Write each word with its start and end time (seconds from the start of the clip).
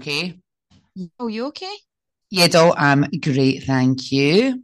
Hi, 0.00 0.06
Dollarino, 0.06 0.40
you 0.94 1.06
okay? 1.06 1.10
Oh, 1.18 1.26
you 1.26 1.46
okay? 1.46 1.74
Yeah, 2.30 2.48
doll, 2.48 2.74
I'm 2.76 3.04
great, 3.20 3.64
thank 3.64 4.12
you. 4.12 4.62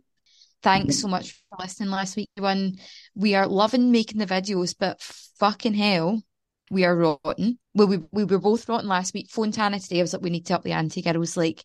Thanks 0.63 1.01
so 1.01 1.09
much 1.09 1.33
for 1.33 1.59
listening 1.61 1.91
last 1.91 2.17
week, 2.17 2.31
everyone. 2.37 2.77
We 3.15 3.35
are 3.35 3.47
loving 3.47 3.93
making 3.93 4.19
the 4.19 4.27
videos, 4.27 4.75
but 4.79 5.01
fucking 5.39 5.75
hell, 5.75 6.23
we 6.71 6.85
are 6.85 6.97
rotten. 6.97 7.59
Well, 7.75 7.87
we 7.87 7.99
we 8.13 8.25
were 8.25 8.39
both 8.39 8.69
rotten 8.69 8.89
last 8.89 9.15
week. 9.15 9.31
Phone 9.31 9.53
Tana 9.53 9.79
today. 9.79 9.99
I 9.99 10.03
was 10.03 10.13
like, 10.13 10.23
we 10.23 10.31
need 10.31 10.47
to 10.47 10.55
up 10.55 10.63
the 10.63 10.73
ante. 10.73 11.03
Girls 11.03 11.37
like, 11.37 11.65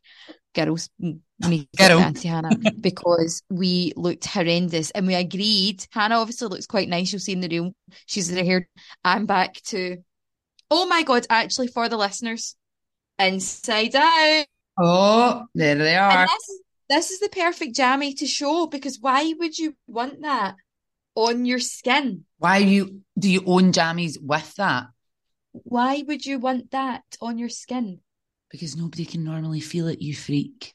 girls, 0.54 0.90
we 1.00 1.20
need 1.48 1.68
to 1.74 1.84
up 1.84 1.90
Girl. 1.90 2.00
the 2.00 2.06
ante, 2.06 2.28
Hannah, 2.28 2.58
because 2.82 3.42
we 3.50 3.94
looked 3.96 4.26
horrendous, 4.26 4.92
and 4.92 5.08
we 5.08 5.16
agreed. 5.16 5.86
Hannah 5.92 6.20
obviously 6.20 6.50
looks 6.50 6.68
quite 6.68 6.90
nice. 6.90 7.12
You'll 7.12 7.20
see 7.20 7.34
in 7.34 7.42
the 7.42 7.50
room. 7.50 7.74
She's 8.06 8.30
here. 8.30 8.68
I'm 9.04 9.26
back 9.26 9.56
to. 9.68 9.98
Oh 10.70 10.86
my 10.88 11.04
god! 11.04 11.26
Actually, 11.30 11.68
for 11.68 11.90
the 11.90 11.98
listeners, 11.98 12.56
inside 13.22 13.96
out. 13.96 14.46
Oh, 14.80 15.46
there 15.54 15.76
they 15.76 15.96
are. 15.96 16.26
This 16.26 16.50
is 16.50 16.62
this 16.90 17.12
is 17.12 17.20
the 17.20 17.30
perfect 17.30 17.76
jammy 17.76 18.14
to 18.16 18.28
show 18.28 18.68
because 18.68 19.00
why 19.00 19.34
would 19.40 19.58
you 19.58 19.76
want 19.88 20.22
that 20.24 20.56
on 21.16 21.46
your 21.46 21.60
skin? 21.60 22.26
Why 22.38 22.58
you 22.58 23.02
do 23.18 23.30
you 23.30 23.44
own 23.46 23.72
jammies 23.72 24.22
with 24.22 24.54
that? 24.56 24.88
Why 25.54 26.04
would 26.08 26.26
you 26.26 26.40
want 26.40 26.72
that 26.72 27.04
on 27.22 27.38
your 27.38 27.50
skin? 27.50 28.00
Because 28.50 28.76
nobody 28.76 29.06
can 29.06 29.24
normally 29.24 29.62
feel 29.62 29.88
it, 29.88 30.02
you 30.02 30.14
freak. 30.14 30.74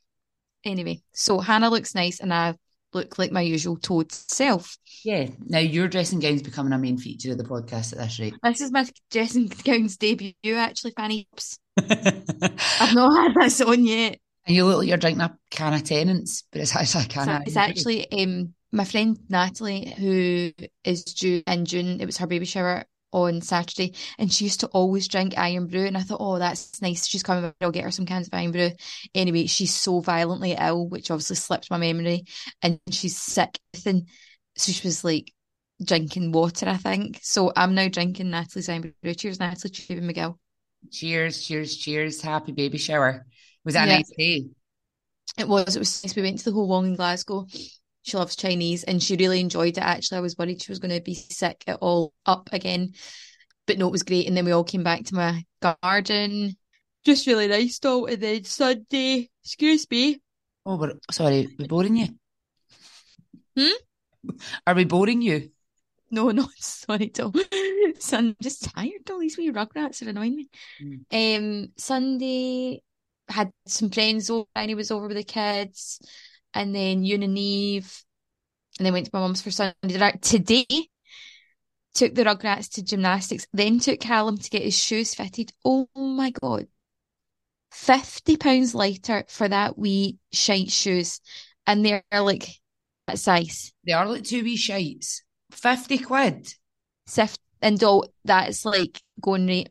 Anyway, 0.64 1.03
so 1.12 1.38
Hannah 1.38 1.70
looks 1.70 1.94
nice 1.94 2.20
and 2.20 2.33
I 2.33 2.55
look 2.92 3.19
like 3.19 3.33
my 3.33 3.41
usual 3.41 3.77
toad 3.77 4.12
self. 4.12 4.77
Yeah. 5.05 5.29
Now 5.47 5.59
your 5.59 5.89
dressing 5.89 6.20
gown's 6.20 6.42
becoming 6.42 6.73
a 6.73 6.79
main 6.79 6.98
feature 6.98 7.33
of 7.33 7.39
the 7.39 7.45
podcast 7.45 7.93
at 7.93 7.98
this 7.98 8.19
rate. 8.19 8.34
This 8.43 8.61
is 8.61 8.73
my 8.73 8.89
dressing 9.11 9.47
gown's 9.65 9.97
debut, 9.97 10.33
actually, 10.45 10.93
Fanny. 10.97 11.28
I've 11.78 12.95
not 12.95 13.15
had 13.15 13.34
this 13.34 13.61
on 13.61 13.84
yet. 13.84 14.19
you 14.47 14.65
look 14.65 14.78
like 14.78 14.89
you're 14.89 14.97
drinking 14.97 15.23
a 15.23 15.37
can 15.51 15.75
of 15.75 15.84
Tennent's, 15.84 16.45
but 16.51 16.61
it's 16.61 16.75
actually 16.75 17.05
a 17.05 17.09
can 17.09 17.25
So 17.27 17.43
it's 17.47 17.56
actually 17.56 18.11
um 18.12 18.55
my 18.73 18.84
friend 18.84 19.19
Natalie 19.28 19.95
who 19.98 20.53
is 20.84 21.05
due 21.05 21.43
in 21.47 21.65
June. 21.65 22.00
It 22.00 22.06
was 22.06 22.19
her 22.19 22.27
baby 22.27 22.47
shower 22.47 22.84
on 23.12 23.41
Saturday, 23.41 23.95
and 24.19 24.33
she 24.33 24.45
used 24.45 24.61
to 24.61 24.67
always 24.69 25.09
drink 25.09 25.35
Irn-Bru. 25.37 25.87
And 25.87 25.97
I 25.97 26.03
thought, 26.03 26.21
oh, 26.21 26.39
that's 26.39 26.83
nice. 26.83 27.07
She's 27.07 27.23
coming. 27.23 27.53
I'll 27.61 27.71
get 27.71 27.85
her 27.85 27.91
some 27.91 28.07
cans 28.07 28.29
of 28.29 28.35
Irn-Bru. 28.35 28.71
Anyway, 29.15 29.47
she's 29.47 29.75
so 29.75 30.01
violently 30.01 30.57
ill, 30.59 30.89
which 30.89 31.11
obviously 31.11 31.37
slipped 31.37 31.71
my 31.71 31.79
memory, 31.79 32.25
and 32.62 32.81
she's 32.91 33.17
sick. 33.17 33.59
And 33.84 34.09
so 34.57 34.73
she 34.73 34.87
was 34.87 35.05
like 35.05 35.33
drinking 35.84 36.33
water, 36.33 36.69
I 36.69 36.77
think. 36.77 37.21
So 37.23 37.53
I'm 37.57 37.75
now 37.75 37.89
drinking 37.89 38.31
Natalie's 38.31 38.69
Irn-Bru. 38.69 39.15
Cheers, 39.15 39.41
Natalie 39.41 39.71
Tubin 39.71 40.11
McGill. 40.11 40.37
Cheers, 40.93 41.45
cheers, 41.45 41.77
cheers. 41.77 42.21
Happy 42.21 42.53
baby 42.53 42.79
shower. 42.79 43.27
Was 43.65 43.75
that 43.75 43.89
a 43.89 43.91
Yeah. 43.91 43.97
nice 43.97 44.11
day? 44.17 44.47
It 45.39 45.49
was. 45.49 45.77
It 45.77 45.81
was 45.81 46.05
nice. 46.05 46.15
We 46.17 46.23
went 46.23 46.39
to 46.39 46.45
the 46.45 46.53
Ho 46.53 46.65
Wong 46.65 46.87
in 46.87 46.95
Glasgow. 46.95 47.47
She 48.07 48.17
loves 48.17 48.37
Chinese 48.37 48.85
and 48.85 49.03
she 49.03 49.17
really 49.17 49.41
enjoyed 49.41 49.77
it. 49.77 49.83
Actually, 49.83 50.19
I 50.19 50.21
was 50.21 50.37
worried 50.39 50.62
she 50.62 50.71
was 50.71 50.79
going 50.79 50.95
to 50.95 51.01
be 51.01 51.15
sick 51.15 51.65
it 51.67 51.77
all 51.81 52.12
up 52.25 52.49
again, 52.53 52.93
but 53.67 53.78
no, 53.78 53.89
it 53.89 53.93
was 53.93 54.05
great. 54.05 54.28
And 54.28 54.37
then 54.37 54.44
we 54.44 54.53
all 54.53 54.62
came 54.62 54.84
back 54.84 55.05
to 55.06 55.15
my 55.17 55.44
garden. 55.61 56.56
Just 57.05 57.27
really 57.27 57.49
nice 57.49 57.81
though. 57.81 58.06
And 58.06 58.22
then 58.22 58.45
Sunday, 58.45 59.28
excuse 59.43 59.91
me. 59.91 60.21
Oh, 60.65 60.77
we're 60.77 60.93
sorry, 61.11 61.49
we're 61.59 61.66
boring 61.66 61.97
you. 61.97 62.09
Hmm? 63.56 64.31
Are 64.66 64.75
we 64.75 64.84
boring 64.84 65.21
you? 65.21 65.50
No, 66.11 66.31
no, 66.31 66.49
sorry, 66.59 67.09
Tom. 67.09 67.33
So 67.99 68.19
I'm 68.19 68.37
just 68.43 68.71
tired. 68.75 69.09
All 69.11 69.21
these 69.21 69.39
wee 69.39 69.50
rugrats 69.50 70.05
are 70.05 70.11
annoying 70.11 70.37
me. 70.37 70.49
Um, 71.11 71.69
Sunday 71.78 72.83
had 73.28 73.50
some 73.66 73.91
friends 73.91 74.28
over. 74.28 74.47
he 74.55 74.75
was 74.75 74.91
over 74.91 75.09
with 75.09 75.16
the 75.16 75.25
kids, 75.25 76.00
and 76.56 76.75
then 76.75 77.03
Yoon 77.03 77.25
and 77.25 77.39
Eve, 77.39 78.03
and 78.78 78.87
then 78.87 78.93
went 78.93 79.06
to 79.06 79.11
my 79.12 79.21
mum's 79.21 79.43
for 79.43 79.50
Sunday 79.50 79.75
dinner. 79.87 80.12
Today, 80.21 80.67
took 81.94 82.15
the 82.15 82.25
rugrats 82.25 82.71
to 82.75 82.83
gymnastics. 82.83 83.47
Then 83.53 83.78
took 83.78 84.00
Callum 84.00 84.39
to 84.39 84.50
get 84.50 84.62
his 84.62 84.78
shoes 84.78 85.15
fitted. 85.15 85.53
Oh 85.65 85.89
my 85.95 86.31
god, 86.31 86.66
fifty 87.71 88.37
pounds 88.37 88.75
lighter 88.75 89.25
for 89.28 89.49
that 89.49 89.78
wee 89.78 90.19
shite 90.33 90.71
shoes, 90.71 91.21
and 91.66 91.84
they're 91.84 92.03
like 92.12 92.49
that 93.06 93.19
size. 93.19 93.72
They 93.84 93.93
are 93.93 94.06
like 94.06 94.25
two 94.25 94.43
wee 94.43 94.56
shites. 94.56 95.22
50 95.53 95.99
quid. 95.99 96.55
Sift 97.06 97.41
and 97.62 97.83
all 97.83 98.06
that 98.25 98.49
is 98.49 98.65
like 98.65 99.00
going 99.21 99.47
rate. 99.47 99.71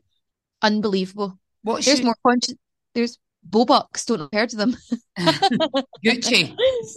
Unbelievable. 0.62 1.38
What 1.62 1.84
There's 1.84 1.98
shoe- 1.98 2.04
more 2.04 2.16
conscious. 2.26 2.54
There's 2.94 3.18
Bobux. 3.48 4.04
Don't 4.06 4.20
have 4.20 4.28
heard 4.32 4.52
of 4.52 4.58
them. 4.58 4.76
Gucci. 6.04 6.56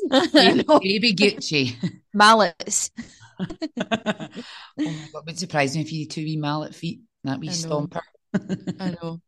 Baby 0.81 1.13
Gucci. 1.13 1.75
Mallets. 2.13 2.91
oh 3.39 3.45
my 3.47 3.49
god, 3.97 4.29
it 4.77 5.25
would 5.25 5.39
surprise 5.39 5.75
me 5.75 5.81
if 5.81 5.91
you 5.93 6.03
had 6.03 6.11
two 6.11 6.23
wee 6.23 6.37
mallet 6.37 6.75
feet. 6.75 7.01
That 7.23 7.39
wee 7.39 7.49
I 7.49 7.51
stomper. 7.51 8.01
I 8.79 8.91
know. 9.01 9.21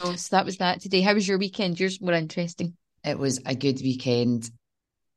Oh, 0.00 0.14
so 0.16 0.36
that 0.36 0.44
was 0.44 0.58
that 0.58 0.80
today. 0.80 1.00
How 1.00 1.14
was 1.14 1.26
your 1.26 1.38
weekend? 1.38 1.78
Yours 1.78 2.00
more 2.00 2.14
interesting. 2.14 2.76
It 3.04 3.18
was 3.18 3.40
a 3.46 3.54
good 3.54 3.80
weekend. 3.80 4.50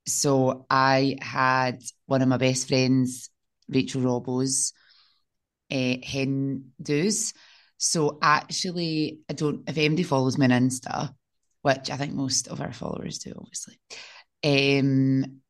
So 0.06 0.66
I 0.69 1.18
had 1.22 1.81
one 2.06 2.22
of 2.22 2.28
my 2.28 2.38
best 2.38 2.68
friends, 2.68 3.29
Rachel 3.68 4.01
Robbo's 4.01 4.74
uh, 5.72 5.95
hen 6.03 6.72
do's. 6.81 7.34
So 7.78 8.18
actually, 8.22 9.19
I 9.29 9.34
don't. 9.34 9.68
If 9.68 9.78
anybody 9.78 10.03
follows 10.03 10.38
me 10.38 10.45
on 10.45 10.51
Insta, 10.51 11.13
which 11.62 11.90
I 11.90 11.97
think 11.97 12.13
most 12.13 12.47
of 12.47 12.62
our 12.62 12.73
followers 12.73 13.19
do, 13.19 13.34
obviously, 13.38 13.79
um, 14.44 15.41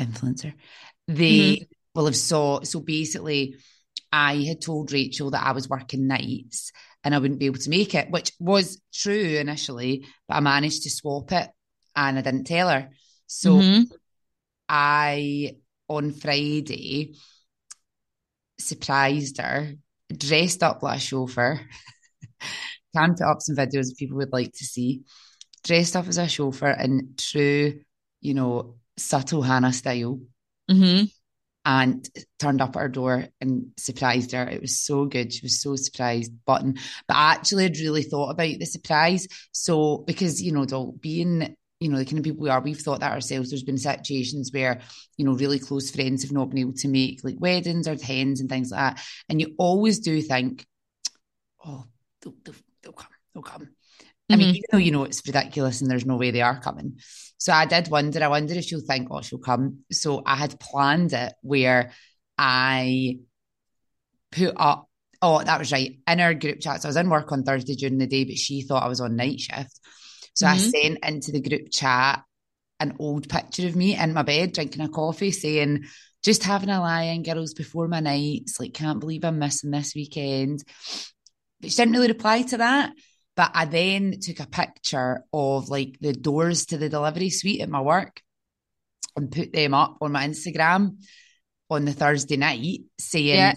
influencer, 0.00 0.54
they 1.08 1.66
will 1.94 2.06
have 2.06 2.16
saw. 2.16 2.62
So 2.62 2.80
basically, 2.80 3.56
I 4.12 4.36
had 4.44 4.60
told 4.60 4.92
Rachel 4.92 5.30
that 5.32 5.44
I 5.44 5.52
was 5.52 5.68
working 5.68 6.06
nights 6.06 6.72
and 7.04 7.14
I 7.14 7.18
wouldn't 7.18 7.40
be 7.40 7.46
able 7.46 7.58
to 7.58 7.70
make 7.70 7.94
it, 7.94 8.10
which 8.10 8.32
was 8.38 8.80
true 8.92 9.14
initially, 9.38 10.06
but 10.28 10.36
I 10.36 10.40
managed 10.40 10.84
to 10.84 10.90
swap 10.90 11.32
it 11.32 11.48
and 11.94 12.18
I 12.18 12.22
didn't 12.22 12.44
tell 12.44 12.68
her. 12.68 12.90
So 13.26 13.60
Mhm. 13.60 13.86
I, 14.68 15.56
on 15.88 16.12
Friday, 16.12 17.14
surprised 18.58 19.38
her, 19.38 19.74
dressed 20.16 20.62
up 20.62 20.82
like 20.82 20.98
a 20.98 21.00
chauffeur. 21.00 21.60
Can 22.96 23.14
put 23.14 23.22
up 23.22 23.42
some 23.42 23.56
videos 23.56 23.96
people 23.96 24.16
would 24.18 24.32
like 24.32 24.52
to 24.52 24.64
see. 24.64 25.02
Dressed 25.66 25.96
up 25.96 26.06
as 26.06 26.18
a 26.18 26.28
chauffeur 26.28 26.70
in 26.70 27.14
true, 27.18 27.80
you 28.20 28.34
know, 28.34 28.76
subtle 28.96 29.42
Hannah 29.42 29.72
style 29.72 30.20
Mhm. 30.70 31.10
and 31.64 32.08
turned 32.38 32.60
up 32.60 32.76
at 32.76 32.82
her 32.82 32.88
door 32.88 33.26
and 33.40 33.72
surprised 33.76 34.30
her. 34.30 34.48
It 34.48 34.60
was 34.60 34.78
so 34.78 35.06
good. 35.06 35.32
She 35.32 35.40
was 35.44 35.60
so 35.60 35.74
surprised. 35.74 36.32
Button, 36.44 36.74
but 37.08 37.16
I 37.16 37.32
actually 37.32 37.64
had 37.64 37.78
really 37.78 38.04
thought 38.04 38.30
about 38.30 38.60
the 38.60 38.64
surprise. 38.64 39.26
So 39.50 39.98
because 40.06 40.40
you 40.40 40.52
know, 40.52 40.64
Dol, 40.66 40.92
being 40.92 41.56
you 41.80 41.88
know 41.88 41.98
the 41.98 42.04
kind 42.04 42.18
of 42.18 42.24
people 42.24 42.42
we 42.42 42.48
are, 42.48 42.60
we've 42.60 42.78
thought 42.80 43.00
that 43.00 43.12
ourselves. 43.12 43.50
There's 43.50 43.64
been 43.64 43.76
situations 43.76 44.52
where 44.52 44.80
you 45.16 45.24
know 45.24 45.32
really 45.32 45.58
close 45.58 45.90
friends 45.90 46.22
have 46.22 46.32
not 46.32 46.48
been 46.48 46.58
able 46.58 46.74
to 46.74 46.88
make 46.88 47.24
like 47.24 47.40
weddings 47.40 47.88
or 47.88 47.96
hens 48.00 48.40
and 48.40 48.48
things 48.48 48.70
like 48.70 48.96
that, 48.96 49.04
and 49.28 49.40
you 49.40 49.56
always 49.58 49.98
do 49.98 50.22
think, 50.22 50.64
oh, 51.64 51.84
they'll, 52.22 52.34
they'll, 52.44 52.54
they'll 52.82 52.92
come, 52.92 53.10
they'll 53.34 53.42
come. 53.42 53.68
I 54.28 54.36
mean, 54.36 54.48
Mhm. 54.48 54.56
even 54.56 54.64
though 54.72 54.78
you 54.78 54.90
know 54.90 55.04
it's 55.04 55.26
ridiculous 55.26 55.80
and 55.80 55.90
there's 55.90 56.06
no 56.06 56.16
way 56.16 56.30
they 56.30 56.42
are 56.42 56.60
coming. 56.60 56.98
So 57.38 57.52
I 57.52 57.66
did 57.66 57.88
wonder, 57.88 58.22
I 58.24 58.28
wonder 58.28 58.54
if 58.54 58.64
she'll 58.64 58.80
think, 58.80 59.08
oh, 59.10 59.20
she'll 59.22 59.38
come. 59.38 59.84
So 59.92 60.22
I 60.26 60.36
had 60.36 60.58
planned 60.58 61.12
it 61.12 61.34
where 61.42 61.92
I 62.36 63.18
put 64.32 64.54
up, 64.56 64.88
oh, 65.22 65.42
that 65.42 65.58
was 65.58 65.70
right, 65.72 65.98
in 66.08 66.20
our 66.20 66.34
group 66.34 66.60
chat. 66.60 66.82
So 66.82 66.88
I 66.88 66.90
was 66.90 66.96
in 66.96 67.08
work 67.08 67.30
on 67.30 67.44
Thursday 67.44 67.74
during 67.74 67.98
the 67.98 68.06
day, 68.06 68.24
but 68.24 68.36
she 68.36 68.62
thought 68.62 68.82
I 68.82 68.88
was 68.88 69.00
on 69.00 69.16
night 69.16 69.40
shift. 69.40 69.80
So 70.34 70.46
I 70.46 70.56
Mhm. 70.56 70.70
sent 70.70 70.98
into 71.04 71.32
the 71.32 71.40
group 71.40 71.70
chat 71.70 72.22
an 72.80 72.96
old 72.98 73.28
picture 73.28 73.66
of 73.66 73.76
me 73.76 73.96
in 73.96 74.12
my 74.12 74.22
bed 74.22 74.52
drinking 74.52 74.82
a 74.82 74.88
coffee 74.88 75.30
saying, 75.30 75.84
just 76.22 76.42
having 76.42 76.68
a 76.68 76.80
lie 76.80 77.04
in, 77.04 77.22
girls, 77.22 77.54
before 77.54 77.88
my 77.88 78.00
nights. 78.00 78.58
Like, 78.58 78.74
can't 78.74 79.00
believe 79.00 79.24
I'm 79.24 79.38
missing 79.38 79.70
this 79.70 79.94
weekend. 79.94 80.64
But 81.60 81.70
she 81.70 81.76
didn't 81.76 81.94
really 81.94 82.08
reply 82.08 82.42
to 82.42 82.56
that. 82.58 82.92
But 83.36 83.50
I 83.54 83.66
then 83.66 84.18
took 84.20 84.40
a 84.40 84.46
picture 84.46 85.24
of 85.32 85.68
like 85.68 85.98
the 86.00 86.12
doors 86.12 86.66
to 86.66 86.78
the 86.78 86.88
delivery 86.88 87.30
suite 87.30 87.60
at 87.60 87.68
my 87.68 87.82
work 87.82 88.22
and 89.14 89.30
put 89.30 89.52
them 89.52 89.74
up 89.74 89.98
on 90.00 90.12
my 90.12 90.26
Instagram 90.26 90.96
on 91.70 91.84
the 91.84 91.92
Thursday 91.92 92.36
night 92.36 92.80
saying, 92.98 93.36
Yeah. 93.36 93.54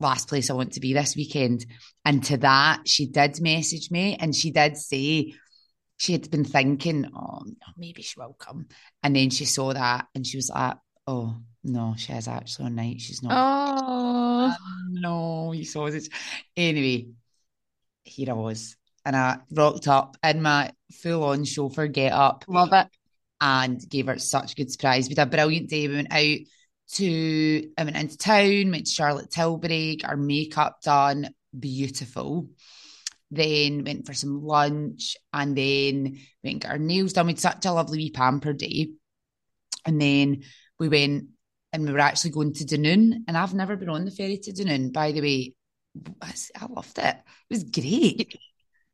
last 0.00 0.28
place 0.28 0.50
I 0.50 0.54
want 0.54 0.72
to 0.74 0.80
be 0.80 0.94
this 0.94 1.14
weekend. 1.14 1.66
And 2.04 2.24
to 2.24 2.38
that, 2.38 2.88
she 2.88 3.06
did 3.06 3.40
message 3.40 3.90
me 3.90 4.16
and 4.18 4.34
she 4.34 4.50
did 4.50 4.76
say 4.76 5.34
she 5.96 6.12
had 6.12 6.30
been 6.30 6.44
thinking, 6.44 7.10
oh, 7.14 7.42
maybe 7.76 8.02
she 8.02 8.18
will 8.18 8.34
come. 8.38 8.66
And 9.02 9.14
then 9.14 9.30
she 9.30 9.44
saw 9.44 9.72
that 9.72 10.06
and 10.14 10.26
she 10.26 10.38
was 10.38 10.50
like, 10.50 10.76
oh, 11.06 11.36
no, 11.62 11.94
she 11.96 12.12
is 12.12 12.28
actually 12.28 12.66
on 12.66 12.74
night. 12.74 13.00
She's 13.00 13.22
not. 13.22 13.32
Oh. 13.34 14.54
No, 14.90 15.52
you 15.52 15.64
saw 15.64 15.86
it. 15.86 16.08
Anyway, 16.56 17.08
here 18.04 18.30
I 18.30 18.34
was. 18.34 18.76
and 19.04 19.16
I 19.16 19.38
rocked 19.50 19.88
up 19.88 20.16
in 20.24 20.42
my 20.42 20.72
full 20.92 21.24
on 21.24 21.44
chauffeur 21.44 21.88
get 21.88 22.12
up. 22.12 22.44
Love 22.48 22.72
it. 22.72 22.88
And 23.40 23.86
gave 23.88 24.06
her 24.06 24.18
such 24.18 24.52
a 24.52 24.54
good 24.54 24.70
surprise. 24.70 25.08
We 25.08 25.14
had 25.14 25.28
a 25.28 25.30
brilliant 25.30 25.68
day. 25.68 25.88
We 25.88 25.96
went 25.96 26.12
out 26.12 26.38
to, 26.92 27.70
I 27.76 27.84
went 27.84 27.96
into 27.96 28.16
town, 28.16 28.70
went 28.70 28.86
to 28.86 28.92
Charlotte 28.92 29.30
Tilbury, 29.30 29.96
got 29.96 30.10
our 30.10 30.16
makeup 30.16 30.80
done, 30.82 31.28
beautiful. 31.58 32.48
Then 33.30 33.84
went 33.84 34.06
for 34.06 34.14
some 34.14 34.42
lunch 34.42 35.16
and 35.32 35.56
then 35.56 36.18
went 36.42 36.54
and 36.54 36.60
got 36.60 36.70
our 36.72 36.78
nails 36.78 37.12
done. 37.12 37.26
We 37.26 37.32
had 37.32 37.40
such 37.40 37.66
a 37.66 37.72
lovely 37.72 37.98
wee 37.98 38.10
pamper 38.10 38.52
day. 38.52 38.90
And 39.84 40.00
then 40.00 40.44
we 40.78 40.88
went 40.88 41.28
and 41.72 41.84
we 41.84 41.92
were 41.92 41.98
actually 41.98 42.30
going 42.30 42.54
to 42.54 42.64
Dunoon. 42.64 43.24
And 43.28 43.36
I've 43.36 43.52
never 43.52 43.76
been 43.76 43.90
on 43.90 44.06
the 44.06 44.10
ferry 44.10 44.38
to 44.38 44.52
Dunoon, 44.52 44.92
by 44.92 45.12
the 45.12 45.20
way. 45.20 45.54
I 46.22 46.66
loved 46.68 46.98
it. 46.98 47.16
It 47.16 47.50
was 47.50 47.64
great. 47.64 48.38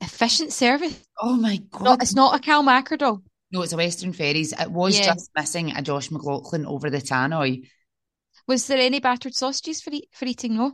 Efficient 0.00 0.52
service. 0.52 1.02
Oh 1.20 1.36
my 1.36 1.56
God. 1.70 1.82
No, 1.82 1.92
it's 1.94 2.14
not 2.14 2.36
a 2.36 2.38
Cal 2.38 2.62
Macadam. 2.62 3.22
No, 3.52 3.62
it's 3.62 3.72
a 3.72 3.76
Western 3.76 4.12
Ferries. 4.12 4.52
It 4.52 4.70
was 4.70 4.98
yeah. 4.98 5.06
just 5.06 5.30
missing 5.36 5.72
a 5.72 5.82
Josh 5.82 6.10
McLaughlin 6.10 6.66
over 6.66 6.88
the 6.88 6.98
tannoy. 6.98 7.68
Was 8.46 8.66
there 8.66 8.78
any 8.78 9.00
battered 9.00 9.34
sausages 9.34 9.80
for, 9.80 9.90
e- 9.90 10.08
for 10.12 10.24
eating? 10.24 10.56
No. 10.56 10.72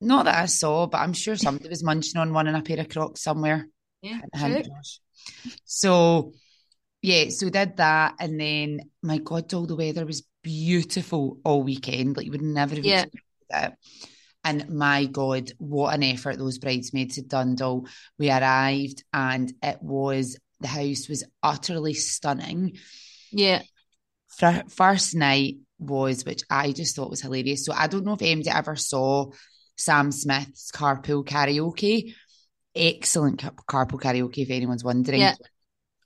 Not 0.00 0.24
that 0.24 0.42
I 0.42 0.46
saw, 0.46 0.86
but 0.86 0.98
I'm 0.98 1.12
sure 1.12 1.36
somebody 1.36 1.68
was 1.68 1.84
munching 1.84 2.20
on 2.20 2.32
one 2.32 2.48
in 2.48 2.54
a 2.54 2.62
pair 2.62 2.80
of 2.80 2.88
Crocs 2.88 3.22
somewhere. 3.22 3.68
Yeah, 4.00 4.18
hint, 4.34 4.68
So, 5.64 6.32
yeah, 7.02 7.28
so 7.28 7.50
did 7.50 7.76
that, 7.76 8.16
and 8.18 8.40
then 8.40 8.80
my 9.00 9.18
God, 9.18 9.52
all 9.54 9.66
the 9.66 9.76
weather 9.76 10.04
was 10.04 10.24
beautiful 10.42 11.38
all 11.44 11.62
weekend. 11.62 12.16
Like 12.16 12.26
you 12.26 12.32
would 12.32 12.42
never 12.42 12.74
have 12.74 12.84
yeah. 12.84 13.04
expected 13.04 13.72
it. 13.72 13.72
And 14.44 14.68
my 14.70 15.06
God, 15.06 15.52
what 15.58 15.94
an 15.94 16.02
effort 16.02 16.38
those 16.38 16.58
bridesmaids 16.58 17.16
had 17.16 17.28
done. 17.28 17.54
Doll. 17.54 17.86
We 18.18 18.30
arrived, 18.30 19.04
and 19.12 19.52
it 19.62 19.78
was 19.80 20.36
the 20.60 20.68
house 20.68 21.08
was 21.08 21.24
utterly 21.42 21.94
stunning. 21.94 22.76
Yeah. 23.30 23.62
First 24.68 25.14
night 25.14 25.56
was, 25.78 26.24
which 26.24 26.42
I 26.50 26.72
just 26.72 26.96
thought 26.96 27.10
was 27.10 27.20
hilarious. 27.20 27.64
So 27.64 27.72
I 27.72 27.86
don't 27.86 28.04
know 28.04 28.14
if 28.14 28.22
anybody 28.22 28.50
ever 28.50 28.76
saw 28.76 29.30
Sam 29.76 30.10
Smith's 30.10 30.70
Carpool 30.72 31.24
Karaoke. 31.24 32.14
Excellent 32.74 33.42
carpool 33.68 34.00
karaoke, 34.00 34.38
if 34.38 34.50
anyone's 34.50 34.82
wondering. 34.82 35.20
Yeah. 35.20 35.34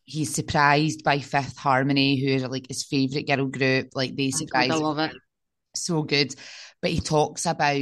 He's 0.05 0.35
surprised 0.35 1.05
by 1.05 1.21
Fifth 1.21 1.57
Harmony, 1.57 2.21
who 2.21 2.45
are 2.45 2.49
like 2.49 2.67
his 2.69 2.85
favourite 2.85 3.27
girl 3.27 3.47
group. 3.47 3.91
Like 3.95 4.17
they 4.17 4.31
surprised. 4.31 4.73
Oh 4.73 4.77
I 4.77 4.79
love 4.79 4.99
it. 4.99 5.13
So 5.77 6.03
good. 6.03 6.35
But 6.83 6.91
he 6.91 7.01
talks 7.01 7.47
about, 7.47 7.81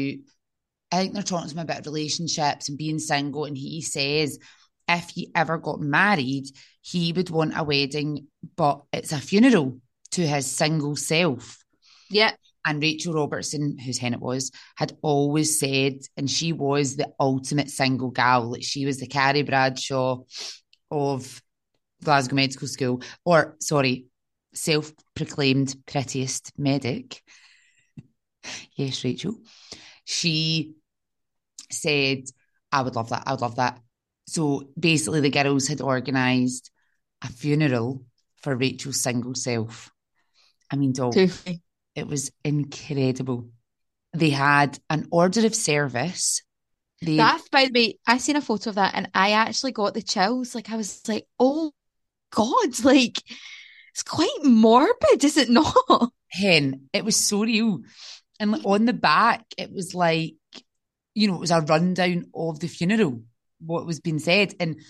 I 0.95 0.99
think 0.99 1.15
they're 1.15 1.25
talking 1.25 1.49
to 1.49 1.55
him 1.57 1.59
about 1.59 1.87
relationships 1.87 2.69
and 2.69 2.79
being 2.79 3.01
single. 3.01 3.47
And 3.47 3.59
he 3.59 3.83
says, 3.83 4.39
if 4.89 5.11
he 5.11 5.33
ever 5.35 5.59
got 5.59 5.81
married, 5.81 6.45
he 6.83 7.13
would 7.13 7.31
want 7.31 7.59
a 7.59 7.65
wedding, 7.65 8.29
but 8.55 8.83
it's 8.93 9.11
a 9.11 9.19
funeral 9.19 9.81
to 10.13 10.25
his 10.25 10.47
single 10.47 10.95
self. 10.95 11.59
Yeah. 12.11 12.31
And 12.65 12.81
Rachel 12.81 13.15
Robertson, 13.15 13.77
whose 13.77 13.99
hen 13.99 14.15
it 14.15 14.21
was, 14.21 14.53
had 14.77 14.97
always 15.03 15.59
said, 15.59 15.99
and 16.17 16.31
she 16.31 16.53
was 16.53 16.95
the 16.95 17.13
ultimate 17.19 17.71
single 17.71 18.11
gal. 18.13 18.53
Like 18.53 18.63
she 18.63 18.87
was 18.87 19.01
the 19.01 19.09
Carrie 19.09 19.43
Bradshaw 19.43 20.19
of 20.93 21.43
Glasgow 22.05 22.37
Medical 22.37 22.69
School, 22.69 23.03
or 23.25 23.57
sorry, 23.59 24.07
self 24.55 24.93
proclaimed 25.17 25.75
prettiest 25.87 26.53
medic. 26.57 27.21
yes, 28.77 29.03
Rachel. 29.03 29.35
She 30.05 30.75
said, 31.75 32.25
I 32.73 32.83
would 32.83 32.97
love 32.97 33.11
that. 33.11 33.25
I 33.27 33.33
would 33.33 33.41
love 33.41 33.57
that. 33.57 33.81
So 34.27 34.71
basically, 34.79 35.21
the 35.21 35.31
girls 35.31 35.69
had 35.69 35.81
organised 35.81 36.71
a 37.23 37.29
funeral 37.29 38.05
for 38.43 38.57
Rachel's 38.57 39.01
single 39.01 39.35
self. 39.35 39.91
I 40.71 40.77
mean, 40.77 40.93
dog. 40.93 41.15
It 41.95 42.07
was 42.09 42.33
incredible. 42.45 43.49
They 44.13 44.31
had 44.31 44.79
an 44.91 45.07
order 45.11 45.47
of 45.47 45.55
service. 45.55 46.43
They... 47.01 47.17
That, 47.17 47.43
by 47.51 47.67
the 47.67 47.73
way, 47.73 47.99
I 48.07 48.19
seen 48.19 48.37
a 48.37 48.41
photo 48.41 48.71
of 48.71 48.77
that 48.77 48.95
and 48.95 49.11
I 49.15 49.33
actually 49.33 49.73
got 49.73 49.95
the 49.95 50.03
chills. 50.03 50.55
Like, 50.55 50.71
I 50.71 50.77
was 50.77 51.07
like, 51.09 51.27
oh 51.39 51.73
God, 52.31 52.79
like, 52.85 53.23
it's 53.93 54.03
quite 54.03 54.43
morbid, 54.43 55.23
is 55.23 55.37
it 55.37 55.51
not? 55.51 56.13
Hen, 56.31 56.89
it 56.93 57.05
was 57.05 57.17
so 57.17 57.43
real. 57.45 57.81
And 58.41 58.61
on 58.65 58.87
the 58.87 58.93
back, 58.93 59.45
it 59.57 59.71
was 59.71 59.95
like, 59.95 60.35
you 61.15 61.29
know, 61.29 61.37
it 61.37 61.41
was 61.41 61.51
a 61.51 61.61
rundown 61.61 62.27
of 62.35 62.61
the 62.61 62.69
funeral, 62.69 63.23
what 63.61 63.87
was 63.87 64.01
being 64.01 64.19
said. 64.19 64.55
And 64.61 64.81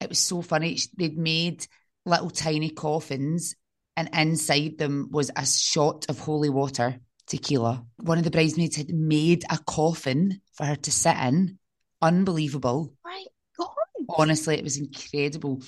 it 0.00 0.08
was 0.08 0.18
so 0.18 0.42
funny. 0.42 0.78
They'd 0.96 1.18
made 1.18 1.66
little 2.06 2.30
tiny 2.30 2.70
coffins 2.70 3.56
and 3.96 4.10
inside 4.12 4.78
them 4.78 5.08
was 5.10 5.30
a 5.36 5.46
shot 5.46 6.06
of 6.08 6.18
holy 6.18 6.50
water, 6.50 7.00
tequila. 7.26 7.84
One 7.96 8.18
of 8.18 8.24
the 8.24 8.30
bridesmaids 8.30 8.76
had 8.76 8.90
made 8.90 9.44
a 9.50 9.58
coffin 9.58 10.40
for 10.54 10.64
her 10.64 10.76
to 10.76 10.90
sit 10.92 11.16
in. 11.16 11.58
Unbelievable. 12.02 12.92
My 13.04 13.24
God. 13.58 13.68
Honestly, 14.08 14.56
it 14.56 14.64
was 14.64 14.78
incredible. 14.78 15.62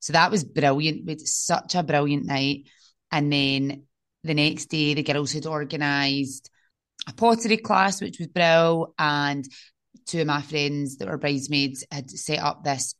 So 0.00 0.12
that 0.12 0.30
was 0.30 0.44
brilliant. 0.44 1.04
We 1.04 1.12
had 1.12 1.20
such 1.20 1.74
a 1.74 1.82
brilliant 1.82 2.26
night. 2.26 2.68
And 3.10 3.32
then 3.32 3.86
the 4.24 4.34
next 4.34 4.66
day, 4.66 4.94
the 4.94 5.02
girls 5.02 5.32
had 5.32 5.46
organised 5.46 6.50
a 7.06 7.12
pottery 7.12 7.56
class, 7.56 8.00
which 8.00 8.18
was 8.18 8.28
brilliant. 8.28 8.94
And 8.98 9.46
two 10.06 10.20
of 10.20 10.26
my 10.26 10.42
friends 10.42 10.96
that 10.96 11.08
were 11.08 11.18
bridesmaids 11.18 11.84
had 11.90 12.10
set 12.10 12.38
up 12.38 12.64
this 12.64 12.94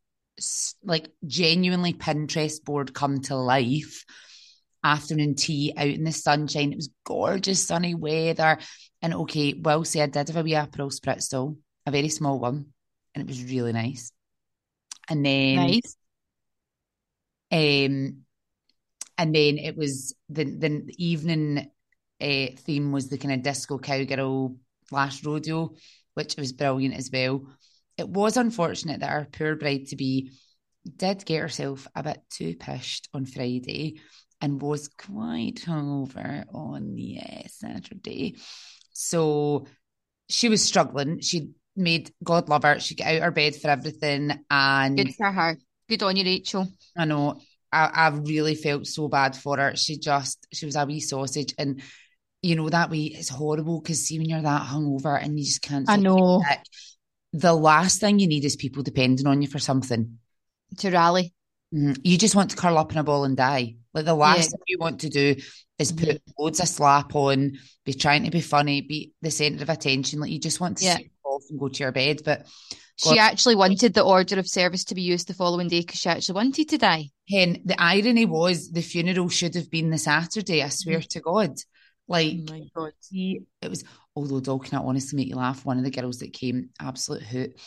like 0.84 1.08
genuinely 1.26 1.94
Pinterest 1.94 2.62
board 2.62 2.92
come 2.92 3.20
to 3.22 3.36
life 3.36 4.04
afternoon 4.84 5.34
tea 5.34 5.72
out 5.76 5.88
in 5.88 6.04
the 6.04 6.12
sunshine. 6.12 6.72
It 6.72 6.76
was 6.76 6.90
gorgeous 7.04 7.66
sunny 7.66 7.94
weather. 7.94 8.58
And 9.02 9.14
okay, 9.14 9.54
well 9.54 9.84
see, 9.84 10.00
I 10.00 10.06
did 10.06 10.28
have 10.28 10.36
a 10.36 10.42
wee 10.42 10.52
Aperol 10.52 10.92
Spritz 10.92 11.56
a 11.86 11.90
very 11.90 12.08
small 12.08 12.38
one, 12.38 12.66
and 13.14 13.22
it 13.22 13.28
was 13.28 13.44
really 13.44 13.72
nice. 13.72 14.12
And 15.08 15.24
then 15.24 15.56
nice. 15.56 15.96
Um 17.52 18.22
and 19.18 19.34
then 19.34 19.58
it 19.58 19.76
was 19.76 20.14
the 20.28 20.44
the 20.44 20.92
evening 20.98 21.70
uh, 22.20 22.46
theme 22.56 22.92
was 22.92 23.08
the 23.08 23.18
kind 23.18 23.34
of 23.34 23.42
disco 23.42 23.78
cowgirl 23.78 24.56
last 24.90 25.24
rodeo, 25.24 25.74
which 26.14 26.36
was 26.36 26.52
brilliant 26.52 26.94
as 26.94 27.10
well. 27.12 27.46
It 27.98 28.08
was 28.08 28.36
unfortunate 28.36 29.00
that 29.00 29.10
our 29.10 29.24
poor 29.24 29.56
bride 29.56 29.86
to 29.88 29.96
be 29.96 30.30
did 30.96 31.24
get 31.24 31.40
herself 31.40 31.86
a 31.94 32.02
bit 32.02 32.22
too 32.30 32.54
pushed 32.56 33.08
on 33.12 33.26
Friday 33.26 34.00
and 34.40 34.60
was 34.60 34.88
quite 34.88 35.56
hungover 35.56 36.44
on 36.54 36.94
the 36.94 37.18
uh, 37.20 37.48
Saturday. 37.48 38.36
So 38.92 39.66
she 40.28 40.48
was 40.48 40.62
struggling. 40.62 41.20
She 41.20 41.50
made 41.74 42.12
God 42.22 42.48
love 42.48 42.62
her. 42.62 42.80
She 42.80 42.94
got 42.94 43.08
out 43.08 43.16
of 43.16 43.22
her 43.22 43.30
bed 43.30 43.56
for 43.56 43.68
everything. 43.68 44.32
And 44.50 44.96
good 44.96 45.14
for 45.14 45.30
her. 45.30 45.56
Good 45.88 46.02
on 46.02 46.16
you, 46.16 46.24
Rachel. 46.24 46.68
I 46.96 47.04
know. 47.04 47.40
I, 47.72 47.86
I 47.86 48.08
really 48.08 48.54
felt 48.54 48.86
so 48.86 49.08
bad 49.08 49.36
for 49.36 49.56
her. 49.56 49.76
She 49.76 49.98
just 49.98 50.46
she 50.52 50.66
was 50.66 50.76
a 50.76 50.84
wee 50.84 51.00
sausage 51.00 51.54
and 51.58 51.82
you 52.42 52.54
know 52.54 52.68
that 52.68 52.90
way 52.90 53.04
it's 53.04 53.28
horrible 53.28 53.80
because 53.80 54.06
see 54.06 54.18
when 54.18 54.28
you're 54.28 54.42
that 54.42 54.66
hungover 54.68 55.20
and 55.20 55.38
you 55.38 55.44
just 55.44 55.62
can't 55.62 55.88
I 55.88 55.96
know 55.96 56.42
the 57.36 57.52
last 57.52 58.00
thing 58.00 58.18
you 58.18 58.26
need 58.26 58.44
is 58.44 58.56
people 58.56 58.82
depending 58.82 59.26
on 59.26 59.42
you 59.42 59.48
for 59.48 59.58
something. 59.58 60.18
To 60.78 60.90
rally. 60.90 61.34
Mm-hmm. 61.74 62.00
You 62.02 62.16
just 62.16 62.34
want 62.34 62.50
to 62.50 62.56
curl 62.56 62.78
up 62.78 62.92
in 62.92 62.98
a 62.98 63.04
ball 63.04 63.24
and 63.24 63.36
die. 63.36 63.76
Like 63.92 64.04
the 64.04 64.14
last 64.14 64.38
yeah. 64.38 64.50
thing 64.50 64.60
you 64.66 64.78
want 64.78 65.00
to 65.00 65.10
do 65.10 65.36
is 65.78 65.92
put 65.92 66.08
mm-hmm. 66.08 66.42
loads 66.42 66.60
of 66.60 66.68
slap 66.68 67.14
on, 67.14 67.58
be 67.84 67.92
trying 67.92 68.24
to 68.24 68.30
be 68.30 68.40
funny, 68.40 68.80
be 68.80 69.12
the 69.20 69.30
centre 69.30 69.62
of 69.62 69.68
attention. 69.68 70.20
Like 70.20 70.30
you 70.30 70.38
just 70.38 70.60
want 70.60 70.78
to 70.78 70.84
yeah. 70.86 70.98
off 71.24 71.42
and 71.50 71.60
go 71.60 71.68
to 71.68 71.82
your 71.82 71.92
bed. 71.92 72.22
But 72.24 72.46
God, 73.04 73.12
she 73.12 73.18
actually 73.18 73.56
wanted 73.56 73.92
the 73.92 74.04
order 74.04 74.38
of 74.38 74.48
service 74.48 74.84
to 74.84 74.94
be 74.94 75.02
used 75.02 75.28
the 75.28 75.34
following 75.34 75.68
day 75.68 75.80
because 75.80 76.00
she 76.00 76.08
actually 76.08 76.36
wanted 76.36 76.70
to 76.70 76.78
die. 76.78 77.10
Hen, 77.28 77.60
the 77.64 77.80
irony 77.80 78.24
was 78.24 78.70
the 78.70 78.80
funeral 78.80 79.28
should 79.28 79.54
have 79.56 79.70
been 79.70 79.90
the 79.90 79.98
Saturday. 79.98 80.62
I 80.62 80.70
swear 80.70 81.00
mm-hmm. 81.00 81.08
to 81.08 81.20
God. 81.20 81.56
Oh 82.08 82.12
like, 82.12 82.36
oh 82.48 82.52
my 82.52 82.62
God. 82.74 82.92
He, 83.10 83.42
it 83.60 83.70
was, 83.70 83.84
although, 84.14 84.40
dog, 84.40 84.64
can 84.64 84.78
I 84.78 84.82
honestly 84.82 85.16
make 85.16 85.28
you 85.28 85.36
laugh? 85.36 85.64
One 85.64 85.78
of 85.78 85.84
the 85.84 85.90
girls 85.90 86.18
that 86.18 86.32
came, 86.32 86.70
absolute 86.80 87.22
hoot. 87.22 87.58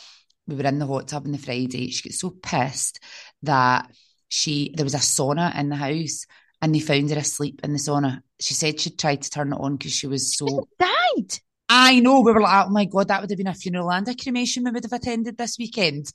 We 0.46 0.56
were 0.56 0.64
in 0.64 0.78
the 0.78 0.86
hot 0.86 1.08
tub 1.08 1.26
on 1.26 1.32
the 1.32 1.38
Friday. 1.38 1.90
She 1.90 2.08
got 2.08 2.14
so 2.14 2.30
pissed 2.30 3.00
that 3.42 3.90
she 4.28 4.72
there 4.76 4.84
was 4.84 4.94
a 4.94 4.98
sauna 4.98 5.56
in 5.58 5.68
the 5.68 5.76
house 5.76 6.26
and 6.62 6.74
they 6.74 6.80
found 6.80 7.10
her 7.10 7.18
asleep 7.18 7.60
in 7.62 7.72
the 7.72 7.78
sauna. 7.78 8.22
She 8.40 8.54
said 8.54 8.80
she 8.80 8.90
tried 8.90 9.22
to 9.22 9.30
turn 9.30 9.52
it 9.52 9.60
on 9.60 9.76
because 9.76 9.92
she 9.92 10.06
was 10.06 10.36
so 10.36 10.68
died. 10.78 11.38
I 11.68 12.00
know. 12.00 12.20
We 12.20 12.32
were 12.32 12.40
like, 12.40 12.66
oh 12.66 12.70
my 12.70 12.84
god, 12.84 13.08
that 13.08 13.20
would 13.20 13.30
have 13.30 13.38
been 13.38 13.46
a 13.46 13.54
funeral 13.54 13.92
and 13.92 14.08
a 14.08 14.14
cremation 14.14 14.64
we 14.64 14.70
would 14.72 14.84
have 14.84 14.92
attended 14.92 15.36
this 15.36 15.56
weekend. 15.58 16.12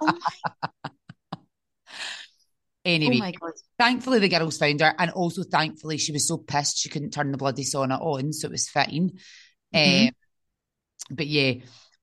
oh 0.00 0.18
anyway, 2.84 3.32
oh 3.42 3.50
thankfully 3.78 4.18
the 4.18 4.28
girls 4.28 4.58
found 4.58 4.80
her, 4.80 4.94
and 4.98 5.10
also 5.10 5.42
thankfully 5.42 5.98
she 5.98 6.12
was 6.12 6.28
so 6.28 6.38
pissed 6.38 6.78
she 6.78 6.88
couldn't 6.88 7.12
turn 7.12 7.32
the 7.32 7.38
bloody 7.38 7.64
sauna 7.64 8.00
on, 8.00 8.32
so 8.32 8.46
it 8.48 8.52
was 8.52 8.68
fine. 8.68 9.12
Mm-hmm. 9.74 10.08
Um, 10.08 10.10
but 11.10 11.26
yeah, 11.26 11.54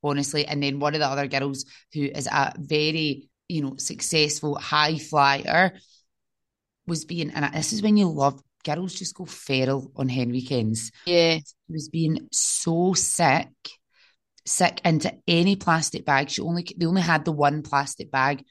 honestly. 0.03 0.45
And 0.45 0.61
then 0.61 0.79
one 0.79 0.93
of 0.93 1.00
the 1.00 1.07
other 1.07 1.27
girls 1.27 1.65
who 1.93 2.01
is 2.03 2.27
a 2.27 2.53
very, 2.57 3.29
you 3.47 3.61
know, 3.61 3.75
successful 3.77 4.55
high 4.55 4.97
flyer 4.97 5.73
was 6.88 7.05
being, 7.05 7.31
and 7.31 7.53
this 7.53 7.73
is 7.73 7.81
when 7.81 7.97
you 7.97 8.07
love 8.09 8.41
girls 8.63 8.93
just 8.93 9.15
go 9.15 9.25
feral 9.25 9.91
on 9.95 10.09
hen 10.09 10.29
weekends. 10.29 10.91
Yeah. 11.05 11.38
She 11.38 11.73
was 11.73 11.89
being 11.89 12.27
so 12.31 12.93
sick, 12.93 13.50
sick 14.45 14.81
into 14.85 15.13
any 15.27 15.55
plastic 15.55 16.05
bag. 16.05 16.29
She 16.29 16.41
only 16.41 16.65
they 16.75 16.85
only 16.85 17.01
had 17.01 17.25
the 17.25 17.31
one 17.31 17.63
plastic 17.63 18.11
bag. 18.11 18.43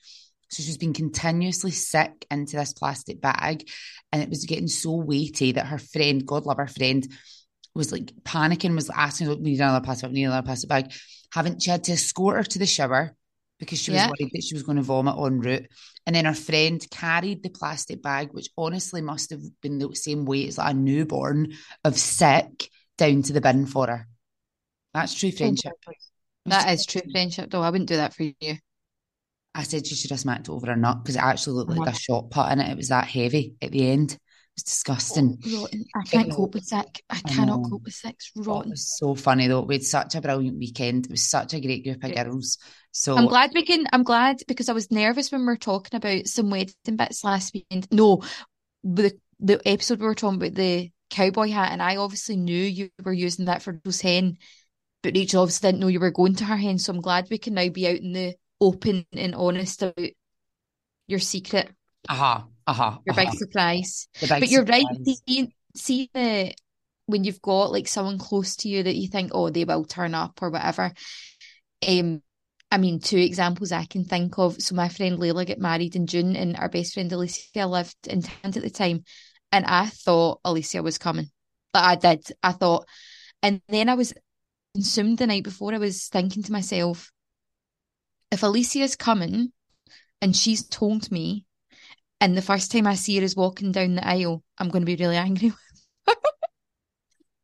So 0.51 0.63
she's 0.63 0.79
been 0.79 0.93
continuously 0.93 1.71
sick 1.71 2.27
into 2.31 2.57
this 2.57 2.73
plastic 2.73 3.21
bag. 3.21 3.69
And 4.13 4.23
it 4.23 4.29
was 4.29 4.45
getting 4.47 4.67
so 4.69 4.93
weighty 4.97 5.53
that 5.53 5.67
her 5.67 5.79
friend, 5.79 6.27
God 6.27 6.45
love 6.45 6.57
her 6.59 6.67
friend, 6.67 7.07
was 7.75 7.93
like 7.93 8.13
panicking, 8.25 8.75
was 8.75 8.91
asking, 8.91 9.29
oh, 9.29 9.37
We 9.37 9.51
need 9.51 9.61
another 9.61 9.85
plastic 9.85 10.09
bag, 10.09 10.15
we 10.15 10.21
need 10.21 10.27
another 10.27 10.45
plastic 10.45 10.69
bag. 10.69 10.93
Haven't 11.33 11.63
she 11.63 11.71
had 11.71 11.85
to 11.85 11.93
escort 11.93 12.37
her 12.37 12.43
to 12.43 12.59
the 12.59 12.67
shower 12.67 13.15
because 13.61 13.81
she 13.81 13.93
was 13.93 14.01
Yeah. 14.01 14.09
worried 14.09 14.31
that 14.33 14.43
she 14.43 14.55
was 14.55 14.65
going 14.65 14.77
to 14.77 14.83
vomit 14.83 15.15
en 15.17 15.41
route. 15.41 15.69
And 16.07 16.17
then 16.17 16.25
her 16.25 16.35
friend 16.35 16.85
carried 16.91 17.43
the 17.43 17.51
plastic 17.51 18.03
bag, 18.03 18.31
which 18.33 18.49
honestly 18.59 19.03
must 19.03 19.31
have 19.31 19.43
been 19.61 19.79
the 19.79 19.95
same 19.95 20.25
weight 20.25 20.49
as 20.49 20.59
like 20.59 20.75
a 20.75 20.77
newborn 20.77 21.53
of 21.85 21.97
sick 21.97 22.69
down 22.99 23.23
to 23.23 23.33
the 23.33 23.41
bin 23.41 23.67
for 23.67 23.87
her. 23.87 24.09
That's 24.93 25.15
true 25.15 25.31
oh 25.33 25.37
friendship. 25.37 25.73
That 26.47 26.73
is 26.73 26.87
true 26.87 27.03
friendship, 27.13 27.51
though. 27.51 27.63
I 27.63 27.71
wouldn't 27.71 27.89
do 27.89 27.97
that 27.97 28.15
for 28.15 28.25
you. 28.25 28.57
I 29.55 29.63
said 29.65 29.87
she 29.87 29.95
should 29.95 30.11
have 30.11 30.21
smacked 30.21 30.49
it 30.49 30.53
over 30.53 30.67
her 30.69 30.77
nut 30.77 31.03
because 31.03 31.17
it 31.17 31.23
actually 31.23 31.55
looked 31.57 31.71
like 31.71 31.81
Uh-huh. 31.81 31.91
a 31.91 31.99
shot 31.99 32.31
put 32.31 32.53
in 32.53 32.61
it. 32.61 32.71
It 32.71 32.77
was 32.77 32.89
that 32.89 33.07
heavy 33.07 33.55
at 33.61 33.73
the 33.73 33.91
end. 33.91 34.13
It 34.13 34.19
was 34.57 34.63
disgusting. 34.65 35.39
Rotten. 35.53 35.85
I 35.95 36.03
can't 36.05 36.29
know. 36.29 36.37
cope 36.37 36.55
with 36.55 36.65
sick. 36.65 37.03
I 37.11 37.21
I 37.25 37.29
cannot 37.29 37.63
know. 37.63 37.69
cope 37.71 37.83
with. 37.85 38.01
It's 38.05 38.31
Oh, 38.47 38.61
it 38.61 38.69
was 38.69 38.97
so 38.99 39.15
funny 39.15 39.49
though. 39.49 39.63
We 39.63 39.75
had 39.77 39.83
such 39.85 40.15
a 40.15 40.21
brilliant 40.21 40.59
weekend. 40.59 41.07
It 41.07 41.13
was 41.13 41.29
such 41.29 41.55
a 41.55 41.61
great 41.61 41.85
group 41.85 42.03
of 42.05 42.15
girls. 42.15 42.59
So 42.93 43.17
I'm 43.17 43.27
glad 43.27 43.53
we 43.55 43.65
can. 43.65 43.87
I'm 43.93 44.03
glad 44.03 44.39
because 44.47 44.69
I 44.69 44.73
was 44.73 44.91
nervous 44.91 45.31
when 45.33 45.41
we 45.43 45.47
were 45.47 45.57
talking 45.57 45.97
about 45.97 46.27
some 46.27 46.51
wedding 46.51 46.75
bits 46.97 47.25
last 47.25 47.55
weekend. 47.55 47.89
No, 47.91 48.23
the 48.85 49.13
the 49.41 49.61
episode 49.67 50.01
we 50.01 50.07
were 50.07 50.15
talking 50.15 50.37
about 50.41 50.55
the 50.55 50.91
cowboy 51.11 51.49
hat, 51.51 51.73
and 51.73 51.83
I 51.83 51.97
obviously 51.97 52.37
knew 52.37 52.63
you 52.63 52.91
were 53.05 53.13
using 53.13 53.47
that 53.47 53.63
for 53.63 53.81
Rose 53.85 54.01
hen, 54.01 54.37
but 55.03 55.17
Rachel 55.17 55.43
obviously 55.43 55.69
didn't 55.69 55.81
know 55.81 55.89
you 55.89 56.01
were 56.01 56.11
going 56.11 56.35
to 56.37 56.45
her 56.45 56.57
hen. 56.57 56.79
So 56.79 56.93
I'm 56.93 57.01
glad 57.01 57.29
we 57.31 57.39
can 57.39 57.55
now 57.55 57.69
be 57.69 57.89
out 57.89 57.97
in 57.99 58.13
the 58.13 58.35
open 58.61 59.07
and 59.13 59.35
honest 59.35 59.83
about 59.83 60.11
your 61.07 61.19
secret, 61.19 61.71
aha, 62.09 62.47
aha, 62.67 62.99
your 63.07 63.13
aha. 63.13 63.21
big 63.21 63.29
uh-huh. 63.29 63.39
surprise. 63.39 64.09
Big 64.21 64.29
But 64.29 64.51
you're 64.51 64.65
right. 64.65 64.83
surprise. 64.83 65.23
See, 65.27 65.55
see 65.75 66.11
the 66.13 66.55
when 67.07 67.25
you've 67.25 67.43
got 67.43 67.73
like 67.73 67.89
someone 67.89 68.19
close 68.19 68.57
to 68.57 68.69
you 68.69 68.83
that 68.83 68.97
you 68.97 69.09
think, 69.09 69.33
oh, 69.35 69.51
they 69.51 69.65
will 69.65 69.85
turn 69.85 70.15
up 70.15 70.41
or 70.41 70.51
whatever. 70.51 70.93
Um, 71.87 72.23
I 72.71 72.79
mean, 72.79 73.01
two 73.01 73.19
examples 73.19 73.73
I 73.73 73.85
can 73.85 74.05
think 74.05 74.39
of. 74.39 74.63
So 74.63 74.75
my 74.77 74.89
friend 74.89 75.19
Layla 75.19 75.47
got 75.47 75.59
married 75.59 75.97
in 75.97 76.07
June, 76.07 76.37
and 76.37 76.57
our 76.57 76.69
best 76.69 76.95
friend 76.95 77.13
Alicia 77.13 77.67
lived 77.67 77.97
in 78.07 78.23
Tant 78.23 78.57
at 78.57 78.63
the 78.63 78.71
time, 78.71 79.05
and 79.51 79.67
I 79.67 79.87
thought 79.87 80.41
Alicia 80.45 80.83
was 80.83 80.99
coming. 80.99 81.31
But 81.73 81.85
I 81.85 81.95
did. 81.97 82.33
I 82.43 82.53
thought, 82.53 82.87
and 83.43 83.61
then 83.69 83.89
I 83.89 83.95
was 83.95 84.15
consumed 84.75 85.19
the 85.19 85.27
night 85.27 85.43
before. 85.45 85.75
I 85.75 85.79
was 85.79 86.07
thinking 86.07 86.45
to 86.45 86.53
myself, 86.53 87.11
if 88.31 88.43
Alicia's 88.43 88.97
coming, 88.97 89.53
and 90.23 90.37
she's 90.37 90.67
told 90.67 91.11
me 91.11 91.45
and 92.21 92.37
the 92.37 92.43
first 92.43 92.71
time 92.71 92.87
I 92.87 92.95
see 92.95 93.17
her 93.17 93.23
is 93.25 93.35
walking 93.35 93.73
down 93.73 93.95
the 93.95 94.07
aisle, 94.07 94.43
I'm 94.59 94.69
going 94.69 94.83
to 94.83 94.97
be 94.97 95.03
really 95.03 95.17
angry 95.17 95.49
with 96.07 96.07
her. 96.07 96.15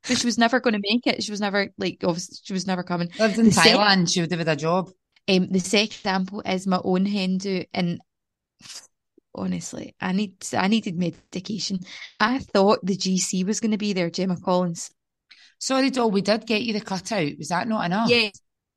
but 0.06 0.18
she 0.18 0.26
was 0.26 0.38
never 0.38 0.60
going 0.60 0.74
to 0.74 0.82
make 0.82 1.06
it. 1.06 1.22
She 1.22 1.30
was 1.30 1.40
never 1.40 1.68
like, 1.78 1.98
obviously, 2.04 2.36
she 2.42 2.52
was 2.52 2.66
never 2.66 2.82
coming. 2.82 3.08
Lived 3.18 3.38
in 3.38 3.46
The 3.46 3.52
sec- 3.52 3.72
Thailand. 3.72 4.12
She 4.12 4.20
would 4.20 4.30
have 4.30 4.40
had 4.40 4.48
a 4.48 4.56
job. 4.56 4.90
Um, 5.28 5.48
the 5.50 5.60
second 5.60 5.86
example 5.86 6.42
is 6.44 6.66
my 6.66 6.80
own 6.84 7.06
hen 7.06 7.38
do, 7.38 7.64
and 7.72 8.00
honestly, 9.34 9.96
I 10.00 10.12
need 10.12 10.36
I 10.52 10.68
needed 10.68 10.96
medication. 10.96 11.80
I 12.20 12.38
thought 12.38 12.84
the 12.84 12.96
GC 12.96 13.44
was 13.44 13.58
going 13.58 13.72
to 13.72 13.78
be 13.78 13.92
there, 13.92 14.10
Gemma 14.10 14.36
Collins. 14.36 14.90
Sorry, 15.58 15.90
doll. 15.90 16.12
We 16.12 16.20
did 16.20 16.46
get 16.46 16.62
you 16.62 16.74
the 16.74 16.80
cutout. 16.80 17.32
Was 17.38 17.48
that 17.48 17.66
not 17.66 17.86
enough? 17.86 18.08
Yeah, 18.08 18.28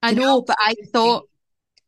I 0.02 0.14
know, 0.14 0.42
but 0.42 0.56
I 0.60 0.74
thought 0.92 1.29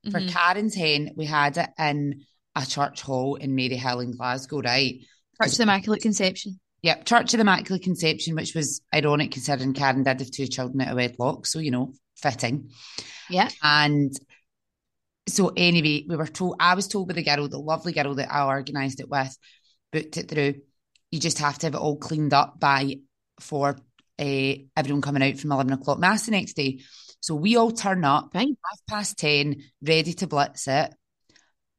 For 0.09 0.19
Mhm. 0.19 0.29
Karen's 0.29 0.75
hen, 0.75 1.11
we 1.15 1.25
had 1.25 1.57
it 1.57 1.69
in 1.77 2.25
a 2.55 2.65
church 2.65 3.01
hall 3.01 3.35
in 3.35 3.55
Maryhill 3.55 4.03
in 4.03 4.15
Glasgow, 4.15 4.61
right? 4.61 4.99
Church 5.41 5.51
of 5.51 5.57
the 5.57 5.63
Immaculate 5.63 6.01
Conception. 6.01 6.59
Yep, 6.81 7.05
Church 7.05 7.33
of 7.33 7.37
the 7.37 7.41
Immaculate 7.41 7.83
Conception, 7.83 8.35
which 8.35 8.55
was 8.55 8.81
ironic 8.93 9.31
considering 9.31 9.73
Karen 9.73 10.03
did 10.03 10.19
have 10.19 10.31
two 10.31 10.47
children 10.47 10.81
out 10.81 10.89
of 10.89 10.95
wedlock, 10.95 11.45
so 11.45 11.59
you 11.59 11.69
know, 11.69 11.93
fitting. 12.15 12.71
Yeah. 13.29 13.49
And 13.61 14.11
so 15.29 15.53
anyway, 15.55 16.03
we 16.07 16.15
were 16.15 16.25
told 16.25 16.55
I 16.59 16.73
was 16.73 16.87
told 16.87 17.07
by 17.07 17.13
the 17.13 17.23
girl, 17.23 17.47
the 17.47 17.59
lovely 17.59 17.93
girl 17.93 18.15
that 18.15 18.33
I 18.33 18.43
organised 18.47 18.99
it 18.99 19.09
with, 19.09 19.37
booked 19.91 20.17
it 20.17 20.29
through. 20.29 20.55
You 21.11 21.19
just 21.19 21.37
have 21.37 21.59
to 21.59 21.67
have 21.67 21.75
it 21.75 21.79
all 21.79 21.97
cleaned 21.97 22.33
up 22.33 22.59
by 22.59 22.97
for 23.39 23.77
uh, 24.19 24.53
everyone 24.75 25.01
coming 25.01 25.23
out 25.23 25.37
from 25.37 25.51
eleven 25.51 25.73
o'clock 25.73 25.99
mass 25.99 26.25
the 26.25 26.31
next 26.31 26.53
day. 26.53 26.81
So 27.21 27.35
we 27.35 27.55
all 27.55 27.71
turn 27.71 28.03
up 28.03 28.31
Right. 28.33 28.47
half 28.69 28.79
past 28.89 29.17
ten, 29.17 29.63
ready 29.81 30.13
to 30.13 30.27
blitz 30.27 30.67
it. 30.67 30.93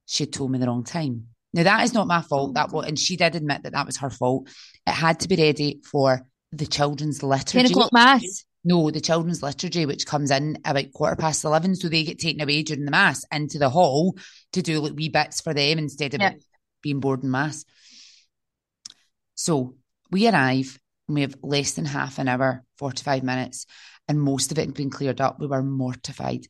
She 0.07 0.27
told 0.27 0.51
me 0.51 0.59
the 0.59 0.67
wrong 0.67 0.85
time. 0.85 1.27
Now 1.53 1.65
that 1.65 1.83
is 1.85 1.93
not 1.93 2.07
my 2.07 2.23
fault. 2.23 2.51
Oh 2.51 2.53
that 2.55 2.73
was, 2.73 2.87
and 2.87 2.99
she 2.99 3.17
did 3.17 3.35
admit 3.35 3.65
that 3.65 3.73
that 3.73 3.87
was 3.87 3.99
her 3.99 4.11
fault. 4.11 4.49
It 4.87 4.93
had 4.93 5.21
to 5.21 5.29
be 5.29 5.37
ready 5.37 5.81
for 5.85 6.27
the 6.53 6.67
children's 6.67 7.23
liturgy. 7.23 7.63
10 7.63 7.71
o'clock 7.71 7.93
mass. 7.93 8.45
No, 8.65 8.91
the 8.91 9.01
children's 9.01 9.43
liturgy, 9.43 9.87
which 9.87 10.07
comes 10.07 10.31
in 10.31 10.59
about 10.65 10.93
quarter 10.93 11.17
past 11.17 11.45
11. 11.45 11.75
So 11.75 11.89
they 11.89 12.05
get 12.05 12.21
taken 12.21 12.41
away 12.41 12.63
during 12.63 12.85
the 12.85 12.91
mass 12.93 13.25
into 13.33 13.59
the 13.59 13.69
hall 13.71 14.17
to 14.53 14.63
do 14.63 14.81
like 14.81 14.95
wee 14.95 15.09
bits 15.09 15.41
for 15.41 15.53
them 15.53 15.79
instead 15.79 16.15
of 16.15 16.21
Yeah. 16.21 16.35
being 16.83 17.01
bored 17.01 17.25
in 17.25 17.31
mass. 17.31 17.65
So 19.35 19.75
we 20.11 20.29
arrive 20.29 20.79
and 21.09 21.15
we 21.17 21.23
have 21.23 21.35
less 21.43 21.73
than 21.73 21.85
half 21.87 22.19
an 22.19 22.29
hour, 22.29 22.65
45 22.79 23.23
minutes, 23.25 23.67
and 24.09 24.21
most 24.21 24.53
of 24.53 24.59
it 24.59 24.67
had 24.67 24.75
been 24.75 24.91
cleared 24.91 25.21
up. 25.21 25.39
We 25.41 25.47
were 25.47 25.63
mortified. 25.63 26.47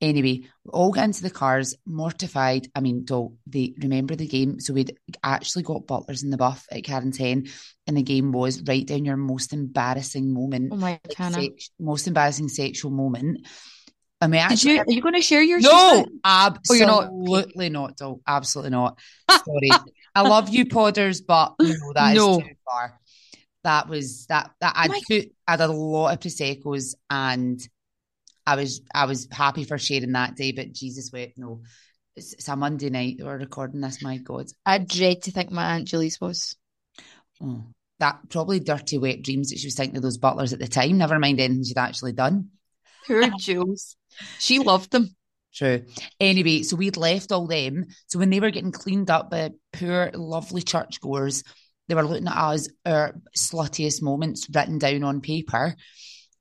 Anyway, 0.00 0.42
we 0.64 0.70
all 0.74 0.90
got 0.92 1.04
into 1.04 1.22
the 1.22 1.30
cars, 1.30 1.74
mortified. 1.86 2.68
I 2.74 2.80
mean, 2.80 3.04
don't 3.06 3.36
they 3.46 3.72
remember 3.82 4.14
the 4.14 4.26
game? 4.26 4.60
So 4.60 4.74
we'd 4.74 4.94
actually 5.22 5.62
got 5.62 5.86
butlers 5.86 6.22
in 6.22 6.28
the 6.28 6.36
buff 6.36 6.66
at 6.70 6.84
Karen's 6.84 7.16
Hen, 7.16 7.46
and 7.86 7.96
the 7.96 8.02
game 8.02 8.30
was 8.30 8.62
write 8.62 8.86
down 8.88 9.06
your 9.06 9.16
most 9.16 9.54
embarrassing 9.54 10.34
moment 10.34 10.70
Oh 10.72 10.76
my 10.76 11.00
like, 11.18 11.32
sex- 11.32 11.70
most 11.80 12.06
embarrassing 12.06 12.48
sexual 12.48 12.90
moment. 12.90 13.46
And 14.20 14.32
we 14.32 14.38
actually 14.38 14.74
you, 14.74 14.80
are 14.80 14.84
you 14.92 15.00
going 15.02 15.14
to 15.14 15.20
share 15.22 15.42
yours? 15.42 15.62
no, 15.62 16.04
Oh, 16.24 16.74
you're 16.74 16.86
not? 16.86 17.04
absolutely 17.04 17.68
not. 17.70 17.96
Doll. 17.96 18.20
Absolutely 18.26 18.70
not. 18.70 18.98
Sorry, 19.30 19.70
I 20.14 20.22
love 20.22 20.50
you, 20.50 20.66
Podders, 20.66 21.20
but 21.26 21.54
no, 21.60 21.74
that 21.94 22.16
is 22.16 22.18
No. 22.18 22.40
too 22.40 22.48
far. 22.66 23.00
That 23.66 23.88
was 23.88 24.26
that 24.26 24.52
that 24.60 24.74
I'd 24.76 24.90
my- 24.90 25.00
put 25.08 25.32
I 25.48 25.50
had 25.50 25.60
a 25.60 25.66
lot 25.66 26.12
of 26.12 26.20
proseccos 26.20 26.94
and 27.10 27.60
I 28.46 28.54
was 28.54 28.80
I 28.94 29.06
was 29.06 29.26
happy 29.30 29.64
for 29.64 29.76
sharing 29.76 30.12
that 30.12 30.36
day, 30.36 30.52
but 30.52 30.72
Jesus 30.72 31.10
wept. 31.12 31.36
No, 31.36 31.62
it's, 32.14 32.32
it's 32.32 32.46
a 32.46 32.54
Monday 32.54 32.90
night. 32.90 33.16
We're 33.20 33.36
recording 33.36 33.80
this. 33.80 34.02
My 34.02 34.18
God, 34.18 34.46
I 34.64 34.78
dread 34.78 35.22
to 35.22 35.32
think 35.32 35.50
my 35.50 35.74
Aunt 35.74 35.88
Julie's 35.88 36.20
was. 36.20 36.54
oh, 37.42 37.64
that 37.98 38.20
probably 38.28 38.60
dirty 38.60 38.98
wet 38.98 39.22
dreams 39.22 39.50
that 39.50 39.58
she 39.58 39.66
was 39.66 39.74
thinking 39.74 39.96
of 39.96 40.02
those 40.02 40.18
butlers 40.18 40.52
at 40.52 40.60
the 40.60 40.68
time. 40.68 40.98
Never 40.98 41.18
mind 41.18 41.40
anything 41.40 41.64
she'd 41.64 41.76
actually 41.76 42.12
done. 42.12 42.50
Poor 43.08 43.28
Jules. 43.38 43.96
She 44.38 44.60
loved 44.60 44.92
them. 44.92 45.16
True. 45.52 45.82
Anyway, 46.20 46.62
so 46.62 46.76
we'd 46.76 46.96
left 46.96 47.32
all 47.32 47.48
them. 47.48 47.86
So 48.06 48.20
when 48.20 48.30
they 48.30 48.38
were 48.38 48.50
getting 48.50 48.70
cleaned 48.72 49.10
up 49.10 49.30
by 49.30 49.50
poor, 49.72 50.10
lovely 50.14 50.62
churchgoers, 50.62 51.42
they 51.88 51.94
were 51.94 52.04
looking 52.04 52.26
at 52.26 52.36
us, 52.36 52.68
our 52.84 53.14
sluttiest 53.36 54.02
moments 54.02 54.48
written 54.52 54.78
down 54.78 55.04
on 55.04 55.20
paper. 55.20 55.74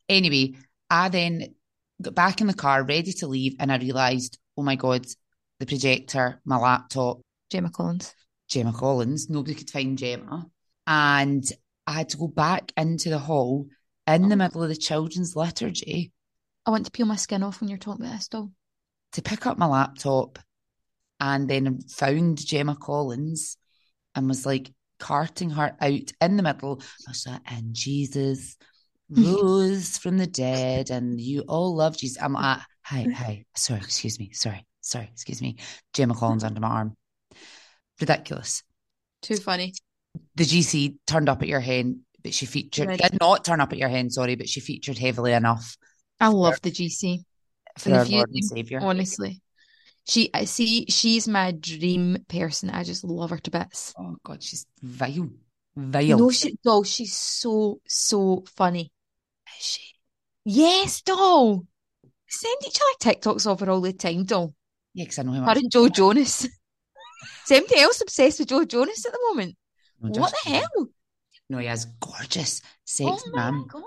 Anyway, 0.10 0.56
I 0.90 1.10
then 1.10 1.56
got 2.02 2.16
back 2.16 2.42
in 2.42 2.48
the 2.48 2.54
car, 2.54 2.84
ready 2.84 3.14
to 3.14 3.28
leave, 3.28 3.56
and 3.60 3.72
I 3.72 3.78
realised, 3.78 4.38
oh 4.58 4.64
my 4.64 4.76
God, 4.76 5.06
the 5.60 5.66
projector, 5.66 6.42
my 6.46 6.58
laptop, 6.58 7.22
Gemma 7.50 7.70
Collins. 7.70 8.14
Gemma 8.48 8.74
Collins, 8.74 9.30
nobody 9.30 9.56
could 9.56 9.70
find 9.70 9.98
Gemma. 9.98 10.46
And 10.88 11.44
I 11.88 11.94
had 11.94 12.10
to 12.10 12.18
go 12.18 12.28
back 12.28 12.72
into 12.78 13.10
the 13.10 13.20
hall 13.20 13.68
in 14.08 14.30
the 14.30 14.36
oh. 14.36 14.38
middle 14.38 14.64
of 14.64 14.70
the 14.70 14.76
children's 14.76 15.36
liturgy 15.36 16.12
I 16.66 16.72
want 16.72 16.86
to 16.86 16.92
peel 16.92 17.06
my 17.06 17.16
skin 17.16 17.44
off 17.44 17.62
when 17.62 17.70
you're 17.70 17.78
talking 17.78 18.06
about 18.06 18.18
this, 18.18 18.28
doll. 18.28 18.52
to 19.14 19.22
pick 19.22 19.46
up 19.46 19.58
my 19.58 19.68
laptop 19.68 20.40
and 21.20 21.48
then 21.48 21.82
found 21.82 22.46
Gemma 22.46 22.76
Collins 22.76 23.58
and 24.16 24.28
was 24.28 24.46
like 24.46 24.72
carting 25.06 25.52
her 25.52 25.78
out 25.80 26.12
in 26.20 26.36
the 26.36 26.42
middle. 26.42 26.82
I 27.08 27.12
was 27.12 27.28
like, 27.28 27.42
and 27.46 27.76
Jesus 27.76 28.58
mm-hmm. 29.12 29.36
rose 29.36 30.00
from 30.00 30.18
the 30.18 30.26
dead, 30.26 30.90
and 30.90 31.22
you 31.22 31.42
all 31.42 31.76
love 31.76 31.96
Jesus. 31.96 32.20
I'm 32.20 32.34
like, 32.34 32.60
hi, 32.82 33.04
mm-hmm. 33.04 33.12
hi, 33.12 33.46
sorry, 33.56 33.82
excuse 33.82 34.20
me, 34.20 34.32
sorry, 34.34 34.66
sorry, 34.82 35.08
excuse 35.14 35.44
me. 35.44 35.58
Gemma 35.94 36.16
Collins 36.16 36.44
under 36.44 36.60
my 36.60 36.70
arm. 36.70 36.98
Ridiculous. 38.02 38.64
Too 39.22 39.36
funny. 39.36 39.74
The 40.34 40.44
GC 40.44 40.96
turned 41.06 41.30
up 41.30 41.44
at 41.44 41.48
your 41.48 41.60
hen, 41.60 42.02
but 42.24 42.34
she 42.34 42.48
featured, 42.48 42.88
Right. 42.88 43.00
did 43.00 43.20
not 43.20 43.46
turn 43.46 43.62
up 43.62 43.72
at 43.74 43.78
your 43.78 43.90
hen, 43.90 44.10
sorry, 44.10 44.36
but 44.36 44.50
she 44.50 44.60
featured 44.60 44.98
heavily 44.98 45.34
enough 45.34 45.78
I 46.20 46.30
love 46.30 46.60
the 46.64 46.72
GC. 46.72 47.24
for 47.78 47.94
our 47.94 48.06
Lord 48.06 48.30
and 48.34 48.44
Savior. 48.44 48.80
Honestly. 48.82 49.42
She 50.08 50.30
I 50.34 50.46
see 50.46 50.86
she's 50.88 51.28
my 51.28 51.52
dream 51.52 52.18
person. 52.28 52.70
I 52.70 52.84
just 52.84 53.04
love 53.04 53.32
her 53.32 53.40
to 53.40 53.52
bits. 53.52 53.94
Oh 53.98 54.16
god, 54.24 54.44
she's 54.44 54.66
vile. 54.82 55.30
Vile. 55.76 56.18
No, 56.18 56.32
she 56.32 56.58
doll, 56.64 56.84
she's 56.84 57.16
so, 57.16 57.82
so 57.88 58.44
funny. 58.56 58.92
Is 59.60 59.66
she? 59.66 59.82
Yes, 60.46 61.02
doll. 61.02 61.66
Send 62.28 62.58
each 62.66 62.80
other 62.80 63.14
TikToks 63.14 63.48
of 63.48 63.60
her 63.60 63.70
all 63.70 63.82
the 63.82 63.94
time, 63.94 64.24
doll. 64.24 64.54
Yeah, 64.94 65.06
because 65.06 65.20
I 65.20 65.24
know 65.24 65.34
him. 65.34 65.44
Her 65.44 65.52
and 65.52 65.72
Joe 65.72 65.90
Jonas. 65.90 66.46
Is 67.46 67.52
anybody 67.52 67.80
else 67.80 68.02
obsessed 68.02 68.40
with 68.40 68.50
Joe 68.50 68.66
Jonas 68.66 69.06
at 69.06 69.12
the 69.12 69.20
moment? 69.30 69.56
No, 70.02 70.22
what 70.22 70.34
the 70.44 70.50
hell? 70.50 70.88
No, 71.50 71.58
he 71.60 71.68
is 71.68 71.86
gorgeous, 72.00 72.62
sexy 72.84 73.06
oh 73.08 73.32
my 73.32 73.52
man. 73.52 73.66
God. 73.68 73.84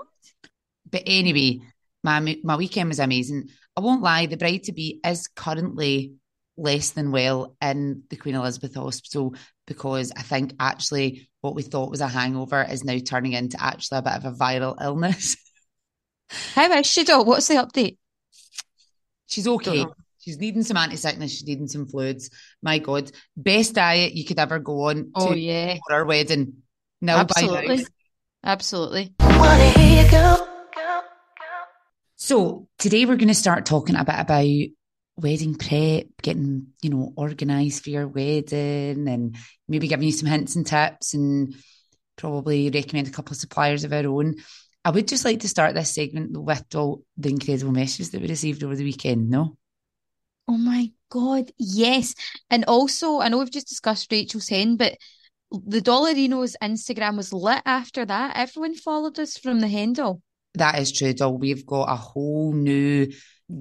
But 0.90 1.02
anyway, 1.06 1.60
my 2.02 2.38
my 2.42 2.56
weekend 2.56 2.88
was 2.88 2.98
amazing. 2.98 3.48
I 3.78 3.80
won't 3.80 4.02
lie, 4.02 4.26
the 4.26 4.36
bride 4.36 4.64
to 4.64 4.72
be 4.72 4.98
is 5.06 5.28
currently 5.28 6.14
less 6.56 6.90
than 6.90 7.12
well 7.12 7.54
in 7.62 8.02
the 8.10 8.16
Queen 8.16 8.34
Elizabeth 8.34 8.74
Hospital 8.74 9.36
because 9.68 10.10
I 10.16 10.22
think 10.22 10.54
actually 10.58 11.30
what 11.42 11.54
we 11.54 11.62
thought 11.62 11.92
was 11.92 12.00
a 12.00 12.08
hangover 12.08 12.66
is 12.68 12.82
now 12.82 12.98
turning 12.98 13.34
into 13.34 13.56
actually 13.62 13.98
a 13.98 14.02
bit 14.02 14.14
of 14.14 14.24
a 14.24 14.32
viral 14.32 14.82
illness. 14.82 15.36
How 16.56 16.72
is 16.72 16.88
she, 16.88 17.04
though? 17.04 17.22
What's 17.22 17.46
the 17.46 17.54
update? 17.54 17.98
She's 19.28 19.46
okay. 19.46 19.86
She's 20.18 20.38
needing 20.38 20.64
some 20.64 20.76
anti 20.76 20.96
sickness. 20.96 21.30
She's 21.30 21.46
needing 21.46 21.68
some 21.68 21.86
fluids. 21.86 22.30
My 22.60 22.80
God, 22.80 23.12
best 23.36 23.76
diet 23.76 24.14
you 24.14 24.24
could 24.24 24.40
ever 24.40 24.58
go 24.58 24.88
on. 24.88 25.12
Oh 25.14 25.34
yeah, 25.34 25.76
for 25.86 25.94
our 25.94 26.04
wedding. 26.04 26.64
No, 27.00 27.14
absolutely, 27.14 27.86
absolutely. 28.42 29.14
So 32.20 32.66
today 32.80 33.06
we're 33.06 33.14
going 33.14 33.28
to 33.28 33.34
start 33.34 33.64
talking 33.64 33.94
a 33.94 34.04
bit 34.04 34.16
about 34.18 34.44
wedding 35.16 35.54
prep, 35.54 36.06
getting, 36.20 36.66
you 36.82 36.90
know, 36.90 37.12
organized 37.16 37.84
for 37.84 37.90
your 37.90 38.08
wedding 38.08 39.06
and 39.06 39.36
maybe 39.68 39.86
giving 39.86 40.04
you 40.04 40.10
some 40.10 40.28
hints 40.28 40.56
and 40.56 40.66
tips 40.66 41.14
and 41.14 41.54
probably 42.16 42.70
recommend 42.70 43.06
a 43.06 43.12
couple 43.12 43.34
of 43.34 43.38
suppliers 43.38 43.84
of 43.84 43.92
our 43.92 44.04
own. 44.04 44.34
I 44.84 44.90
would 44.90 45.06
just 45.06 45.24
like 45.24 45.40
to 45.40 45.48
start 45.48 45.76
this 45.76 45.94
segment 45.94 46.36
with 46.36 46.64
all 46.74 47.04
the 47.16 47.28
incredible 47.30 47.70
messages 47.70 48.10
that 48.10 48.20
we 48.20 48.26
received 48.26 48.64
over 48.64 48.74
the 48.74 48.82
weekend, 48.82 49.30
no? 49.30 49.56
Oh 50.48 50.58
my 50.58 50.90
God, 51.10 51.52
yes. 51.56 52.16
And 52.50 52.64
also, 52.64 53.20
I 53.20 53.28
know 53.28 53.38
we've 53.38 53.48
just 53.48 53.68
discussed 53.68 54.10
Rachel's 54.10 54.48
hen, 54.48 54.76
but 54.76 54.96
the 55.52 55.80
Dollarinos 55.80 56.56
Instagram 56.60 57.16
was 57.16 57.32
lit 57.32 57.62
after 57.64 58.04
that. 58.04 58.36
Everyone 58.36 58.74
followed 58.74 59.20
us 59.20 59.38
from 59.38 59.60
the 59.60 59.68
Hendel. 59.68 60.20
That 60.58 60.78
is 60.78 60.92
true, 60.92 61.12
Doll. 61.12 61.36
We've 61.36 61.66
got 61.66 61.90
a 61.90 61.96
whole 61.96 62.52
new 62.52 63.12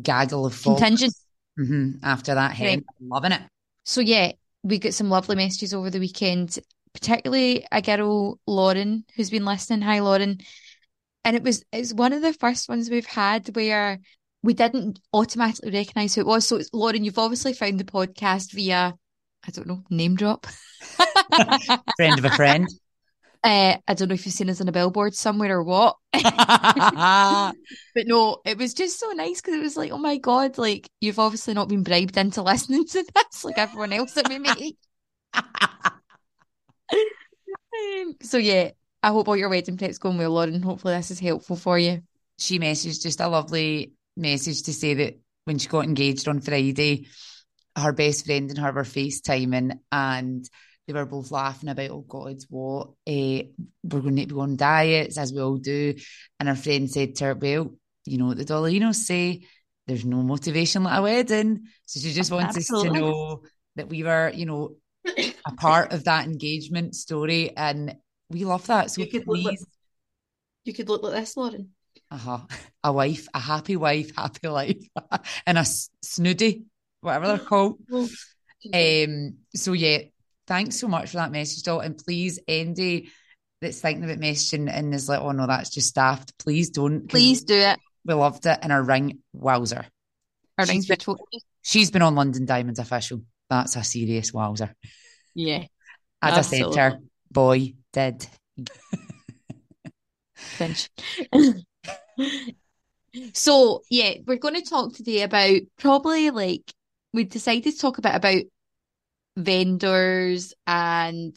gaggle 0.02 0.46
of 0.46 0.62
contingent 0.62 1.14
Mm-hmm. 1.60 2.04
After 2.04 2.36
that, 2.36 2.52
hey, 2.52 2.84
loving 3.02 3.32
it. 3.32 3.42
So 3.84 4.02
yeah, 4.02 4.34
we 4.64 4.78
got 4.78 4.94
some 4.94 5.10
lovely 5.10 5.36
messages 5.36 5.74
over 5.74 5.90
the 5.90 6.00
weekend, 6.00 6.60
particularly 6.94 7.66
a 7.72 7.82
girl, 7.82 8.40
Lauren, 8.46 9.06
who's 9.16 9.32
been 9.32 9.46
listening. 9.46 9.82
Hi, 9.82 10.00
Lauren. 10.00 10.40
And 11.26 11.36
it 11.36 11.44
was 11.44 11.64
it 11.72 11.80
was 11.80 11.94
one 11.94 12.14
of 12.14 12.22
the 12.22 12.34
first 12.34 12.70
ones 12.70 12.90
we've 12.90 13.06
had 13.08 13.56
where 13.56 14.00
we 14.44 14.54
didn't 14.54 15.00
automatically 15.14 15.72
recognise 15.72 16.14
who 16.14 16.22
it 16.22 16.28
was. 16.28 16.48
So 16.48 16.62
Lauren, 16.74 17.04
you've 17.04 17.18
obviously 17.18 17.54
found 17.54 17.80
the 17.80 17.84
podcast 17.84 18.54
via 18.54 18.94
I 19.46 19.52
don't 19.52 19.68
know, 19.68 19.84
name 19.90 20.16
drop. 20.16 20.46
friend 21.96 22.20
of 22.20 22.26
a 22.26 22.32
friend. 22.32 22.68
Uh, 23.48 23.78
I 23.88 23.94
don't 23.94 24.10
know 24.10 24.14
if 24.14 24.26
you've 24.26 24.36
seen 24.36 24.50
us 24.50 24.60
on 24.60 24.68
a 24.68 24.74
billboard 24.74 25.16
somewhere 25.16 25.56
or 25.60 25.64
what. 25.64 25.96
but 26.12 27.54
no, 28.06 28.42
it 28.44 28.58
was 28.58 28.74
just 28.74 29.00
so 29.00 29.12
nice 29.12 29.40
because 29.40 29.56
it 29.56 29.62
was 29.64 29.78
like, 29.78 29.94
oh 29.94 29.98
my 29.98 30.18
God, 30.18 30.58
like 30.58 30.90
you've 31.00 31.18
obviously 31.18 31.54
not 31.54 31.70
been 31.70 31.82
bribed 31.82 32.18
into 32.18 32.42
listening 32.44 32.86
to 32.88 33.06
this 33.16 33.46
like 33.46 33.58
everyone 33.58 33.94
else 33.94 34.16
that 34.16 34.28
we 34.28 34.40
make. 34.40 34.76
um, 35.34 35.46
so 38.22 38.38
yeah, 38.38 38.72
I 39.02 39.12
hope 39.12 39.30
all 39.30 39.38
your 39.38 39.48
wedding 39.48 39.78
prep's 39.78 39.98
going 39.98 40.18
well, 40.18 40.32
Lauren. 40.32 40.62
Hopefully 40.62 40.96
this 40.96 41.12
is 41.12 41.20
helpful 41.22 41.56
for 41.56 41.80
you. 41.80 42.02
She 42.38 42.60
messaged 42.60 43.02
just 43.02 43.22
a 43.22 43.30
lovely 43.30 43.94
message 44.18 44.64
to 44.64 44.74
say 44.74 44.94
that 44.96 45.22
when 45.46 45.58
she 45.58 45.70
got 45.70 45.86
engaged 45.86 46.28
on 46.28 46.42
Friday, 46.42 47.08
her 47.78 47.94
best 47.94 48.26
friend 48.26 48.50
and 48.50 48.60
her 48.60 48.74
were 48.74 48.84
FaceTiming 48.84 49.80
and 49.90 50.50
they 50.88 50.94
were 50.94 51.06
both 51.06 51.32
laughing 51.32 51.70
about, 51.70 51.90
oh 51.92 52.06
God, 52.08 52.42
what? 52.50 52.88
Uh, 53.06 53.44
we're 53.84 54.02
going 54.02 54.16
to 54.16 54.26
be 54.26 54.36
on 54.36 54.56
diets, 54.56 55.18
as 55.18 55.34
we 55.34 55.42
all 55.42 55.58
do. 55.58 55.94
And 56.40 56.48
her 56.48 56.56
friend 56.56 56.90
said 56.90 57.16
to 57.16 57.26
her, 57.26 57.36
well, 57.36 57.74
you 58.06 58.18
know 58.18 58.28
what 58.28 58.38
the 58.38 58.46
Dollarinos 58.46 58.96
say, 58.96 59.46
there's 59.86 60.06
no 60.06 60.22
motivation 60.24 60.84
like 60.84 60.98
a 60.98 61.02
wedding. 61.02 61.68
So 61.86 62.00
she 62.00 62.14
just 62.14 62.32
wants 62.32 62.56
Absolutely. 62.56 62.90
us 62.90 62.96
to 62.96 63.00
know 63.00 63.44
that 63.76 63.90
we 63.90 64.04
were, 64.04 64.32
you 64.34 64.46
know, 64.46 64.76
a 65.06 65.52
part 65.58 65.92
of 65.92 66.06
that 66.06 66.26
engagement 66.26 66.96
story. 66.96 67.56
And 67.56 67.98
we 68.30 68.46
love 68.46 68.66
that. 68.68 68.90
So 68.90 69.02
you 69.02 69.10
could 69.10 69.26
please. 69.26 69.44
Look 69.44 69.52
like, 69.52 69.60
you 70.64 70.74
could 70.74 70.90
look 70.90 71.04
like 71.04 71.14
this, 71.14 71.36
Lauren. 71.36 71.70
Uh-huh. 72.10 72.40
A 72.84 72.94
wife, 72.94 73.28
a 73.34 73.40
happy 73.40 73.76
wife, 73.76 74.16
happy 74.16 74.48
life, 74.48 74.78
and 75.46 75.58
a 75.58 75.66
snooty, 75.66 76.64
whatever 77.02 77.28
they're 77.28 77.38
called. 77.40 77.80
um, 77.92 79.34
so 79.54 79.74
yeah, 79.74 80.00
thanks 80.48 80.80
so 80.80 80.88
much 80.88 81.12
for 81.12 81.18
that 81.18 81.32
message, 81.32 81.64
Dot. 81.64 81.86
And 81.86 81.98
please, 81.98 82.40
Andy, 82.48 83.10
that's 83.62 83.80
thinking 83.80 84.04
about 84.04 84.20
messaging 84.20 84.70
and 84.72 84.94
is 84.94 85.10
like, 85.10 85.20
oh 85.20 85.32
no, 85.32 85.48
that's 85.48 85.70
just 85.70 85.90
staffed. 85.90 86.38
Please 86.40 86.70
don't. 86.70 87.08
Please 87.08 87.44
do 87.44 87.56
it. 87.56 87.78
We 88.06 88.14
loved 88.14 88.46
it. 88.46 88.60
And 88.62 88.72
our 88.72 88.84
ring, 88.84 89.20
wowzer. 89.34 89.86
Our 90.58 90.66
she's 90.66 90.90
ring's 90.90 91.06
been, 91.06 91.16
she's 91.62 91.92
been 91.92 92.02
on 92.02 92.16
London 92.16 92.46
Diamonds 92.46 92.80
official. 92.80 93.22
That's 93.50 93.76
a 93.76 93.84
serious 93.84 94.34
wowzer. 94.34 94.74
Yeah. 95.36 95.66
As 96.22 96.38
absolutely. 96.38 96.80
I 96.80 96.90
said 96.90 96.94
her, 96.94 97.00
boy 97.32 97.74
did. 97.94 98.28
Finch. 100.36 100.90
so 103.34 103.84
yeah, 103.90 104.14
we're 104.26 104.38
going 104.38 104.56
to 104.56 104.62
talk 104.62 104.94
today 104.94 105.22
about 105.22 105.60
probably 105.78 106.32
like 106.32 106.74
we 107.14 107.24
decided 107.24 107.74
to 107.74 107.78
talk 107.78 107.98
a 107.98 108.02
bit 108.02 108.16
about 108.16 108.42
vendors 109.38 110.54
and 110.66 111.36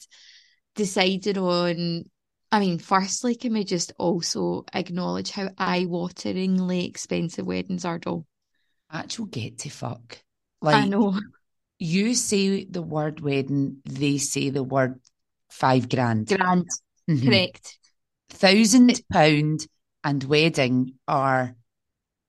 decided 0.74 1.38
on 1.38 2.04
I 2.52 2.58
mean, 2.58 2.78
firstly, 2.78 3.36
can 3.36 3.52
we 3.52 3.62
just 3.62 3.92
also 3.96 4.64
acknowledge 4.74 5.30
how 5.30 5.50
eye-wateringly 5.56 6.88
expensive 6.88 7.46
weddings 7.46 7.84
are, 7.84 8.00
though? 8.02 8.26
Actual 8.90 9.26
get 9.26 9.58
to 9.58 9.70
fuck. 9.70 10.20
Like, 10.60 10.74
I 10.74 10.88
know. 10.88 11.18
You 11.78 12.14
say 12.14 12.64
the 12.64 12.82
word 12.82 13.20
wedding, 13.20 13.78
they 13.84 14.18
say 14.18 14.50
the 14.50 14.64
word 14.64 15.00
five 15.48 15.88
grand. 15.88 16.26
Grand, 16.26 16.66
mm-hmm. 17.08 17.24
correct. 17.24 17.78
Thousand 18.30 19.00
pound 19.12 19.66
and 20.02 20.24
wedding 20.24 20.94
are, 21.06 21.54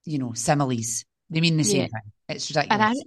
you 0.05 0.19
know, 0.19 0.33
similes. 0.33 1.03
They 1.31 1.41
mean 1.41 1.57
the 1.57 1.63
same 1.63 1.81
yeah. 1.81 1.87
thing. 1.87 2.11
It's 2.29 2.49
ridiculous. 2.49 2.79
And 2.79 3.03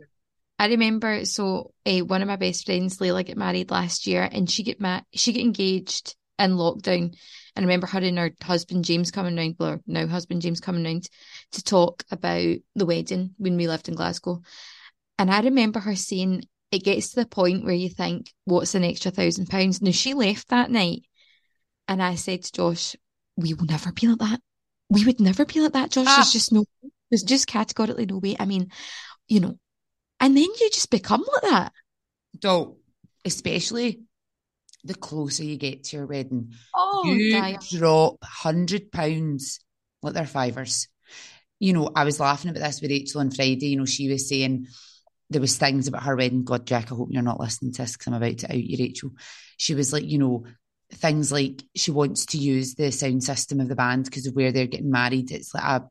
I, 0.59 0.67
remember 0.69 1.25
so 1.25 1.73
uh, 1.85 2.01
one 2.01 2.23
of 2.23 2.29
my 2.29 2.37
best 2.37 2.67
friends, 2.67 2.99
Layla, 2.99 3.27
got 3.27 3.37
married 3.37 3.71
last 3.71 4.07
year, 4.07 4.29
and 4.31 4.51
she 4.51 4.63
get 4.63 4.81
ma- 4.81 5.03
she 5.13 5.33
get 5.33 5.43
engaged 5.43 6.17
in 6.39 6.53
lockdown. 6.53 7.15
And 7.57 7.65
I 7.65 7.69
remember 7.69 7.87
her 7.87 8.01
and 8.01 8.19
her 8.19 8.33
husband 8.43 8.85
James 8.85 9.11
coming 9.11 9.37
round, 9.37 9.57
or 9.61 9.81
now 9.87 10.07
husband 10.07 10.43
James 10.43 10.61
coming 10.61 10.85
round 10.85 11.09
to 11.53 11.63
talk 11.63 12.05
about 12.11 12.57
the 12.75 12.87
wedding 12.87 13.35
when 13.39 13.57
we 13.57 13.69
lived 13.69 13.89
in 13.89 13.95
Glasgow. 13.95 14.43
And 15.19 15.31
I 15.31 15.41
remember 15.41 15.81
her 15.81 15.95
saying 15.95 16.45
it 16.73 16.83
gets 16.85 17.11
to 17.11 17.21
the 17.21 17.27
point 17.27 17.65
where 17.65 17.75
you 17.75 17.89
think, 17.89 18.33
what's 18.45 18.75
an 18.75 18.85
extra 18.85 19.11
thousand 19.13 19.47
pounds? 19.47 19.81
Now 19.81 19.93
she 19.93 20.15
left 20.15 20.49
that 20.49 20.71
night, 20.71 21.03
and 21.87 22.03
I 22.03 22.17
said 22.17 22.43
to 22.43 22.53
Josh, 22.53 22.97
we 23.37 23.55
will 23.55 23.67
never 23.67 23.93
be 23.93 24.09
like 24.09 24.19
that. 24.19 24.41
We 24.91 25.05
would 25.05 25.21
never 25.21 25.45
be 25.45 25.61
like 25.61 25.73
that, 25.73 25.91
Josh. 25.91 26.07
Ah. 26.09 26.17
There's 26.17 26.33
just 26.33 26.53
no, 26.53 26.65
there's 27.11 27.23
just 27.23 27.47
categorically 27.47 28.07
no 28.07 28.19
way. 28.19 28.37
I 28.39 28.45
mean, 28.45 28.71
you 29.29 29.41
know, 29.41 29.59
and 30.21 30.37
then 30.37 30.45
you 30.45 30.71
just 30.71 30.91
become 30.91 31.25
like 31.33 31.51
that. 31.51 31.73
Don't. 32.39 32.77
especially 33.25 34.03
the 34.85 34.95
closer 34.95 35.45
you 35.45 35.57
get 35.57 35.85
to 35.85 35.97
your 35.97 36.07
wedding, 36.07 36.53
oh, 36.75 37.05
you 37.07 37.57
drop 37.71 38.19
hundred 38.23 38.93
pounds 38.93 39.61
like 40.03 40.15
they're 40.15 40.27
fivers. 40.27 40.89
You 41.59 41.73
know, 41.73 41.91
I 41.95 42.05
was 42.05 42.21
laughing 42.21 42.51
about 42.51 42.61
this 42.61 42.81
with 42.81 42.91
Rachel 42.91 43.21
on 43.21 43.31
Friday. 43.31 43.69
You 43.69 43.79
know, 43.79 43.87
she 43.87 44.09
was 44.09 44.29
saying 44.29 44.67
there 45.31 45.41
was 45.41 45.57
things 45.57 45.89
about 45.89 46.03
her 46.03 46.17
wedding. 46.17 46.45
God, 46.45 46.67
Jack, 46.67 46.93
I 46.93 46.95
hope 46.95 47.09
you're 47.11 47.23
not 47.23 47.41
listening 47.41 47.73
to 47.73 47.83
this 47.83 47.93
because 47.93 48.09
I'm 48.09 48.15
about 48.15 48.39
to 48.39 48.53
out 48.53 48.63
you, 48.63 48.77
Rachel. 48.79 49.11
She 49.57 49.75
was 49.75 49.93
like, 49.93 50.05
you 50.05 50.19
know, 50.19 50.45
things 50.93 51.33
like 51.33 51.63
she 51.75 51.91
wants 51.91 52.27
to 52.27 52.39
use 52.39 52.75
the 52.75 52.93
sound 52.93 53.25
system 53.25 53.61
of 53.61 53.69
the 53.69 53.75
band 53.75 54.05
because 54.05 54.27
of 54.27 54.35
where 54.35 54.53
they're 54.53 54.67
getting 54.67 54.91
married. 54.91 55.31
It's 55.31 55.55
like 55.55 55.65
a 55.65 55.89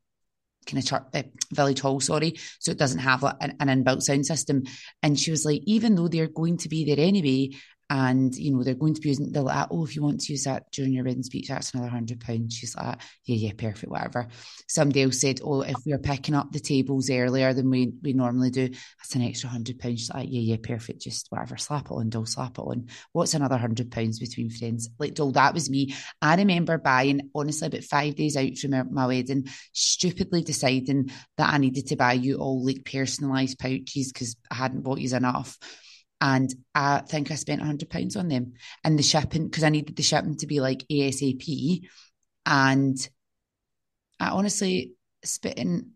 kind 0.66 0.84
of 0.84 0.90
church, 0.90 1.04
uh, 1.14 1.24
village 1.52 1.80
hall, 1.82 2.00
sorry. 2.00 2.36
So 2.60 2.72
it 2.72 2.78
doesn't 2.78 3.00
have 3.00 3.24
like 3.24 3.36
an, 3.42 3.56
an, 3.60 3.84
inbuilt 3.84 4.02
sound 4.02 4.26
system. 4.26 4.64
And 5.02 5.20
she 5.20 5.32
was 5.32 5.46
like, 5.46 5.62
even 5.66 5.96
though 5.96 6.08
they're 6.08 6.28
going 6.28 6.58
to 6.58 6.70
be 6.70 6.86
there 6.86 7.06
anyway, 7.06 7.50
and 7.90 8.36
you 8.36 8.52
know 8.52 8.64
they're 8.64 8.74
going 8.74 8.94
to 8.94 9.02
be 9.02 9.10
using 9.10 9.32
they're 9.32 9.44
like 9.44 9.68
oh 9.70 9.86
if 9.86 9.96
you 9.96 10.02
want 10.02 10.20
to 10.22 10.32
use 10.32 10.46
that 10.46 10.72
during 10.72 10.94
your 10.94 11.04
wedding 11.04 11.24
speech 11.24 11.48
that's 11.50 11.74
another 11.74 11.90
hundred 11.90 12.20
pounds. 12.20 12.56
She's 12.56 12.76
like 12.76 13.00
yeah 13.26 13.36
yeah 13.36 13.52
perfect 13.58 13.92
whatever. 13.92 14.28
Somebody 14.68 15.04
else 15.04 15.22
said 15.22 15.40
oh 15.44 15.62
if 15.62 15.76
we're 15.86 16.00
picking 16.00 16.36
up 16.36 16.52
the 16.52 16.60
tables 16.60 17.10
earlier 17.10 17.54
than 17.54 17.70
we 17.70 17.94
we 18.02 18.14
normally 18.14 18.50
do 18.50 18.70
that's 18.70 19.16
an 19.16 19.22
extra 19.22 19.50
hundred 19.50 19.80
pounds. 19.80 20.02
She's 20.02 20.14
like 20.14 20.30
yeah 20.32 20.42
yeah 20.42 20.58
perfect 20.62 21.02
just 21.02 21.28
whatever 21.30 21.58
slap 21.58 21.88
it 21.88 21.92
on 21.92 22.10
doll 22.10 22.26
slap 22.26 22.58
it 22.58 22.62
on. 22.62 22.88
What's 23.12 23.34
another 23.34 23.58
hundred 23.58 23.92
pounds 23.92 24.20
between 24.20 24.50
friends? 24.50 24.90
Like 24.98 25.14
doll 25.14 25.32
that 25.34 25.54
was 25.54 25.70
me. 25.70 25.94
I 26.22 26.36
remember 26.36 26.78
buying 26.78 27.30
honestly 27.36 27.68
about 27.68 27.84
five 27.84 28.16
days 28.16 28.38
out 28.38 28.58
from 28.58 28.94
my 28.94 29.08
wedding 29.08 29.48
stupidly 29.74 30.42
deciding 30.44 31.12
that 31.38 31.54
I 31.54 31.58
needed 31.58 31.88
to 31.88 31.96
buy 31.96 32.14
you 32.14 32.38
all 32.38 32.66
like 32.66 32.84
personalised 32.84 33.60
pouches 33.60 34.12
because 34.12 34.36
I 34.50 34.56
hadn't 34.56 34.84
bought 34.84 35.00
you 35.00 35.16
enough 35.16 35.58
and 36.24 36.56
I 36.74 37.00
think 37.00 37.32
I 37.32 37.36
spent 37.36 37.62
hundred 37.62 37.90
pounds 37.90 38.16
on 38.16 38.30
them 38.30 38.54
and 38.82 38.98
the 38.98 39.04
shipping 39.04 39.44
because 39.44 39.66
I 39.66 39.70
needed 39.70 39.98
the 39.98 40.04
shipping 40.04 40.38
to 40.38 40.48
be 40.48 40.62
like 40.62 40.86
ASAP, 40.90 41.82
and 42.46 42.98
I 44.22 44.30
honestly 44.30 44.94
spitting. 45.26 45.92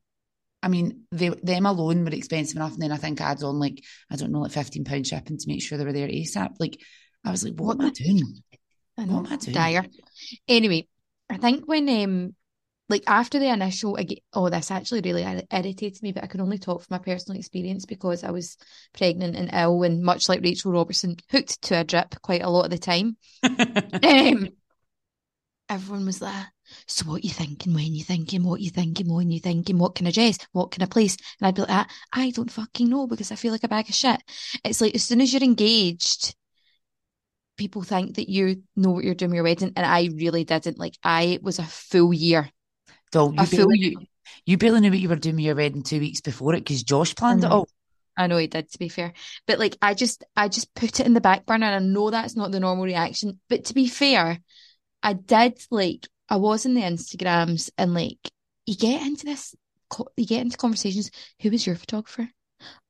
I 0.62 0.68
mean, 0.68 1.04
they, 1.14 1.30
them 1.30 1.66
alone 1.66 2.04
were 2.04 2.12
expensive 2.12 2.58
enough, 2.58 2.74
and 2.74 2.82
then 2.82 2.92
I 2.92 2.98
think 2.98 3.22
I 3.22 3.30
had 3.30 3.44
on 3.44 3.58
like 3.58 3.82
I 4.12 4.18
don't 4.18 4.34
know, 4.34 4.42
like 4.42 4.52
fifteen 4.52 4.84
pound 4.84 5.08
shipping 5.08 5.38
to 5.38 5.48
make 5.48 5.64
sure 5.64 5.78
they 5.78 5.86
were 5.86 5.94
there 5.94 6.10
ASAP. 6.10 6.56
Like 6.60 6.78
I 7.24 7.32
was 7.32 7.46
like, 7.46 7.54
what, 7.54 7.78
what 7.78 7.86
am 7.86 7.88
I 7.88 7.92
doing? 7.92 8.22
I 8.98 9.06
know, 9.06 9.22
what 9.22 9.28
am 9.28 9.34
I 9.34 9.36
doing? 9.38 9.54
Dire. 9.54 9.86
Anyway, 10.50 10.90
I 11.30 11.38
think 11.38 11.70
when 11.70 11.88
um 11.88 12.36
like 12.90 13.04
after 13.08 13.40
the 13.40 13.48
initial 13.48 13.98
oh 14.34 14.50
this 14.50 14.72
actually 14.72 15.02
really 15.02 15.24
irritates 15.52 16.02
me 16.02 16.12
but 16.12 16.24
i 16.24 16.28
can 16.28 16.42
only 16.42 16.58
talk 16.58 16.82
from 16.82 16.96
my 16.96 16.98
personal 16.98 17.38
experience 17.38 17.86
because 17.86 18.24
i 18.24 18.32
was 18.32 18.58
pregnant 18.94 19.36
and 19.36 19.50
ill 19.54 19.84
and 19.84 20.02
much 20.02 20.30
like 20.30 20.42
rachel 20.42 20.72
robertson 20.72 21.16
hooked 21.32 21.62
to 21.62 21.80
a 21.80 21.84
drip 21.84 22.16
quite 22.22 22.44
a 22.44 22.50
lot 22.50 22.66
of 22.66 22.72
the 22.72 22.78
time. 22.78 23.18
Um, 24.04 24.50
everyone 25.70 26.06
was 26.06 26.20
there 26.20 26.48
so 26.86 27.06
what 27.06 27.24
you 27.24 27.30
thinking 27.30 27.74
when 27.74 27.94
you 27.94 28.04
thinking 28.04 28.44
what 28.44 28.62
you 28.62 28.70
thinking 28.70 29.14
when 29.14 29.32
you 29.32 29.40
thinking 29.40 29.78
what 29.78 29.96
can 29.96 30.08
i 30.08 30.12
dress 30.12 30.38
what 30.52 30.72
can 30.72 30.84
i 30.84 30.86
place? 30.86 31.18
And 31.40 31.48
i'd 31.48 31.56
be 31.56 31.62
like 31.62 31.72
ah, 31.72 31.88
i 32.14 32.30
don't 32.30 32.52
fucking 32.52 32.90
know 32.90 33.06
because 33.08 33.32
i 33.32 33.36
feel 33.36 33.52
like 33.52 33.64
a 33.64 33.68
bag 33.68 33.90
of 33.90 33.96
shit. 33.96 34.22
It's 34.64 34.82
like 34.82 34.96
as 34.96 35.04
soon 35.04 35.22
as 35.22 35.34
you're 35.34 35.44
engaged 35.44 36.36
people 37.58 37.82
think 37.82 38.16
that 38.16 38.30
you 38.30 38.64
know 38.76 38.92
what 38.92 39.04
you're 39.04 39.16
doing 39.16 39.34
your 39.34 39.44
wedding 39.44 39.74
and 39.76 39.86
I 39.86 40.10
really 40.16 40.44
didn't. 40.44 40.78
Like 40.78 40.94
I 41.04 41.40
was 41.42 41.60
a 41.60 41.64
full 41.64 42.14
year 42.14 42.50
so 43.14 43.32
you 43.32 43.48
barely, 43.48 43.80
you, 43.80 43.98
you 44.46 44.58
barely 44.58 44.82
knew 44.82 44.92
what 44.92 45.00
you 45.00 45.10
were 45.10 45.16
doing 45.16 45.36
with 45.36 45.46
your 45.46 45.56
wedding 45.56 45.84
two 45.84 46.00
weeks 46.00 46.22
before 46.22 46.54
it 46.54 46.60
because 46.60 46.84
Josh 46.84 47.16
planned 47.16 47.44
it 47.44 47.52
all. 47.52 47.68
I 48.18 48.28
know 48.28 48.38
he 48.38 48.48
did, 48.48 48.72
to 48.72 48.80
be 48.80 48.90
fair. 48.90 49.14
But 49.46 49.60
like 49.60 49.78
I 49.82 49.94
just 49.94 50.24
I 50.36 50.48
just 50.48 50.74
put 50.74 51.00
it 51.00 51.06
in 51.06 51.14
the 51.14 51.22
back 51.22 51.46
burner 51.46 51.68
and 51.68 51.76
I 51.76 51.88
know 51.88 52.10
that's 52.10 52.36
not 52.36 52.52
the 52.52 52.60
normal 52.60 52.86
reaction. 52.86 53.40
But 53.48 53.66
to 53.66 53.74
be 53.74 53.88
fair, 53.88 54.40
I 55.04 55.14
did 55.14 55.60
like 55.70 56.08
I 56.28 56.38
was 56.38 56.66
in 56.66 56.74
the 56.74 56.82
Instagrams 56.82 57.70
and 57.78 57.94
like 57.94 58.32
you 58.66 58.76
get 58.76 59.06
into 59.06 59.26
this 59.26 59.56
you 60.18 60.26
get 60.26 60.42
into 60.42 60.58
conversations. 60.58 61.12
Who 61.42 61.52
was 61.52 61.66
your 61.66 61.76
photographer? 61.76 62.30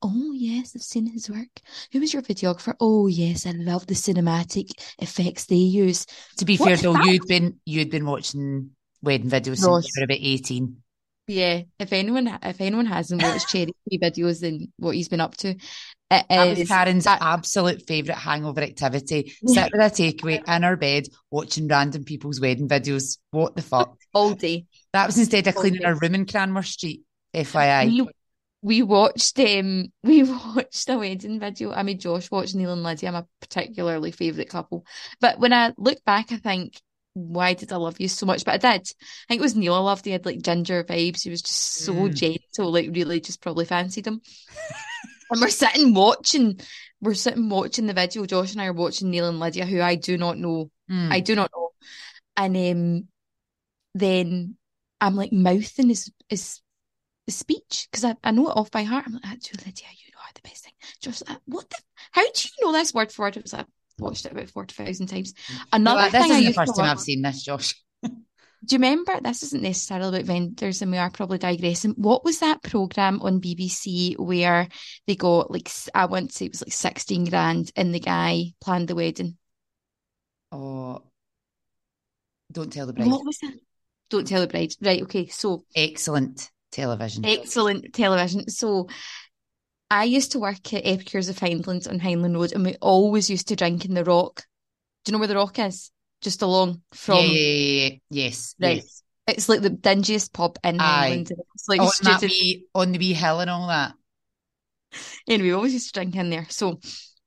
Oh 0.01 0.31
yes, 0.33 0.73
I've 0.75 0.81
seen 0.81 1.07
his 1.07 1.29
work. 1.29 1.61
Who 1.91 1.99
was 1.99 2.13
your 2.13 2.21
videographer? 2.21 2.73
Oh 2.79 3.07
yes, 3.07 3.45
I 3.45 3.51
love 3.51 3.85
the 3.85 3.95
cinematic 3.95 4.69
effects 4.99 5.45
they 5.45 5.55
use. 5.55 6.05
To 6.37 6.45
be 6.45 6.57
what 6.57 6.67
fair 6.67 6.77
though, 6.77 7.03
you'd 7.03 7.27
been 7.27 7.59
you'd 7.65 7.91
been 7.91 8.05
watching 8.05 8.71
wedding 9.01 9.29
videos 9.29 9.57
since 9.57 9.87
you 9.95 10.01
were 10.01 10.03
about 10.03 10.17
18. 10.19 10.77
Yeah, 11.27 11.63
if 11.77 11.91
anyone 11.91 12.39
if 12.41 12.61
anyone 12.61 12.85
hasn't 12.85 13.21
watched 13.21 13.49
Cherry 13.51 13.73
videos 13.91 14.43
and 14.43 14.69
what 14.77 14.95
he's 14.95 15.09
been 15.09 15.19
up 15.19 15.35
to, 15.37 15.49
it 15.49 16.25
that 16.29 16.57
was 16.57 16.67
Karen's 16.67 17.03
that, 17.03 17.21
absolute 17.21 17.85
favourite 17.85 18.17
hangover 18.17 18.61
activity. 18.61 19.33
Sit 19.45 19.71
with 19.73 19.81
a 19.81 19.93
takeaway 19.93 20.41
in 20.47 20.63
her 20.63 20.77
bed 20.77 21.07
watching 21.29 21.67
random 21.67 22.05
people's 22.05 22.39
wedding 22.39 22.69
videos. 22.69 23.17
What 23.31 23.57
the 23.57 23.61
fuck? 23.61 23.97
All 24.13 24.33
day. 24.33 24.67
That 24.93 25.07
was 25.07 25.17
instead 25.17 25.47
of 25.47 25.55
cleaning 25.55 25.83
our 25.83 25.95
room 25.95 26.15
in 26.15 26.25
Cranmer 26.25 26.63
Street. 26.63 27.01
FYI. 27.35 27.85
We, 27.87 28.07
we 28.61 28.83
watched 28.83 29.37
um 29.39 29.91
we 30.01 30.23
watched 30.23 30.89
a 30.89 30.97
wedding 30.97 31.41
video. 31.41 31.73
I 31.73 31.83
mean 31.83 31.99
Josh 31.99 32.31
watched 32.31 32.55
Neil 32.55 32.71
and 32.71 32.83
Lydia. 32.83 33.09
I'm 33.09 33.15
a 33.15 33.27
particularly 33.41 34.11
favourite 34.11 34.49
couple. 34.49 34.85
But 35.19 35.39
when 35.39 35.51
I 35.51 35.73
look 35.77 36.03
back, 36.05 36.31
I 36.31 36.37
think 36.37 36.81
why 37.17 37.53
did 37.53 37.71
I 37.71 37.77
love 37.77 37.99
you 37.99 38.07
so 38.07 38.25
much? 38.25 38.45
But 38.45 38.53
I 38.53 38.57
did. 38.57 38.81
I 38.81 39.25
think 39.27 39.39
it 39.39 39.41
was 39.41 39.55
Neil 39.55 39.73
I 39.73 39.79
loved. 39.79 40.05
He 40.05 40.11
had 40.11 40.25
like 40.25 40.41
ginger 40.41 40.83
vibes. 40.83 41.23
He 41.23 41.29
was 41.29 41.41
just 41.41 41.83
so 41.83 41.93
mm. 41.93 42.13
gentle, 42.13 42.71
like 42.71 42.89
really 42.93 43.19
just 43.19 43.41
probably 43.41 43.65
fancied 43.65 44.05
him. 44.07 44.21
and 45.31 45.41
we're 45.41 45.49
sitting 45.49 45.93
watching, 45.93 46.59
we're 47.01 47.15
sitting 47.15 47.49
watching 47.49 47.87
the 47.87 47.93
video. 47.93 48.25
Josh 48.25 48.53
and 48.53 48.61
I 48.61 48.67
are 48.67 48.73
watching 48.73 49.09
Neil 49.09 49.27
and 49.27 49.39
Lydia, 49.39 49.65
who 49.65 49.81
I 49.81 49.95
do 49.95 50.17
not 50.17 50.37
know. 50.37 50.69
Mm. 50.89 51.11
I 51.11 51.19
do 51.19 51.35
not 51.35 51.51
know. 51.55 51.69
And 52.35 52.55
um, 52.55 53.07
then 53.95 54.55
I'm 55.01 55.15
like 55.15 55.33
mouthing 55.33 55.89
his, 55.89 56.11
his, 56.29 56.61
his 57.25 57.35
speech 57.35 57.87
because 57.91 58.05
I, 58.05 58.15
I 58.23 58.31
know 58.31 58.49
it 58.49 58.57
off 58.57 58.69
by 58.69 58.83
heart. 58.83 59.05
I'm 59.07 59.13
like, 59.13 59.25
actually, 59.25 59.65
Lydia, 59.65 59.87
you 59.91 60.11
know 60.13 60.21
the 60.37 60.47
best 60.47 60.63
thing. 60.63 60.73
Josh, 61.01 61.21
like, 61.27 61.39
what 61.45 61.69
the, 61.69 61.77
how 62.11 62.23
do 62.23 62.29
you 62.43 62.65
know 62.65 62.71
this 62.71 62.93
word 62.93 63.11
for 63.11 63.23
word? 63.23 63.37
I 63.37 63.41
was 63.41 63.53
like, 63.53 63.65
watched 63.99 64.25
it 64.25 64.31
about 64.31 64.49
40,000 64.49 65.07
times. 65.07 65.33
Mm. 65.33 65.61
Another 65.73 65.97
well, 65.97 66.09
this 66.11 66.21
thing 66.23 66.31
isn't 66.31 66.45
the 66.45 66.53
first 66.53 66.75
time 66.75 66.89
I've 66.89 66.99
seen 66.99 67.21
this, 67.21 67.43
Josh. 67.43 67.75
Do 68.65 68.75
you 68.75 68.77
remember? 68.77 69.19
This 69.21 69.43
isn't 69.43 69.61
necessarily 69.61 70.19
about 70.19 70.25
vendors, 70.25 70.81
and 70.81 70.91
we 70.91 70.97
are 70.97 71.11
probably 71.11 71.37
digressing. 71.37 71.91
What 71.91 72.25
was 72.25 72.39
that 72.39 72.63
program 72.63 73.21
on 73.21 73.39
BBC 73.39 74.17
where 74.17 74.67
they 75.05 75.15
got 75.15 75.51
like 75.51 75.69
I 75.93 76.05
want 76.05 76.31
to 76.31 76.35
say 76.35 76.45
it 76.45 76.53
was 76.53 76.63
like 76.63 76.73
sixteen 76.73 77.25
grand, 77.25 77.71
and 77.75 77.93
the 77.93 77.99
guy 77.99 78.53
planned 78.59 78.87
the 78.87 78.95
wedding? 78.95 79.37
Oh, 80.51 81.03
don't 82.51 82.73
tell 82.73 82.87
the 82.87 82.93
bride. 82.93 83.11
What 83.11 83.25
was 83.25 83.37
that? 83.39 83.53
Don't 84.09 84.27
tell 84.27 84.41
the 84.41 84.47
bride. 84.47 84.73
Right. 84.81 85.03
Okay. 85.03 85.27
So 85.27 85.65
excellent 85.75 86.49
television. 86.71 87.25
Excellent 87.25 87.93
television. 87.93 88.49
So 88.49 88.87
I 89.89 90.03
used 90.03 90.33
to 90.33 90.39
work 90.39 90.73
at 90.73 90.85
Epicures 90.85 91.29
of 91.29 91.39
Highlands 91.39 91.87
on 91.87 91.99
Hyndland 91.99 92.35
Road, 92.35 92.51
and 92.51 92.65
we 92.65 92.75
always 92.81 93.29
used 93.29 93.47
to 93.49 93.55
drink 93.55 93.85
in 93.85 93.93
the 93.93 94.03
Rock. 94.03 94.43
Do 95.03 95.09
you 95.09 95.13
know 95.13 95.19
where 95.19 95.27
the 95.27 95.35
Rock 95.35 95.59
is? 95.59 95.91
Just 96.21 96.41
along 96.41 96.81
from. 96.93 97.19
Yeah, 97.19 97.31
yeah, 97.31 97.87
yeah. 97.89 97.97
Yes. 98.09 98.55
Right. 98.59 98.75
Yes. 98.77 99.03
It's 99.27 99.49
like 99.49 99.61
the 99.61 99.69
dingiest 99.69 100.33
pub 100.33 100.57
in 100.63 100.77
Hyndland. 100.77 101.31
It's 101.55 101.67
like 101.67 101.81
on, 101.81 101.91
that 102.03 102.21
wee, 102.21 102.65
on 102.73 102.91
the 102.91 102.97
wee 102.97 103.13
hill 103.13 103.39
and 103.39 103.49
all 103.49 103.67
that. 103.67 103.93
Anyway, 105.27 105.49
we 105.49 105.53
always 105.53 105.73
used 105.73 105.87
to 105.87 105.93
drink 105.93 106.15
in 106.15 106.29
there. 106.29 106.47
So 106.49 106.79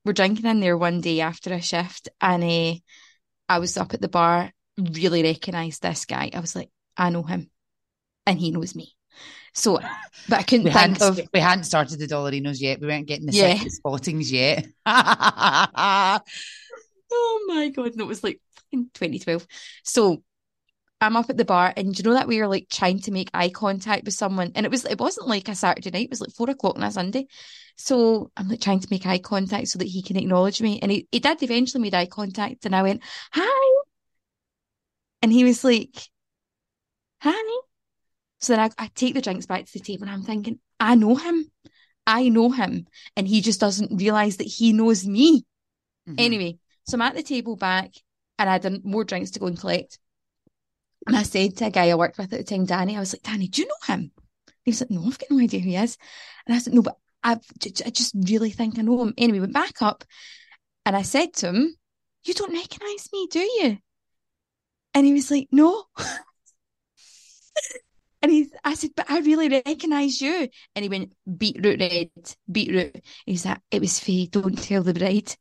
we're 0.05 0.13
drinking 0.13 0.47
in 0.47 0.61
there 0.61 0.77
one 0.77 1.01
day 1.01 1.21
after 1.21 1.53
a 1.53 1.61
shift, 1.61 2.09
and 2.21 2.43
uh, 2.43 2.75
I 3.49 3.59
was 3.59 3.77
up 3.77 3.95
at 3.95 4.01
the 4.01 4.09
bar, 4.09 4.51
really 4.79 5.23
recognised 5.23 5.83
this 5.83 6.05
guy. 6.07 6.31
I 6.33 6.41
was 6.41 6.57
like, 6.57 6.71
I 6.97 7.11
know 7.11 7.23
him, 7.23 7.51
and 8.27 8.39
he 8.39 8.51
knows 8.51 8.75
me. 8.75 8.95
So, 9.53 9.81
but 10.29 10.39
I 10.39 10.43
couldn't 10.43 10.65
we 10.67 10.71
think 10.71 11.01
of. 11.03 11.21
We 11.33 11.41
hadn't 11.41 11.65
started 11.65 11.99
the 11.99 12.07
Dollarinos 12.07 12.61
yet. 12.61 12.81
We 12.81 12.87
weren't 12.87 13.07
getting 13.07 13.27
the 13.27 13.33
yeah. 13.33 13.59
spottings 13.67 14.31
yet. 14.31 14.67
oh 14.87 16.21
my 17.49 17.69
god! 17.71 17.97
No, 17.97 18.05
it 18.05 18.09
was 18.09 18.23
like 18.25 18.41
2012. 18.73 19.47
So 19.83 20.23
I'm 21.01 21.17
up 21.17 21.31
at 21.31 21.37
the 21.37 21.45
bar, 21.45 21.73
and 21.77 21.97
you 21.99 22.05
know 22.05 22.15
that 22.15 22.29
we 22.29 22.39
were 22.39 22.49
like 22.49 22.69
trying 22.71 23.01
to 23.01 23.11
make 23.11 23.31
eye 23.33 23.49
contact 23.49 24.05
with 24.05 24.15
someone, 24.15 24.53
and 24.55 24.67
it 24.67 24.71
was 24.71 24.85
it 24.85 25.01
wasn't 25.01 25.29
like 25.29 25.49
a 25.49 25.55
Saturday 25.55 25.91
night; 25.91 26.05
it 26.05 26.11
was 26.11 26.21
like 26.21 26.33
four 26.33 26.51
o'clock 26.51 26.77
on 26.77 26.83
a 26.83 26.91
Sunday. 26.91 27.27
So 27.77 28.31
I'm 28.37 28.49
like 28.49 28.61
trying 28.61 28.81
to 28.81 28.89
make 28.91 29.07
eye 29.07 29.19
contact 29.19 29.69
so 29.69 29.79
that 29.79 29.89
he 29.89 30.03
can 30.03 30.17
acknowledge 30.17 30.61
me, 30.61 30.79
and 30.81 30.93
he, 30.93 31.09
he 31.11 31.19
did 31.19 31.43
eventually 31.43 31.83
make 31.83 31.95
eye 31.95 32.07
contact, 32.07 32.67
and 32.67 32.77
I 32.77 32.83
went 32.83 33.03
hi, 33.33 33.83
and 35.23 35.33
he 35.33 35.45
was 35.45 35.65
like, 35.65 35.97
"Hi," 37.23 37.61
So 38.41 38.55
then 38.55 38.61
I, 38.61 38.85
I 38.85 38.91
take 38.95 39.15
the 39.15 39.21
drinks 39.21 39.47
back 39.47 39.67
to 39.67 39.73
the 39.73 39.81
table 39.81 40.05
and 40.05 40.13
I'm 40.13 40.23
thinking, 40.23 40.59
I 40.79 40.95
know 40.95 41.15
him. 41.15 41.51
I 42.07 42.29
know 42.29 42.51
him. 42.51 42.87
And 43.17 43.29
he 43.29 43.41
just 43.41 43.61
doesn't 43.61 43.99
realize 43.99 44.39
that 44.39 44.47
he 44.47 44.73
knows 44.73 45.07
me. 45.07 45.45
Mm-hmm. 46.09 46.15
Anyway, 46.19 46.59
so 46.87 46.97
I'm 46.97 47.03
at 47.03 47.15
the 47.15 47.23
table 47.23 47.57
back 47.57 47.93
and 48.39 48.49
I 48.49 48.55
had 48.55 48.85
more 48.85 49.05
drinks 49.05 49.33
to 49.33 49.39
go 49.39 49.47
and 49.47 49.59
collect. 49.59 49.99
And 51.07 51.17
I 51.17 51.23
said 51.23 51.57
to 51.59 51.67
a 51.67 51.71
guy 51.71 51.91
I 51.91 51.95
worked 51.95 52.19
with 52.19 52.33
at 52.33 52.39
the 52.39 52.45
time, 52.45 52.67
Danny, 52.67 52.97
I 52.97 53.01
was 53.01 53.15
like, 53.15 53.23
Danny, 53.23 53.49
do 53.49 53.63
you 53.63 53.69
know 53.69 53.95
him? 53.95 54.11
He 54.65 54.71
was 54.71 54.81
like, 54.81 54.91
no, 54.91 55.05
I've 55.07 55.19
got 55.19 55.31
no 55.31 55.39
idea 55.39 55.61
who 55.61 55.71
he 55.71 55.77
is. 55.77 55.97
And 56.47 56.55
I 56.55 56.59
said, 56.59 56.75
no, 56.75 56.83
but 56.83 56.97
I've, 57.23 57.45
I 57.85 57.91
just 57.91 58.15
really 58.15 58.51
think 58.51 58.79
I 58.79 58.83
know 58.83 59.03
him. 59.03 59.15
Anyway, 59.17 59.41
went 59.41 59.53
back 59.53 59.83
up 59.83 60.05
and 60.85 60.97
I 60.97 61.03
said 61.03 61.35
to 61.35 61.49
him, 61.49 61.75
you 62.25 62.35
don't 62.35 62.53
recognize 62.53 63.09
me, 63.13 63.29
do 63.31 63.41
you? 63.41 63.79
And 64.95 65.07
he 65.07 65.13
was 65.13 65.31
like, 65.31 65.49
no. 65.53 65.85
And 68.23 68.31
he, 68.31 68.51
I 68.65 68.75
said, 68.75 68.91
but 68.95 69.11
I 69.11 69.21
really 69.21 69.49
recognise 69.49 70.21
you. 70.21 70.49
And 70.75 70.83
he 70.83 70.89
went, 70.89 71.13
beetroot 71.39 71.81
red, 71.81 72.11
beetroot. 72.51 73.03
He's 73.25 73.47
like, 73.47 73.59
it 73.71 73.81
was 73.81 73.99
Faye, 73.99 74.27
don't 74.27 74.61
tell 74.61 74.83
the 74.83 74.93
bride. 74.95 75.35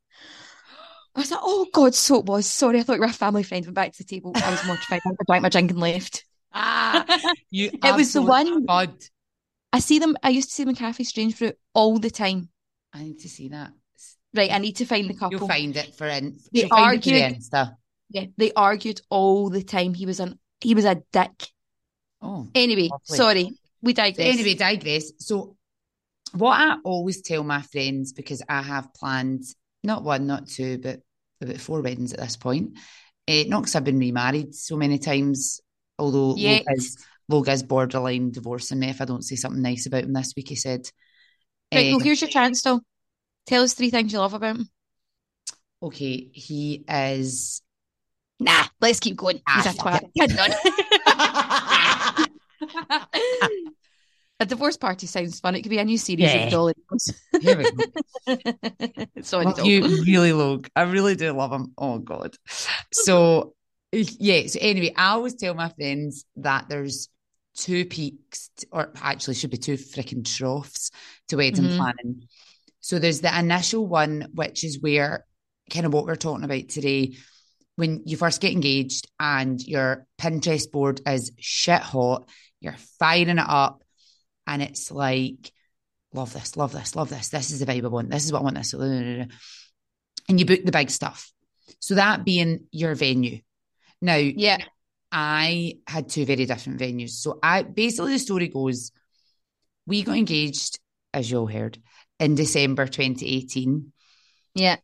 I 1.16 1.20
was 1.20 1.32
like, 1.32 1.40
oh 1.44 1.68
God, 1.74 1.94
so 1.96 2.20
it 2.20 2.26
was. 2.26 2.46
Sorry, 2.46 2.80
I 2.80 2.84
thought 2.84 2.94
we 2.94 3.00
were 3.00 3.06
a 3.08 3.14
family 3.14 3.44
friend. 3.44 3.66
Went 3.66 3.76
back 3.76 3.92
to 3.94 4.04
the 4.04 4.08
table. 4.08 4.32
I 4.36 4.52
was 4.52 4.66
mortified. 4.66 5.02
I 5.06 5.12
drank 5.28 5.44
my 5.44 5.50
drink 5.50 5.72
and 5.72 5.80
left. 5.80 6.26
Ah, 6.54 7.06
you 7.50 7.70
it 7.84 7.96
was 7.96 8.14
the 8.14 8.22
one. 8.22 8.66
God. 8.66 8.94
I 9.74 9.80
see 9.80 10.00
them, 10.00 10.16
I 10.24 10.30
used 10.30 10.50
to 10.50 10.56
see 10.56 10.64
them 10.64 10.70
in 10.70 10.76
Cafe 10.76 11.04
Strange 11.04 11.36
Fruit 11.36 11.56
all 11.74 12.00
the 12.00 12.10
time. 12.10 12.50
I 12.94 13.04
need 13.04 13.20
to 13.20 13.30
see 13.30 13.50
that. 13.50 13.72
Right, 14.34 14.52
I 14.52 14.58
need 14.60 14.78
to 14.78 14.86
find 14.86 15.10
the 15.10 15.14
couple. 15.14 15.38
You'll 15.40 15.48
find 15.48 15.76
it 15.76 15.96
for 15.96 16.08
in. 16.08 16.38
They 16.52 16.62
she'll 16.62 16.70
find 16.70 16.96
it 16.96 17.04
for 17.04 17.10
the 17.10 17.16
argued- 17.16 17.44
Yeah, 18.10 18.26
they 18.38 18.52
argued 18.54 19.02
all 19.10 19.50
the 19.50 19.64
time. 19.64 19.94
He 19.94 20.06
was 20.06 20.20
an 20.20 20.40
he 20.62 20.76
was 20.76 20.86
a 20.86 21.02
dick. 21.12 21.50
Oh. 22.22 22.50
Anyway, 22.54 22.90
Lovely. 22.90 23.18
sorry, 23.18 23.52
we 23.82 23.94
digress. 23.94 24.28
anyway, 24.28 24.56
digress. 24.56 25.12
So, 25.20 25.56
what 26.34 26.60
I 26.60 26.78
always 26.84 27.22
tell 27.22 27.44
my 27.44 27.62
friends 27.62 28.14
because 28.14 28.42
I 28.48 28.62
have 28.62 28.94
planned 28.94 29.44
not 29.84 30.04
one, 30.04 30.28
not 30.28 30.48
two, 30.48 30.78
but 30.78 31.00
about 31.42 31.58
four 31.58 31.82
weddings 31.82 32.14
at 32.14 32.20
this 32.20 32.36
point. 32.36 32.78
Uh, 33.28 33.44
not 33.48 33.62
because 33.62 33.76
I've 33.76 33.84
been 33.84 34.00
remarried 34.00 34.54
so 34.56 34.76
many 34.76 34.98
times, 34.98 35.62
although 35.98 36.36
Yet. 36.36 36.66
Loga's 37.32 37.62
borderline 37.64 38.32
divorcing 38.32 38.80
me 38.80 38.90
if 38.90 39.02
I 39.02 39.06
don't 39.06 39.24
say 39.24 39.36
something 39.36 39.62
nice 39.62 39.86
about 39.86 40.04
him 40.04 40.14
this 40.14 40.34
week. 40.36 40.50
He 40.50 40.56
said, 40.56 40.90
Right, 41.72 41.92
well, 41.92 42.02
Eh, 42.02 42.04
here's 42.04 42.22
your 42.22 42.30
chance, 42.30 42.64
though. 42.64 42.82
Tell 43.46 43.62
us 43.64 43.76
three 43.76 43.92
things 43.92 44.12
you 44.12 44.18
love 44.20 44.34
about 44.34 44.56
him. 44.58 44.70
"Okay, 45.82 46.30
he 46.34 46.84
is." 46.90 47.62
Nah, 48.40 48.66
let's 48.82 49.00
keep 49.00 49.16
going. 49.18 49.42
He's 49.56 49.66
a 49.66 49.74
Ah, 49.80 50.00
twat. 50.22 52.26
A 54.42 54.46
divorce 54.46 54.78
party 54.78 55.06
sounds 55.06 55.42
fun. 55.42 55.56
It 55.56 55.64
could 55.64 55.70
be 55.70 55.80
a 55.80 55.86
new 55.86 55.98
series 55.98 56.34
Yeah. 56.34 56.46
of 56.46 56.52
Dolly. 56.52 56.74
Here 57.42 57.58
we 57.58 57.70
go. 57.72 57.84
Sorry, 59.22 59.46
Dol. 59.46 59.66
you 59.66 59.82
really, 60.04 60.32
look. 60.32 60.70
I 60.78 60.84
really 60.84 61.16
do 61.16 61.32
love 61.34 61.52
him. 61.52 61.74
Oh 61.78 61.98
God. 62.00 62.36
So 62.94 63.54
yeah. 63.92 64.48
So 64.48 64.60
anyway, 64.62 64.94
I 64.96 65.10
always 65.10 65.36
tell 65.36 65.54
my 65.56 65.68
friends 65.70 66.24
that 66.38 66.70
there's 66.70 67.10
two 67.58 67.84
peaks, 67.84 68.50
or 68.72 68.94
actually 69.02 69.34
should 69.36 69.50
be 69.50 69.58
two 69.58 69.74
freaking 69.74 70.24
troughs 70.24 70.92
to 71.28 71.36
wedding 71.36 71.66
Mhm. 71.66 71.76
planning. 71.78 72.28
So 72.80 72.98
there's 72.98 73.20
the 73.20 73.38
initial 73.38 73.86
one, 73.86 74.30
which 74.34 74.64
is 74.64 74.80
where 74.80 75.26
kind 75.70 75.86
of 75.86 75.92
what 75.94 76.06
we're 76.06 76.16
talking 76.16 76.46
about 76.46 76.70
today. 76.70 77.18
When 77.80 78.04
you 78.06 78.18
first 78.18 78.42
get 78.42 78.52
engaged 78.52 79.08
and 79.22 79.66
your 79.66 80.06
Pinterest 80.20 80.70
board 80.70 81.00
is 81.08 81.32
shit 81.40 81.82
hot, 81.82 82.28
you're 82.60 82.76
firing 83.00 83.30
it 83.30 83.40
up, 83.40 83.82
and 84.46 84.62
it's 84.62 84.92
like, 84.92 85.54
love 86.14 86.34
this, 86.34 86.58
love 86.58 86.74
this, 86.74 86.98
love 86.98 87.08
this. 87.08 87.30
This 87.30 87.52
is 87.52 87.60
the 87.62 87.66
vibe 87.66 87.86
I 87.86 87.88
want. 87.88 88.10
This 88.10 88.26
is 88.26 88.34
what 88.34 88.40
I 88.40 88.44
want. 88.44 88.58
This, 88.58 88.74
and 88.74 89.30
you 90.28 90.46
book 90.46 90.60
the 90.66 90.74
big 90.74 90.90
stuff. 90.90 91.32
So 91.80 91.96
that 91.96 92.26
being 92.26 92.66
your 92.74 92.96
venue. 92.96 93.40
Now, 94.02 94.18
Yeah. 94.18 94.58
I 95.10 95.78
had 95.88 96.10
two 96.10 96.26
very 96.26 96.46
different 96.46 96.82
venues. 96.82 97.12
So 97.12 97.40
I 97.42 97.64
basically 97.64 98.12
the 98.12 98.20
story 98.20 98.50
goes, 98.50 98.92
we 99.88 100.04
got 100.04 100.18
engaged, 100.18 100.80
as 101.14 101.32
you 101.32 101.40
all 101.40 101.48
heard, 101.48 101.82
in 102.20 102.36
December 102.36 102.88
2018. 102.88 103.94
Yeah. 104.54 104.76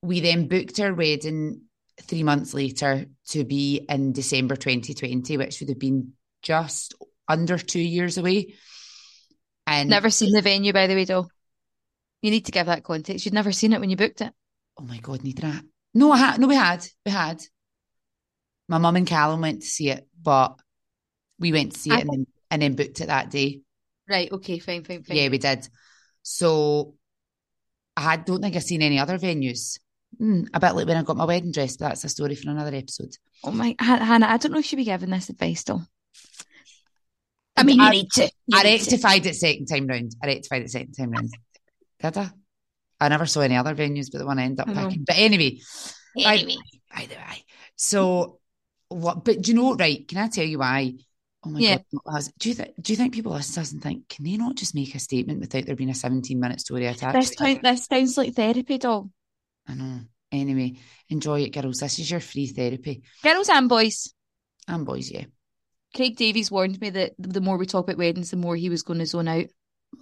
We 0.00 0.20
then 0.20 0.48
booked 0.48 0.80
our 0.80 0.94
wedding 0.94 1.60
three 2.02 2.22
months 2.22 2.54
later 2.54 3.06
to 3.28 3.44
be 3.44 3.84
in 3.88 4.12
December 4.12 4.56
2020, 4.56 5.36
which 5.36 5.60
would 5.60 5.68
have 5.68 5.78
been 5.78 6.12
just 6.42 6.94
under 7.28 7.56
two 7.58 7.80
years 7.80 8.18
away. 8.18 8.54
And 9.66 9.88
Never 9.88 10.10
seen 10.10 10.32
the 10.32 10.42
venue, 10.42 10.72
by 10.72 10.86
the 10.86 10.94
way, 10.94 11.04
though. 11.04 11.28
You 12.22 12.30
need 12.30 12.46
to 12.46 12.52
give 12.52 12.66
that 12.66 12.84
context. 12.84 13.24
You'd 13.24 13.34
never 13.34 13.52
seen 13.52 13.72
it 13.72 13.80
when 13.80 13.90
you 13.90 13.96
booked 13.96 14.20
it. 14.20 14.32
oh 14.78 14.84
my 14.84 14.98
god, 14.98 15.22
neither 15.24 15.46
I. 15.46 15.60
No, 15.94 16.10
I 16.12 16.18
had. 16.18 16.40
No, 16.40 16.48
we 16.48 16.54
had. 16.54 16.86
We 17.06 17.12
had. 17.12 17.42
My 18.68 18.78
mum 18.78 18.96
and 18.96 19.06
Callum 19.06 19.40
went 19.40 19.60
to 19.60 19.66
see 19.66 19.90
it, 19.90 20.08
but 20.20 20.58
we 21.38 21.52
went 21.52 21.72
to 21.72 21.78
see 21.78 21.90
I 21.90 21.98
it 21.98 22.00
and 22.02 22.10
then, 22.10 22.26
and 22.50 22.62
then 22.62 22.74
booked 22.76 23.00
it 23.00 23.06
that 23.06 23.30
day. 23.30 23.60
Right. 24.08 24.30
Okay. 24.32 24.58
Fine. 24.58 24.84
Fine. 24.84 25.02
Fine. 25.04 25.16
Yeah, 25.16 25.28
we 25.28 25.38
did. 25.38 25.68
So 26.22 26.94
I 27.96 28.16
don't 28.16 28.40
think 28.40 28.56
I've 28.56 28.62
seen 28.62 28.82
any 28.82 28.98
other 28.98 29.18
venues. 29.18 29.78
Hmm, 30.18 30.42
a 30.52 30.60
bit 30.60 30.74
like 30.74 30.86
when 30.86 30.96
I 30.96 31.02
got 31.02 31.16
my 31.16 31.24
wedding 31.24 31.52
dress, 31.52 31.76
but 31.76 31.88
that's 31.88 32.04
a 32.04 32.08
story 32.08 32.34
for 32.34 32.50
another 32.50 32.74
episode. 32.76 33.12
Oh 33.42 33.50
my, 33.50 33.74
Han- 33.80 34.00
Hannah, 34.00 34.26
I 34.28 34.36
don't 34.36 34.52
know 34.52 34.58
if 34.58 34.64
you 34.66 34.68
should 34.70 34.76
be 34.76 34.84
giving 34.84 35.10
this 35.10 35.28
advice, 35.28 35.62
though. 35.64 35.82
I 37.56 37.62
mean, 37.62 37.76
you 37.78 37.84
I- 37.84 37.90
need 37.90 38.10
to. 38.12 38.22
You 38.46 38.58
I 38.58 38.62
need 38.64 38.78
to. 38.80 38.90
rectified 38.90 39.26
it 39.26 39.36
second 39.36 39.66
time 39.66 39.86
round. 39.86 40.14
I 40.22 40.26
rectified 40.26 40.62
it 40.62 40.70
second 40.70 40.92
time 40.92 41.10
round. 41.10 41.30
Did 42.00 42.16
I? 42.18 42.30
I 43.00 43.08
never 43.08 43.26
saw 43.26 43.40
any 43.40 43.56
other 43.56 43.74
venues, 43.74 44.06
but 44.10 44.18
the 44.18 44.26
one 44.26 44.38
I 44.38 44.44
ended 44.44 44.60
up 44.60 44.68
I 44.68 44.72
know. 44.72 44.88
picking. 44.88 45.04
But 45.06 45.18
anyway, 45.18 45.58
by- 46.16 46.22
Anyway. 46.36 46.56
by 46.94 47.06
the 47.06 47.14
way. 47.16 47.44
So 47.76 48.40
what? 48.88 49.24
But 49.24 49.42
do 49.42 49.52
you 49.52 49.56
know? 49.56 49.74
Right? 49.74 50.06
Can 50.06 50.18
I 50.18 50.28
tell 50.28 50.44
you 50.44 50.58
why? 50.58 50.94
Oh 51.46 51.50
my 51.50 51.60
Yeah. 51.60 51.78
god! 52.06 52.22
Do 52.38 52.48
you 52.48 52.54
think? 52.54 52.72
Do 52.80 52.92
you 52.92 52.96
think 52.96 53.12
people 53.14 53.32
listen 53.32 53.54
to 53.54 53.60
us 53.60 53.72
and 53.72 53.82
think, 53.82 54.08
can 54.08 54.24
they 54.24 54.36
not 54.36 54.56
just 54.56 54.74
make 54.74 54.94
a 54.94 54.98
statement 54.98 55.40
without 55.40 55.66
there 55.66 55.76
being 55.76 55.90
a 55.90 55.94
seventeen-minute 55.94 56.60
story 56.60 56.86
attached? 56.86 57.14
This, 57.14 57.36
to 57.36 57.44
it? 57.46 57.62
this 57.62 57.84
sounds 57.84 58.16
like 58.16 58.34
therapy, 58.34 58.78
doll. 58.78 59.10
I 59.66 59.74
know. 59.74 60.00
Anyway, 60.32 60.74
enjoy 61.08 61.42
it, 61.42 61.50
girls. 61.50 61.78
This 61.78 61.98
is 61.98 62.10
your 62.10 62.20
free 62.20 62.48
therapy. 62.48 63.02
Girls 63.22 63.48
and 63.48 63.68
boys. 63.68 64.12
And 64.66 64.84
boys, 64.84 65.10
yeah. 65.10 65.26
Craig 65.94 66.16
Davies 66.16 66.50
warned 66.50 66.80
me 66.80 66.90
that 66.90 67.12
the 67.18 67.40
more 67.40 67.56
we 67.56 67.66
talk 67.66 67.84
about 67.84 67.98
weddings, 67.98 68.30
the 68.30 68.36
more 68.36 68.56
he 68.56 68.68
was 68.68 68.82
going 68.82 68.98
to 68.98 69.06
zone 69.06 69.28
out. 69.28 69.46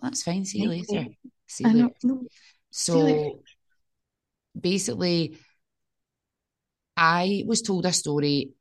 That's 0.00 0.22
fine. 0.22 0.44
See 0.44 0.62
you 0.62 0.68
later. 0.70 1.06
See 1.46 1.64
you 1.64 1.70
I 1.70 1.72
later. 1.74 1.88
know. 2.02 2.14
No. 2.14 2.22
See 2.70 2.92
you 2.92 3.04
later. 3.04 3.20
So 3.20 3.42
basically, 4.58 5.38
I 6.96 7.44
was 7.46 7.60
told 7.60 7.84
a 7.84 7.92
story 7.92 8.52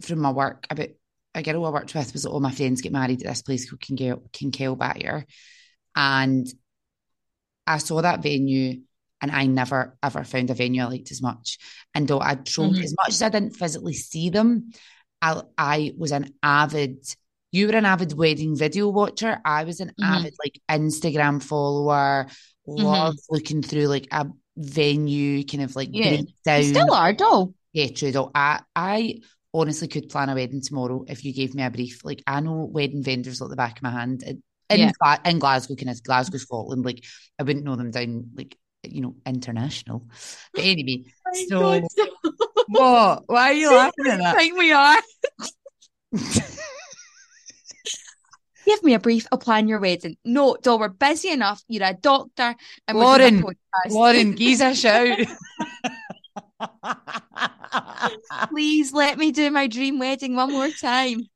from 0.00 0.20
my 0.20 0.30
work 0.30 0.66
about 0.70 0.88
a 1.34 1.42
girl 1.42 1.66
I 1.66 1.70
worked 1.70 1.94
with 1.94 2.12
was 2.12 2.26
all 2.26 2.36
oh, 2.36 2.40
my 2.40 2.50
friends 2.50 2.80
get 2.80 2.92
married 2.92 3.22
at 3.22 3.28
this 3.28 3.42
place 3.42 3.68
called 3.68 3.80
Kinkell 3.80 4.78
Byre. 4.78 5.26
And 5.94 6.46
I 7.66 7.78
saw 7.78 8.02
that 8.02 8.22
venue 8.22 8.82
and 9.20 9.30
I 9.30 9.46
never 9.46 9.96
ever 10.02 10.24
found 10.24 10.50
a 10.50 10.54
venue 10.54 10.82
I 10.82 10.86
liked 10.86 11.10
as 11.10 11.22
much. 11.22 11.58
And 11.94 12.06
though 12.08 12.20
I 12.20 12.34
trolled 12.36 12.76
Mhm. 12.76 12.84
as 12.84 12.94
much 12.96 13.08
as 13.10 13.22
I 13.22 13.28
didn't 13.28 13.56
physically 13.56 13.94
see 13.94 14.30
them, 14.30 14.70
I 15.22 15.42
I 15.58 15.92
was 15.96 16.12
an 16.12 16.32
avid 16.42 17.04
you 17.52 17.66
were 17.66 17.74
an 17.76 17.84
avid 17.84 18.12
wedding 18.12 18.54
video 18.56 18.88
watcher. 18.88 19.40
I 19.44 19.64
was 19.64 19.80
an 19.80 19.88
Mhm. 20.00 20.04
avid 20.04 20.34
like 20.42 20.60
Instagram 20.70 21.42
follower, 21.42 22.28
love 22.66 23.16
looking 23.28 23.60
through 23.62 23.86
like 23.88 24.06
a 24.12 24.26
venue 24.56 25.42
kind 25.44 25.64
of 25.64 25.74
like 25.76 25.88
Yeah. 25.92 26.16
breakdown. 26.22 26.62
You 26.62 26.68
still 26.68 26.92
are, 26.94 27.12
though. 27.12 27.54
Yeah, 27.72 27.88
true 27.88 28.12
though. 28.12 28.30
I 28.34 28.60
I 28.76 29.20
honestly 29.52 29.88
could 29.88 30.08
plan 30.08 30.28
a 30.28 30.34
wedding 30.34 30.60
tomorrow 30.60 31.04
if 31.08 31.24
you 31.24 31.32
gave 31.32 31.54
me 31.54 31.62
a 31.64 31.70
brief. 31.70 32.04
Like 32.04 32.22
I 32.26 32.38
know 32.40 32.64
wedding 32.70 33.02
vendors 33.02 33.40
like 33.40 33.50
the 33.50 33.56
back 33.56 33.78
of 33.78 33.82
my 33.82 33.90
hand. 33.90 34.22
In, 34.22 34.42
Yeah. 34.70 34.92
Gla- 35.00 35.20
in 35.24 35.40
Glasgow, 35.40 35.74
kind 35.74 35.90
of 35.90 36.00
Glasgow, 36.04 36.38
Scotland. 36.38 36.84
Like 36.84 37.04
I 37.38 37.42
wouldn't 37.42 37.64
know 37.64 37.74
them 37.74 37.90
down 37.90 38.30
like 38.36 38.56
you 38.82 39.00
know 39.00 39.14
international. 39.26 40.04
But 40.54 40.64
anyway, 40.64 41.04
so 41.48 41.80
what? 42.68 43.22
Why 43.26 43.50
are 43.50 43.52
you 43.52 43.70
laughing 43.70 44.06
at 44.06 44.18
that? 44.18 44.36
think 44.36 44.58
we 44.58 44.72
are. 44.72 44.96
Give 48.66 48.82
me 48.84 48.94
a 48.94 49.00
brief. 49.00 49.26
I'll 49.32 49.38
plan 49.38 49.68
your 49.68 49.80
wedding. 49.80 50.16
No, 50.24 50.56
doll, 50.60 50.78
we're 50.78 50.88
busy 50.88 51.30
enough. 51.30 51.62
You're 51.68 51.86
a 51.86 51.94
doctor, 51.94 52.54
and 52.86 52.98
we're 52.98 53.18
doing 53.18 53.40
Lauren, 53.40 53.56
podcast. 53.56 53.90
Lauren, 53.90 54.32
give 54.32 54.60
a 54.60 54.74
shout. 54.74 55.18
Please 58.50 58.92
let 58.92 59.18
me 59.18 59.32
do 59.32 59.50
my 59.50 59.66
dream 59.66 59.98
wedding 59.98 60.36
one 60.36 60.52
more 60.52 60.68
time. 60.68 61.28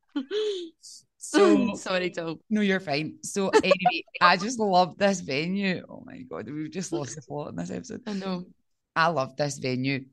So- 1.34 1.74
sorry, 1.76 2.10
doll. 2.10 2.38
No, 2.50 2.60
you're 2.60 2.80
fine. 2.80 3.18
So 3.22 3.48
anyway, 3.50 4.04
I 4.20 4.36
just 4.36 4.58
love 4.58 4.96
this 4.98 5.20
venue. 5.20 5.84
Oh 5.88 6.02
my 6.06 6.18
god, 6.22 6.48
we've 6.50 6.70
just 6.70 6.92
lost 6.92 7.16
the 7.16 7.22
plot 7.22 7.50
in 7.50 7.56
this 7.56 7.70
episode. 7.70 8.02
I 8.06 8.12
know. 8.14 8.44
I 8.96 9.08
love 9.08 9.36
this 9.36 9.58
venue. 9.58 10.04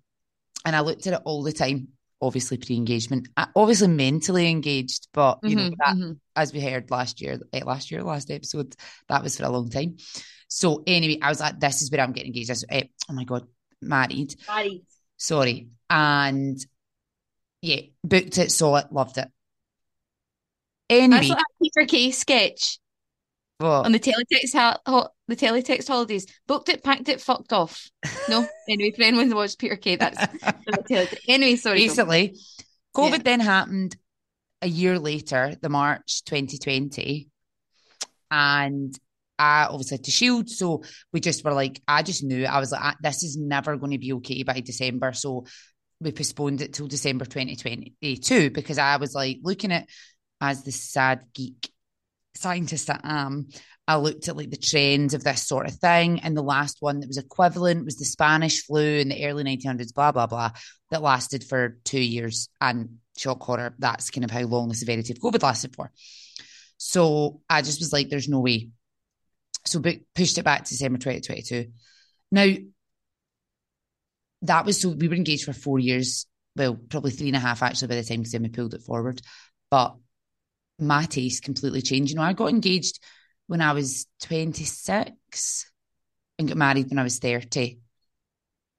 And 0.66 0.76
I 0.76 0.82
looked 0.82 1.08
at 1.08 1.14
it 1.14 1.22
all 1.26 1.42
the 1.44 1.52
time, 1.54 1.88
obviously 2.22 2.58
pre-engagement. 2.58 3.30
I- 3.38 3.48
Obviously 3.56 3.88
mentally 3.88 4.50
engaged, 4.50 5.08
but 5.14 5.40
you 5.44 5.56
know, 5.56 5.70
Mhm, 5.72 5.78
that, 5.78 5.96
mhm. 5.98 6.20
as 6.36 6.54
we 6.54 6.60
heard 6.62 6.92
last 6.92 7.20
year, 7.22 7.40
eh, 7.54 7.64
last 7.64 7.90
year, 7.92 8.04
last 8.04 8.30
episode, 8.30 8.76
that 9.08 9.24
was 9.24 9.38
for 9.38 9.46
a 9.46 9.50
long 9.50 9.70
time. 9.70 9.98
So 10.48 10.84
anyway, 10.86 11.20
I 11.22 11.30
was 11.30 11.40
like, 11.40 11.60
this 11.60 11.82
is 11.82 11.90
where 11.92 12.02
I'm 12.02 12.12
getting 12.12 12.28
engaged. 12.30 12.50
Was, 12.50 12.66
eh, 12.70 12.84
oh 13.10 13.14
my 13.14 13.24
God, 13.24 13.48
married. 13.82 14.36
married. 14.48 14.84
Sorry. 15.18 15.70
And 15.90 16.58
yeah, 17.62 17.82
booked 18.04 18.38
it, 18.38 18.52
saw 18.52 18.76
it, 18.78 18.92
loved 18.92 19.18
it. 19.18 19.28
That's 20.99 21.04
Anyway, 21.04 21.30
a 21.39 21.63
Peter 21.63 21.88
Kay 21.88 22.12
sketch 22.12 22.80
what? 23.60 23.86
on 23.86 23.91
the 23.91 23.99
teletext 23.99 24.77
ho- 24.86 25.08
the 25.27 25.36
teletext 25.36 25.88
holidays. 25.88 26.25
Booked 26.47 26.69
it, 26.69 26.84
packed 26.84 27.08
it, 27.10 27.21
fucked 27.21 27.54
off. 27.54 27.89
No, 28.27 28.45
anyway, 28.69 28.91
for 28.91 29.04
anyone 29.04 29.27
who 29.30 29.36
watched 29.36 29.60
Peter 29.60 29.75
Kay, 29.77 29.95
that's. 29.95 30.17
Anyway, 31.27 31.56
sorry. 31.56 31.80
basically, 31.80 32.38
COVID 32.95 33.12
Yeah. 33.12 33.17
then 33.23 33.39
happened 33.39 33.95
a 34.62 34.67
year 34.67 34.99
later, 34.99 35.56
the 35.62 35.69
March 35.69 36.23
2020. 36.25 37.30
And 38.30 38.97
I 39.39 39.65
obviously 39.69 39.97
had 39.97 40.04
to 40.06 40.12
shield. 40.12 40.49
So 40.49 40.84
we 41.12 41.19
just 41.19 41.43
were 41.43 41.54
like, 41.54 41.82
I 41.88 42.04
just 42.04 42.23
knew, 42.23 42.45
I 42.45 42.60
was 42.60 42.71
like, 42.71 42.82
"Ah, 42.84 42.95
this 43.01 43.23
is 43.23 43.38
never 43.38 43.75
going 43.77 43.91
to 43.91 43.97
be 43.97 44.13
okay 44.13 44.43
by 44.43 44.60
December. 44.62 45.13
So 45.13 45.45
we 45.99 46.12
postponed 46.12 46.62
it 46.62 46.73
till 46.73 46.88
December 46.88 47.25
2022 47.25 48.49
because 48.51 48.77
I 48.77 48.97
was 48.97 49.13
like 49.13 49.39
looking 49.41 49.71
at, 49.71 49.88
as 50.41 50.63
the 50.63 50.71
sad 50.71 51.21
geek 51.34 51.71
scientist 52.36 52.89
I 52.89 52.99
am, 53.04 53.49
I 53.88 53.97
looked 53.97 54.27
at 54.27 54.38
like 54.38 54.49
the 54.49 54.58
trends 54.58 55.13
of 55.13 55.23
this 55.23 55.47
sort 55.47 55.67
of 55.67 55.75
thing. 55.75 56.19
And 56.21 56.36
the 56.36 56.41
last 56.41 56.77
one 56.80 56.99
that 56.99 57.08
was 57.08 57.17
equivalent 57.17 57.86
was 57.86 57.97
the 57.97 58.06
Spanish 58.06 58.65
flu 58.65 58.97
in 58.99 59.10
the 59.10 59.25
early 59.25 59.43
1900s, 59.43 59.93
blah, 59.93 60.12
blah, 60.12 60.27
blah, 60.27 60.51
that 60.89 61.01
lasted 61.01 61.43
for 61.43 61.77
two 61.84 62.01
years. 62.01 62.49
And 62.60 62.97
shock 63.17 63.41
horror, 63.43 63.75
that's 63.80 64.10
kind 64.10 64.23
of 64.23 64.32
how 64.32 64.41
long 64.41 64.69
the 64.69 64.75
severity 64.75 65.13
of 65.13 65.19
COVID 65.19 65.43
lasted 65.43 65.75
for. 65.75 65.91
So 66.77 67.41
I 67.49 67.62
just 67.62 67.80
was 67.80 67.93
like, 67.93 68.10
there's 68.10 68.30
no 68.30 68.39
way. 68.39 68.69
So 69.65 69.82
pushed 70.15 70.38
it 70.38 70.43
back 70.43 70.63
to 70.63 70.69
December 70.69 70.97
2022. 70.97 71.71
Now, 72.32 72.47
that 74.43 74.65
was 74.65 74.82
so 74.82 74.89
we 74.89 75.08
were 75.08 75.15
engaged 75.15 75.43
for 75.43 75.54
four 75.54 75.77
years. 75.77 76.25
Well, 76.56 76.75
probably 76.75 77.12
three 77.12 77.27
and 77.27 77.36
a 77.36 77.39
half 77.39 77.62
actually 77.62 77.89
by 77.89 77.95
the 77.95 78.04
time 78.04 78.25
Sammy 78.25 78.49
pulled 78.49 78.73
it 78.73 78.82
forward. 78.82 79.21
But 79.69 79.95
my 80.82 81.06
taste 81.06 81.44
completely 81.44 81.82
changed. 81.82 82.12
You 82.12 82.17
know, 82.17 82.24
I 82.24 82.34
got 82.34 82.50
engaged 82.50 83.00
when 83.48 83.62
I 83.62 83.74
was 83.74 84.08
26 84.22 85.72
and 86.39 86.48
got 86.48 86.58
married 86.58 86.89
when 86.89 87.00
I 87.00 87.04
was 87.04 87.20
30. 87.20 87.80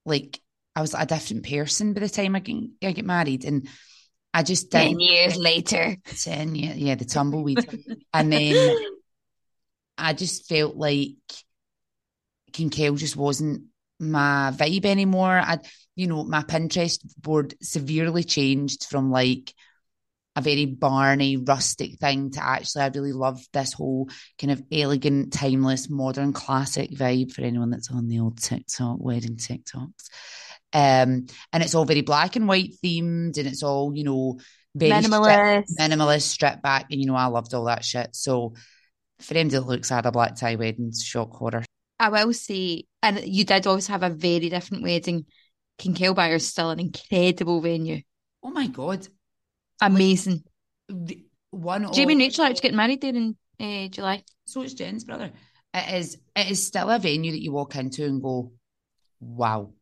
Like 0.04 0.40
I 0.74 0.80
was 0.80 0.94
a 0.94 1.06
different 1.06 1.48
person 1.48 1.92
by 1.92 2.00
the 2.00 2.08
time 2.08 2.34
I 2.34 2.40
get, 2.40 2.56
I 2.82 2.92
get 2.92 3.04
married. 3.04 3.44
And 3.44 3.68
I 4.34 4.42
just 4.42 4.70
did 4.70 4.88
10 4.88 5.00
years 5.00 5.36
later. 5.36 5.96
10 6.04 6.54
years, 6.54 6.76
yeah, 6.76 6.94
the 6.94 7.04
tumbleweed. 7.04 7.66
and 8.14 8.32
then 8.32 8.76
I 9.98 10.14
just 10.14 10.48
felt 10.48 10.76
like 10.76 11.16
Kinkell 12.52 12.98
just 12.98 13.16
wasn't 13.16 13.64
my 14.00 14.52
vibe 14.54 14.86
anymore. 14.86 15.38
I, 15.38 15.58
you 15.94 16.06
know, 16.06 16.24
my 16.24 16.42
Pinterest 16.42 16.98
board 17.18 17.54
severely 17.60 18.24
changed 18.24 18.86
from 18.86 19.10
like 19.10 19.54
a 20.34 20.40
very 20.40 20.66
barney, 20.66 21.36
rustic 21.36 21.98
thing 21.98 22.30
to 22.30 22.42
actually, 22.42 22.82
I 22.82 22.88
really 22.88 23.12
love 23.12 23.40
this 23.52 23.72
whole 23.72 24.08
kind 24.38 24.50
of 24.50 24.62
elegant, 24.72 25.32
timeless, 25.32 25.90
modern, 25.90 26.32
classic 26.32 26.90
vibe 26.90 27.32
for 27.32 27.42
anyone 27.42 27.70
that's 27.70 27.90
on 27.90 28.08
the 28.08 28.20
old 28.20 28.40
TikTok, 28.40 28.96
wedding 28.98 29.36
TikToks. 29.36 30.08
Um, 30.72 31.26
and 31.52 31.62
it's 31.62 31.74
all 31.74 31.84
very 31.84 32.00
black 32.00 32.36
and 32.36 32.48
white 32.48 32.72
themed 32.82 33.36
and 33.36 33.46
it's 33.46 33.62
all, 33.62 33.92
you 33.94 34.04
know, 34.04 34.40
very 34.74 34.92
minimalist, 34.92 35.66
stripped, 35.66 35.70
minimalist, 35.78 36.22
stripped 36.22 36.62
back. 36.62 36.86
And, 36.90 36.98
you 36.98 37.06
know, 37.06 37.14
I 37.14 37.26
loved 37.26 37.52
all 37.52 37.64
that 37.64 37.84
shit. 37.84 38.16
So 38.16 38.54
for 39.20 39.34
him 39.34 39.50
to 39.50 39.60
look 39.60 39.84
sad, 39.84 40.06
a 40.06 40.12
black 40.12 40.36
tie 40.36 40.56
wedding, 40.56 40.92
shock 40.92 41.30
horror. 41.32 41.64
I 41.98 42.08
will 42.08 42.32
say, 42.32 42.84
and 43.02 43.22
you 43.22 43.44
did 43.44 43.66
always 43.66 43.88
have 43.88 44.02
a 44.02 44.08
very 44.08 44.48
different 44.48 44.82
wedding. 44.82 45.26
Kinkell 45.78 46.34
is 46.34 46.48
still 46.48 46.70
an 46.70 46.80
incredible 46.80 47.60
venue. 47.60 48.00
Oh 48.42 48.50
my 48.50 48.66
God. 48.66 49.06
Amazing. 49.82 50.44
The, 50.88 51.24
one 51.50 51.92
Jamie 51.92 52.14
and 52.14 52.20
Rachel 52.20 52.44
are 52.44 52.48
actually 52.48 52.62
getting 52.62 52.76
married 52.76 53.00
there 53.02 53.14
in 53.14 53.36
uh, 53.60 53.88
July. 53.88 54.24
So 54.46 54.62
is 54.62 54.74
Jen's 54.74 55.04
brother. 55.04 55.30
It 55.74 55.94
is 55.94 56.18
it 56.34 56.50
is 56.50 56.66
still 56.66 56.88
a 56.88 56.98
venue 56.98 57.32
that 57.32 57.42
you 57.42 57.52
walk 57.52 57.76
into 57.76 58.04
and 58.04 58.22
go, 58.22 58.52
wow. 59.20 59.72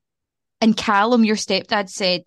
And 0.61 0.77
Callum, 0.77 1.25
your 1.25 1.37
stepdad, 1.37 1.89
said, 1.89 2.23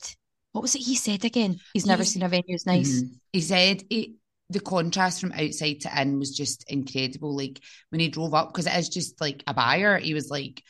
what 0.53 0.62
was 0.62 0.75
it 0.75 0.79
he 0.79 0.95
said 0.95 1.25
again? 1.25 1.59
He's 1.73 1.86
never 1.86 2.03
seen 2.03 2.23
a 2.23 2.29
venue 2.29 2.55
as 2.55 2.65
nice. 2.65 3.01
Mm-hmm. 3.01 3.13
He 3.31 3.41
said 3.41 3.83
it, 3.89 4.12
the 4.49 4.59
contrast 4.59 5.19
from 5.19 5.31
outside 5.33 5.81
to 5.81 6.01
in 6.01 6.19
was 6.19 6.36
just 6.36 6.63
incredible. 6.71 7.36
Like 7.36 7.59
when 7.89 7.99
he 7.99 8.07
drove 8.07 8.33
up, 8.33 8.53
because 8.53 8.67
it 8.67 8.77
is 8.77 8.89
just 8.89 9.19
like 9.19 9.43
a 9.47 9.53
byre, 9.53 9.97
he 9.97 10.13
was 10.13 10.29
like, 10.29 10.63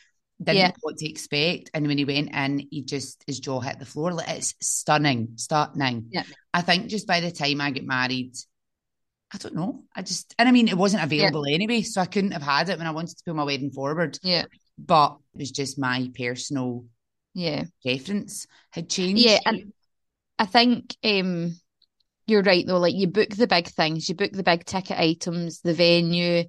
didn't 0.44 0.58
yeah. 0.58 0.68
know 0.68 0.74
what 0.82 0.96
to 0.98 1.08
expect. 1.08 1.70
And 1.74 1.86
when 1.86 1.98
he 1.98 2.04
went 2.04 2.34
in, 2.34 2.66
he 2.70 2.82
just 2.82 3.24
his 3.26 3.40
jaw 3.40 3.60
hit 3.60 3.78
the 3.78 3.86
floor. 3.86 4.12
Like 4.12 4.28
it's 4.28 4.54
stunning, 4.60 5.32
stunning. 5.36 6.06
Yeah. 6.10 6.24
I 6.52 6.62
think 6.62 6.88
just 6.88 7.06
by 7.06 7.20
the 7.20 7.30
time 7.30 7.60
I 7.60 7.70
get 7.70 7.86
married, 7.86 8.34
I 9.32 9.38
don't 9.38 9.54
know. 9.54 9.84
I 9.94 10.02
just 10.02 10.34
and 10.38 10.48
I 10.48 10.52
mean 10.52 10.68
it 10.68 10.78
wasn't 10.78 11.02
available 11.02 11.46
yeah. 11.46 11.54
anyway, 11.54 11.82
so 11.82 12.00
I 12.00 12.06
couldn't 12.06 12.32
have 12.32 12.42
had 12.42 12.68
it 12.68 12.78
when 12.78 12.86
I 12.86 12.92
wanted 12.92 13.16
to 13.16 13.24
put 13.24 13.34
my 13.34 13.44
wedding 13.44 13.70
forward. 13.70 14.18
Yeah. 14.22 14.44
But 14.78 15.18
it 15.34 15.38
was 15.38 15.50
just 15.50 15.78
my 15.78 16.10
personal 16.16 16.84
yeah 17.34 17.64
preference 17.82 18.46
had 18.70 18.88
changed. 18.88 19.22
Yeah, 19.22 19.38
and 19.44 19.72
I 20.38 20.46
think 20.46 20.96
um 21.02 21.56
you're 22.26 22.42
right 22.42 22.66
though. 22.66 22.78
Like 22.78 22.94
you 22.94 23.06
book 23.08 23.30
the 23.30 23.46
big 23.46 23.68
things, 23.68 24.08
you 24.08 24.14
book 24.14 24.32
the 24.32 24.42
big 24.42 24.64
ticket 24.64 24.98
items, 24.98 25.60
the 25.60 25.74
venue, 25.74 26.44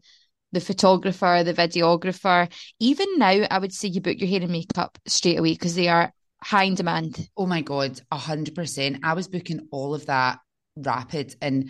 the 0.55 0.61
photographer, 0.61 1.43
the 1.43 1.53
videographer. 1.53 2.49
Even 2.79 3.07
now, 3.17 3.45
I 3.51 3.59
would 3.59 3.73
say 3.73 3.89
you 3.89 3.99
book 3.99 4.17
your 4.17 4.29
hair 4.29 4.41
and 4.41 4.49
makeup 4.51 4.97
straight 5.05 5.37
away 5.37 5.51
because 5.51 5.75
they 5.75 5.89
are 5.89 6.13
high 6.41 6.63
in 6.63 6.75
demand. 6.75 7.27
Oh 7.35 7.45
my 7.45 7.61
god, 7.61 7.99
a 8.09 8.17
hundred 8.17 8.55
percent. 8.55 9.01
I 9.03 9.13
was 9.13 9.27
booking 9.27 9.67
all 9.69 9.93
of 9.93 10.05
that 10.05 10.39
rapid 10.77 11.35
and 11.41 11.69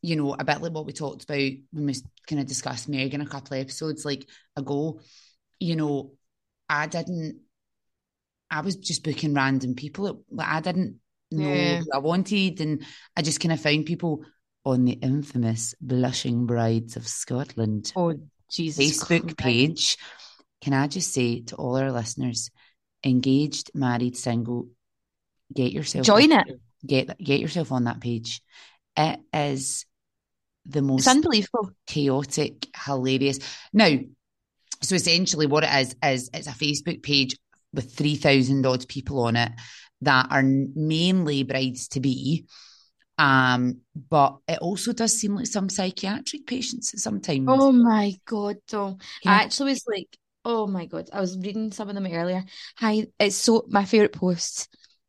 you 0.00 0.16
know 0.16 0.34
a 0.34 0.42
bit 0.42 0.62
like 0.62 0.72
what 0.72 0.86
we 0.86 0.92
talked 0.92 1.24
about 1.24 1.52
when 1.72 1.86
we 1.86 1.94
kind 2.26 2.40
of 2.40 2.46
discussed 2.46 2.88
Megan 2.88 3.20
a 3.20 3.26
couple 3.26 3.56
of 3.56 3.60
episodes 3.60 4.06
like 4.06 4.26
ago. 4.56 5.00
You 5.60 5.76
know, 5.76 6.12
I 6.66 6.86
didn't. 6.86 7.42
I 8.50 8.62
was 8.62 8.76
just 8.76 9.04
booking 9.04 9.34
random 9.34 9.74
people. 9.74 10.24
Like 10.30 10.48
I 10.48 10.60
didn't 10.60 10.98
know 11.30 11.52
yeah. 11.52 11.82
I 11.92 11.98
wanted. 11.98 12.62
And 12.62 12.86
I 13.14 13.20
just 13.20 13.40
kind 13.40 13.52
of 13.52 13.60
found 13.60 13.84
people 13.84 14.24
on 14.64 14.84
the 14.84 14.92
infamous 14.92 15.74
Blushing 15.80 16.46
Brides 16.46 16.96
of 16.96 17.06
Scotland 17.06 17.92
oh, 17.96 18.14
Jesus 18.50 19.02
Facebook 19.02 19.22
Christ. 19.22 19.36
page. 19.36 19.98
Can 20.62 20.72
I 20.72 20.86
just 20.86 21.12
say 21.12 21.40
to 21.42 21.56
all 21.56 21.76
our 21.76 21.92
listeners, 21.92 22.50
engaged, 23.04 23.70
married, 23.74 24.16
single, 24.16 24.68
get 25.52 25.72
yourself 25.72 26.06
join 26.06 26.32
on, 26.32 26.48
it. 26.48 26.60
Get 26.86 27.18
get 27.18 27.40
yourself 27.40 27.72
on 27.72 27.84
that 27.84 28.00
page. 28.00 28.40
It 28.96 29.20
is 29.32 29.84
the 30.66 30.82
most 30.82 31.02
it's 31.02 31.08
unbelievable, 31.08 31.70
chaotic, 31.86 32.68
hilarious. 32.74 33.38
Now, 33.72 33.98
so 34.80 34.94
essentially, 34.94 35.46
what 35.46 35.64
it 35.64 35.74
is 35.74 35.96
is 36.02 36.30
it's 36.32 36.46
a 36.46 36.50
Facebook 36.50 37.02
page 37.02 37.36
with 37.72 37.94
three 37.94 38.16
thousand 38.16 38.64
odd 38.64 38.88
people 38.88 39.20
on 39.20 39.36
it 39.36 39.52
that 40.00 40.28
are 40.30 40.42
mainly 40.42 41.42
brides 41.42 41.88
to 41.88 42.00
be. 42.00 42.46
Um, 43.18 43.80
but 44.10 44.38
it 44.48 44.58
also 44.58 44.92
does 44.92 45.18
seem 45.18 45.36
like 45.36 45.46
some 45.46 45.68
psychiatric 45.68 46.46
patients 46.46 47.00
sometimes. 47.02 47.48
Oh 47.48 47.72
my 47.72 48.14
god, 48.26 48.56
though. 48.68 48.98
Yeah. 49.22 49.32
I 49.32 49.34
actually 49.42 49.72
was 49.72 49.84
like, 49.86 50.16
oh 50.44 50.66
my 50.66 50.86
god, 50.86 51.10
I 51.12 51.20
was 51.20 51.36
reading 51.38 51.72
some 51.72 51.88
of 51.88 51.94
them 51.94 52.06
earlier. 52.06 52.44
Hi, 52.78 53.06
it's 53.18 53.36
so 53.36 53.64
my 53.68 53.84
favorite 53.84 54.12
posts. 54.12 54.68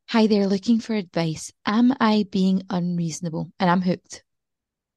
Hi 0.10 0.28
there, 0.28 0.48
looking 0.48 0.80
for 0.80 0.94
advice. 0.94 1.52
Am 1.66 1.94
I 2.00 2.26
being 2.32 2.64
unreasonable? 2.70 3.52
And 3.60 3.70
I'm 3.70 3.82
hooked. 3.82 4.24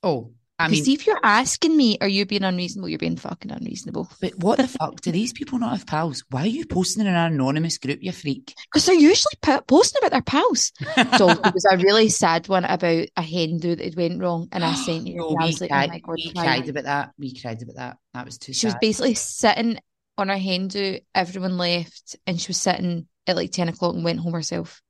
Oh, 0.03 0.33
I 0.61 0.69
mean, 0.69 0.85
see 0.85 0.93
if 0.93 1.07
you're 1.07 1.21
asking 1.23 1.77
me, 1.77 1.99
are 2.01 2.09
you 2.09 2.27
being 2.27 2.43
unreasonable? 2.43 2.89
You're 2.89 2.99
being 2.99 3.17
fucking 3.17 3.53
unreasonable. 3.53 4.11
But 4.21 4.37
what 4.39 4.57
the 4.57 4.67
fuck? 4.67 5.01
Do 5.01 5.13
these 5.13 5.33
people 5.33 5.59
not 5.59 5.71
have 5.71 5.87
pals? 5.87 6.25
Why 6.31 6.43
are 6.43 6.47
you 6.47 6.67
posting 6.67 7.03
in 7.03 7.07
an 7.07 7.33
anonymous 7.33 7.79
group, 7.79 8.01
you 8.03 8.11
freak? 8.11 8.55
Because 8.67 8.87
they're 8.87 8.97
usually 8.97 9.39
po- 9.41 9.61
posting 9.61 10.01
about 10.01 10.11
their 10.11 10.23
pals. 10.23 10.73
so 11.17 11.29
it 11.45 11.55
was 11.55 11.65
a 11.71 11.77
really 11.77 12.09
sad 12.09 12.49
one 12.49 12.65
about 12.65 13.07
a 13.17 13.23
hen 13.23 13.59
do 13.59 13.77
that 13.77 13.97
went 13.97 14.21
wrong, 14.21 14.49
and 14.51 14.65
I 14.65 14.75
sent 14.75 15.07
you. 15.07 15.17
no, 15.39 15.47
we, 15.47 15.53
like, 15.53 15.63
oh 15.63 15.69
cried, 15.69 15.91
oh 15.95 15.99
God, 16.01 16.15
we 16.17 16.33
cried 16.33 16.69
about 16.69 16.85
that. 16.85 17.11
We 17.19 17.41
cried 17.41 17.63
about 17.63 17.77
that. 17.77 17.99
That 18.15 18.25
was 18.25 18.39
too. 18.39 18.53
She 18.53 18.61
sad. 18.61 18.69
was 18.69 18.77
basically 18.81 19.15
sitting 19.15 19.79
on 20.17 20.29
her 20.29 20.39
hen 20.39 20.67
do. 20.67 20.99
Everyone 21.15 21.57
left, 21.57 22.17
and 22.27 22.41
she 22.41 22.49
was 22.49 22.61
sitting 22.61 23.07
at 23.29 23.37
like 23.37 23.53
ten 23.53 23.69
o'clock 23.69 23.95
and 23.95 24.03
went 24.03 24.19
home 24.19 24.33
herself. 24.33 24.83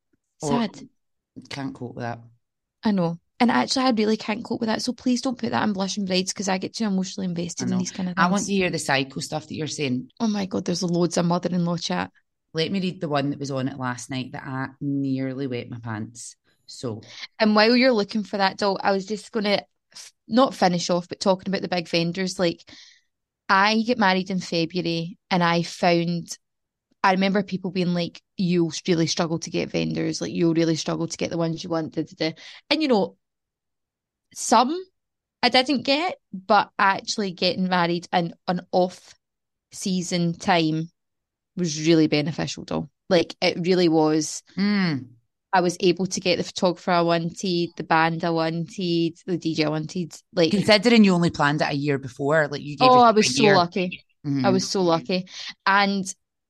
Oh, 0.43 0.49
sad. 0.49 0.81
Oh, 0.81 1.43
can't 1.51 1.75
cope 1.75 1.95
with 1.95 2.05
that. 2.05 2.21
I 2.83 2.93
know. 2.93 3.19
And 3.41 3.51
actually, 3.51 3.85
I 3.85 3.91
really 3.91 4.17
can't 4.17 4.45
cope 4.45 4.61
with 4.61 4.69
that. 4.69 4.83
So 4.83 4.93
please 4.93 5.21
don't 5.21 5.39
put 5.39 5.51
that 5.51 5.63
in 5.63 5.73
blushing 5.73 6.05
brides 6.05 6.33
because 6.33 6.49
I 6.49 6.59
get 6.59 6.75
too 6.75 6.85
emotionally 6.85 7.27
invested 7.27 7.71
in 7.71 7.79
these 7.79 7.93
kind 7.93 8.09
of 8.09 8.17
things. 8.17 8.27
I 8.27 8.31
want 8.31 8.47
to 8.47 8.53
hear 8.53 8.71
the 8.71 8.79
psycho 8.79 9.21
stuff 9.21 9.47
that 9.47 9.55
you're 9.55 9.69
saying. 9.69 10.11
Oh 10.19 10.27
my 10.27 10.47
God, 10.47 10.65
there's 10.65 10.83
loads 10.83 11.17
of 11.17 11.27
mother 11.27 11.49
in 11.51 11.65
law 11.65 11.77
chat. 11.77 12.11
Let 12.53 12.73
me 12.73 12.81
read 12.81 13.01
the 13.01 13.09
one 13.09 13.31
that 13.31 13.39
was 13.39 13.51
on 13.51 13.69
it 13.69 13.79
last 13.79 14.11
night 14.11 14.33
that 14.33 14.43
I 14.45 14.69
nearly 14.81 15.47
wet 15.47 15.71
my 15.71 15.79
pants. 15.79 16.35
So, 16.67 17.03
and 17.39 17.55
while 17.55 17.77
you're 17.77 17.93
looking 17.93 18.25
for 18.25 18.39
that 18.39 18.57
doll, 18.57 18.79
I 18.83 18.91
was 18.91 19.07
just 19.07 19.31
going 19.31 19.45
to 19.45 19.65
f- 19.95 20.13
not 20.27 20.55
finish 20.55 20.91
off, 20.91 21.09
but 21.09 21.21
talking 21.21 21.49
about 21.49 21.63
the 21.63 21.69
big 21.69 21.89
vendors. 21.89 22.39
Like, 22.39 22.69
I 23.49 23.81
get 23.83 23.99
married 23.99 24.31
in 24.31 24.41
February 24.41 25.17
and 25.31 25.43
I 25.43 25.63
found 25.63 26.37
I 27.03 27.13
remember 27.13 27.43
people 27.43 27.71
being 27.71 27.95
like, 27.95 28.21
"You'll 28.37 28.73
really 28.87 29.07
struggle 29.07 29.39
to 29.39 29.51
get 29.51 29.71
vendors. 29.71 30.21
Like, 30.21 30.33
you'll 30.33 30.55
really 30.55 30.77
struggle 30.77 31.07
to 31.07 31.17
get 31.17 31.31
the 31.31 31.39
ones 31.39 31.63
you 31.63 31.71
want." 31.71 31.95
Da, 31.95 32.03
da, 32.03 32.31
da. 32.31 32.37
And 32.71 32.83
you 32.83 32.89
know, 32.89 33.17
some 34.35 34.77
I 35.43 35.49
didn't 35.51 35.83
get, 35.83 36.17
but 36.33 36.71
actually 36.79 37.33
getting 37.33 37.69
married 37.69 38.09
in 38.13 38.35
an 38.49 38.63
off 38.73 39.15
season 39.73 40.35
time 40.35 40.91
was 41.57 41.87
really 41.87 42.09
beneficial 42.09 42.65
though. 42.65 42.89
Like 43.09 43.35
it 43.41 43.59
really 43.61 43.89
was. 43.89 44.43
Mm. 44.57 45.07
I 45.53 45.63
was 45.63 45.77
able 45.81 46.07
to 46.07 46.21
get 46.21 46.37
the 46.37 46.45
photographer 46.45 46.91
I 46.91 47.01
wanted, 47.01 47.71
the 47.77 47.85
band 47.85 48.23
I 48.25 48.31
wanted, 48.31 49.15
the 49.27 49.39
DJ 49.39 49.65
I 49.65 49.71
wanted. 49.71 50.13
Like 50.35 50.51
considering 50.51 51.05
you 51.05 51.15
only 51.15 51.31
planned 51.31 51.63
it 51.63 51.71
a 51.71 51.75
year 51.75 51.99
before, 51.99 52.49
like 52.49 52.61
you 52.61 52.77
gave 52.77 52.89
Oh, 52.91 53.01
I 53.01 53.13
was 53.13 53.35
so 53.35 53.43
year. 53.45 53.57
lucky. 53.57 54.05
Mm-hmm. 54.27 54.45
I 54.45 54.51
was 54.51 54.69
so 54.69 54.83
lucky. 54.83 55.27
And 55.67 56.05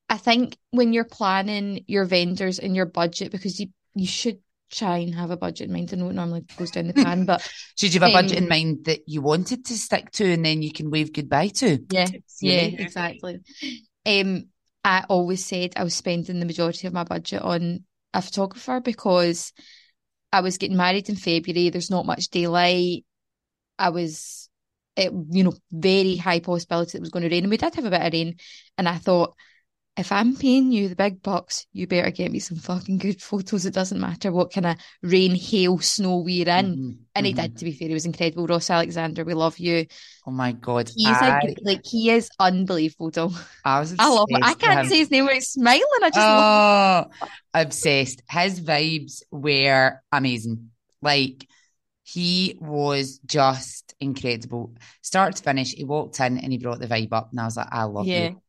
I 0.09 0.17
think 0.17 0.57
when 0.71 0.91
you're 0.91 1.05
planning 1.05 1.85
your 1.87 2.05
vendors 2.05 2.59
and 2.59 2.75
your 2.75 2.87
budget, 2.87 3.31
because 3.31 3.59
you 3.59 3.67
you 3.95 4.07
should 4.07 4.39
try 4.69 4.97
and 4.97 5.15
have 5.15 5.31
a 5.31 5.37
budget 5.37 5.67
in 5.67 5.73
mind. 5.73 5.89
I 5.93 5.97
know 5.97 6.09
it 6.09 6.13
normally 6.13 6.45
goes 6.57 6.71
down 6.71 6.87
the 6.87 6.93
pan, 6.93 7.25
but 7.25 7.41
should 7.75 7.93
you 7.93 7.99
have 7.99 8.09
a 8.09 8.13
budget 8.13 8.37
um, 8.37 8.43
in 8.43 8.49
mind 8.49 8.85
that 8.85 9.01
you 9.07 9.21
wanted 9.21 9.65
to 9.65 9.77
stick 9.77 10.11
to 10.11 10.31
and 10.31 10.45
then 10.45 10.61
you 10.61 10.71
can 10.71 10.91
wave 10.91 11.13
goodbye 11.13 11.47
to? 11.47 11.79
Yeah, 11.89 12.07
yeah, 12.41 12.61
exactly. 12.61 13.39
Um, 14.05 14.45
I 14.83 15.05
always 15.09 15.45
said 15.45 15.73
I 15.75 15.83
was 15.83 15.95
spending 15.95 16.39
the 16.39 16.45
majority 16.45 16.87
of 16.87 16.93
my 16.93 17.03
budget 17.03 17.41
on 17.41 17.83
a 18.13 18.21
photographer 18.21 18.79
because 18.79 19.51
I 20.31 20.41
was 20.41 20.57
getting 20.57 20.77
married 20.77 21.09
in 21.09 21.15
February. 21.15 21.69
There's 21.69 21.91
not 21.91 22.05
much 22.05 22.29
daylight. 22.29 23.05
I 23.77 23.89
was, 23.89 24.49
it, 24.95 25.11
you 25.31 25.43
know, 25.43 25.53
very 25.71 26.15
high 26.15 26.39
possibility 26.39 26.97
it 26.97 27.01
was 27.01 27.09
going 27.09 27.23
to 27.23 27.29
rain. 27.29 27.43
And 27.43 27.51
we 27.51 27.57
did 27.57 27.75
have 27.75 27.85
a 27.85 27.89
bit 27.89 28.01
of 28.01 28.13
rain. 28.13 28.37
And 28.77 28.87
I 28.87 28.97
thought, 28.97 29.35
if 29.99 30.13
I'm 30.13 30.33
paying 30.33 30.71
you 30.71 30.87
the 30.87 30.95
big 30.95 31.21
bucks, 31.21 31.67
you 31.73 31.85
better 31.85 32.09
get 32.09 32.31
me 32.31 32.39
some 32.39 32.57
fucking 32.57 32.99
good 32.99 33.21
photos. 33.21 33.65
It 33.65 33.73
doesn't 33.73 33.99
matter 33.99 34.31
what 34.31 34.53
kind 34.53 34.65
of 34.65 34.77
rain, 35.03 35.35
hail, 35.35 35.77
snow 35.79 36.19
we're 36.19 36.47
in. 36.47 36.65
Mm-hmm. 36.65 36.91
And 37.15 37.25
he 37.25 37.33
mm-hmm. 37.33 37.41
did, 37.41 37.57
to 37.57 37.65
be 37.65 37.73
fair. 37.73 37.89
He 37.89 37.93
was 37.93 38.05
incredible. 38.05 38.47
Ross 38.47 38.69
Alexander, 38.69 39.25
we 39.25 39.33
love 39.33 39.59
you. 39.59 39.87
Oh 40.25 40.31
my 40.31 40.53
God. 40.53 40.89
He's 40.95 41.07
I... 41.07 41.39
a, 41.39 41.55
like, 41.63 41.81
he 41.83 42.11
is 42.11 42.29
unbelievable, 42.39 43.11
though. 43.11 43.31
I, 43.65 43.79
was 43.81 43.93
I 43.99 44.07
love 44.07 44.29
him. 44.29 44.41
I 44.41 44.53
can't 44.53 44.87
say 44.87 44.99
his 44.99 45.11
name 45.11 45.25
without 45.25 45.43
smiling. 45.43 45.83
I 46.01 46.09
just 46.09 46.17
oh, 46.17 47.19
love 47.19 47.29
obsessed. 47.53 48.23
His 48.29 48.61
vibes 48.61 49.23
were 49.31 50.01
amazing. 50.13 50.69
Like, 51.01 51.45
he 52.03 52.57
was 52.61 53.19
just 53.25 53.93
incredible. 53.99 54.75
Start 55.01 55.35
to 55.35 55.43
finish, 55.43 55.73
he 55.73 55.83
walked 55.83 56.21
in 56.21 56.37
and 56.37 56.53
he 56.53 56.57
brought 56.57 56.79
the 56.79 56.87
vibe 56.87 57.11
up. 57.11 57.31
And 57.31 57.39
I 57.41 57.45
was 57.45 57.57
like, 57.57 57.67
I 57.69 57.83
love 57.83 58.07
yeah. 58.07 58.29
you. 58.29 58.41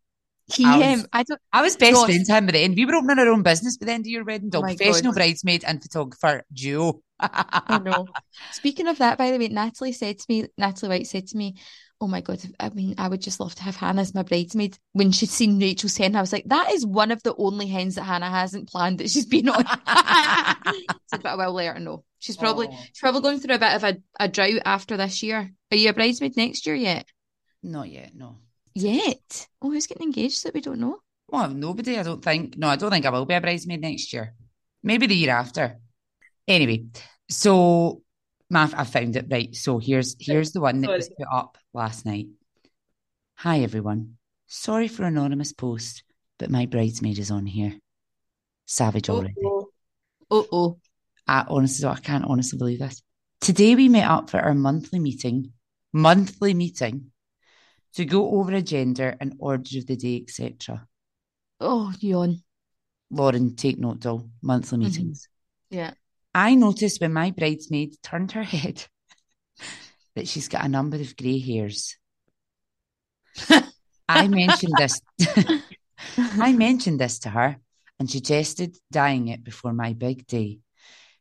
He, 0.52 0.64
I 0.64 0.76
was, 0.78 1.00
um, 1.00 1.06
I 1.12 1.22
don't. 1.22 1.40
I 1.52 1.62
was 1.62 1.76
best 1.76 2.04
friends 2.04 2.18
with 2.18 2.28
him 2.28 2.46
by 2.46 2.52
the 2.52 2.58
end. 2.58 2.76
We 2.76 2.86
were 2.86 2.94
opening 2.94 3.18
our 3.18 3.28
own 3.28 3.42
business 3.42 3.76
by 3.76 3.86
the 3.86 3.92
end 3.92 4.06
of 4.06 4.10
your 4.10 4.24
wedding, 4.24 4.50
dog. 4.50 4.64
Oh 4.64 4.66
professional 4.66 5.12
God. 5.12 5.18
bridesmaid 5.18 5.64
and 5.64 5.82
photographer 5.82 6.44
duo. 6.52 7.02
I 7.20 7.80
know. 7.84 8.06
Speaking 8.52 8.88
of 8.88 8.98
that, 8.98 9.18
by 9.18 9.30
the 9.30 9.38
way, 9.38 9.48
Natalie 9.48 9.92
said 9.92 10.18
to 10.18 10.26
me, 10.28 10.46
Natalie 10.56 10.88
White 10.88 11.06
said 11.06 11.26
to 11.28 11.36
me, 11.36 11.56
"Oh 12.00 12.08
my 12.08 12.20
God, 12.20 12.40
I 12.58 12.70
mean, 12.70 12.94
I 12.98 13.08
would 13.08 13.20
just 13.20 13.40
love 13.40 13.54
to 13.56 13.62
have 13.62 13.76
Hannah 13.76 14.00
as 14.00 14.14
my 14.14 14.22
bridesmaid." 14.22 14.78
When 14.92 15.12
she'd 15.12 15.28
seen 15.28 15.60
Rachel's 15.60 15.96
hen, 15.96 16.16
I 16.16 16.20
was 16.20 16.32
like, 16.32 16.44
"That 16.46 16.72
is 16.72 16.86
one 16.86 17.10
of 17.10 17.22
the 17.22 17.34
only 17.36 17.66
hens 17.66 17.96
that 17.96 18.04
Hannah 18.04 18.30
hasn't 18.30 18.68
planned 18.68 18.98
that 18.98 19.10
she's 19.10 19.26
been 19.26 19.48
on." 19.48 19.64
said, 21.06 21.22
but 21.22 21.26
I 21.26 21.34
will 21.36 21.52
let 21.52 21.74
her 21.74 21.80
know. 21.80 22.04
She's 22.18 22.36
probably 22.36 22.68
oh. 22.70 22.76
she's 22.92 23.00
probably 23.00 23.22
going 23.22 23.40
through 23.40 23.54
a 23.54 23.58
bit 23.58 23.74
of 23.74 23.84
a, 23.84 23.96
a 24.18 24.28
drought 24.28 24.62
after 24.64 24.96
this 24.96 25.22
year. 25.22 25.50
Are 25.70 25.76
you 25.76 25.90
a 25.90 25.92
bridesmaid 25.92 26.36
next 26.36 26.66
year 26.66 26.74
yet? 26.74 27.06
Not 27.62 27.88
yet, 27.88 28.14
no. 28.14 28.38
Yet? 28.82 29.48
Oh, 29.60 29.70
who's 29.70 29.86
getting 29.86 30.06
engaged 30.06 30.44
that 30.44 30.54
we 30.54 30.60
don't 30.60 30.80
know? 30.80 30.98
Well, 31.28 31.50
nobody, 31.50 31.98
I 31.98 32.02
don't 32.02 32.22
think. 32.22 32.56
No, 32.56 32.68
I 32.68 32.76
don't 32.76 32.90
think 32.90 33.06
I 33.06 33.10
will 33.10 33.26
be 33.26 33.34
a 33.34 33.40
bridesmaid 33.40 33.80
next 33.80 34.12
year. 34.12 34.34
Maybe 34.82 35.06
the 35.06 35.14
year 35.14 35.30
after. 35.30 35.78
Anyway, 36.48 36.86
so 37.28 38.02
Math, 38.48 38.74
I 38.74 38.84
found 38.84 39.14
it 39.16 39.26
right. 39.30 39.54
So 39.54 39.78
here's 39.78 40.16
here's 40.18 40.52
the 40.52 40.60
one 40.60 40.80
that 40.80 40.90
was 40.90 41.08
put 41.08 41.28
up 41.32 41.56
last 41.72 42.04
night. 42.04 42.28
Hi 43.36 43.60
everyone. 43.60 44.16
Sorry 44.48 44.88
for 44.88 45.04
anonymous 45.04 45.52
post, 45.52 46.02
but 46.38 46.50
my 46.50 46.66
bridesmaid 46.66 47.18
is 47.18 47.30
on 47.30 47.46
here. 47.46 47.78
Savage 48.66 49.08
already. 49.08 49.34
Uh 50.30 50.42
oh. 50.52 50.78
I 51.28 51.44
honestly, 51.48 51.86
I 51.86 52.00
can't 52.00 52.24
honestly 52.24 52.58
believe 52.58 52.80
this. 52.80 53.02
Today 53.40 53.76
we 53.76 53.88
met 53.88 54.10
up 54.10 54.30
for 54.30 54.40
our 54.40 54.54
monthly 54.54 54.98
meeting. 54.98 55.52
Monthly 55.92 56.54
meeting 56.54 57.12
to 57.94 58.04
go 58.04 58.30
over 58.38 58.52
agenda 58.52 59.16
and 59.20 59.34
order 59.38 59.78
of 59.78 59.86
the 59.86 59.96
day, 59.96 60.22
etc. 60.22 60.86
Oh, 61.60 61.92
yawn. 62.00 62.42
Lauren, 63.10 63.56
take 63.56 63.78
note, 63.78 64.00
doll. 64.00 64.28
Monthly 64.42 64.78
mm-hmm. 64.78 64.86
meetings. 64.86 65.28
Mm-hmm. 65.72 65.78
Yeah. 65.78 65.94
I 66.34 66.54
noticed 66.54 67.00
when 67.00 67.12
my 67.12 67.32
bridesmaid 67.32 67.96
turned 68.02 68.32
her 68.32 68.44
head 68.44 68.84
that 70.14 70.28
she's 70.28 70.48
got 70.48 70.64
a 70.64 70.68
number 70.68 70.96
of 70.96 71.16
grey 71.16 71.38
hairs. 71.38 71.96
I 74.08 74.28
mentioned 74.28 74.74
this. 74.76 75.00
I 76.16 76.52
mentioned 76.52 77.00
this 77.00 77.20
to 77.20 77.30
her 77.30 77.56
and 77.98 78.10
she 78.10 78.18
suggested 78.18 78.76
dyeing 78.90 79.28
it 79.28 79.44
before 79.44 79.72
my 79.72 79.92
big 79.92 80.26
day. 80.26 80.60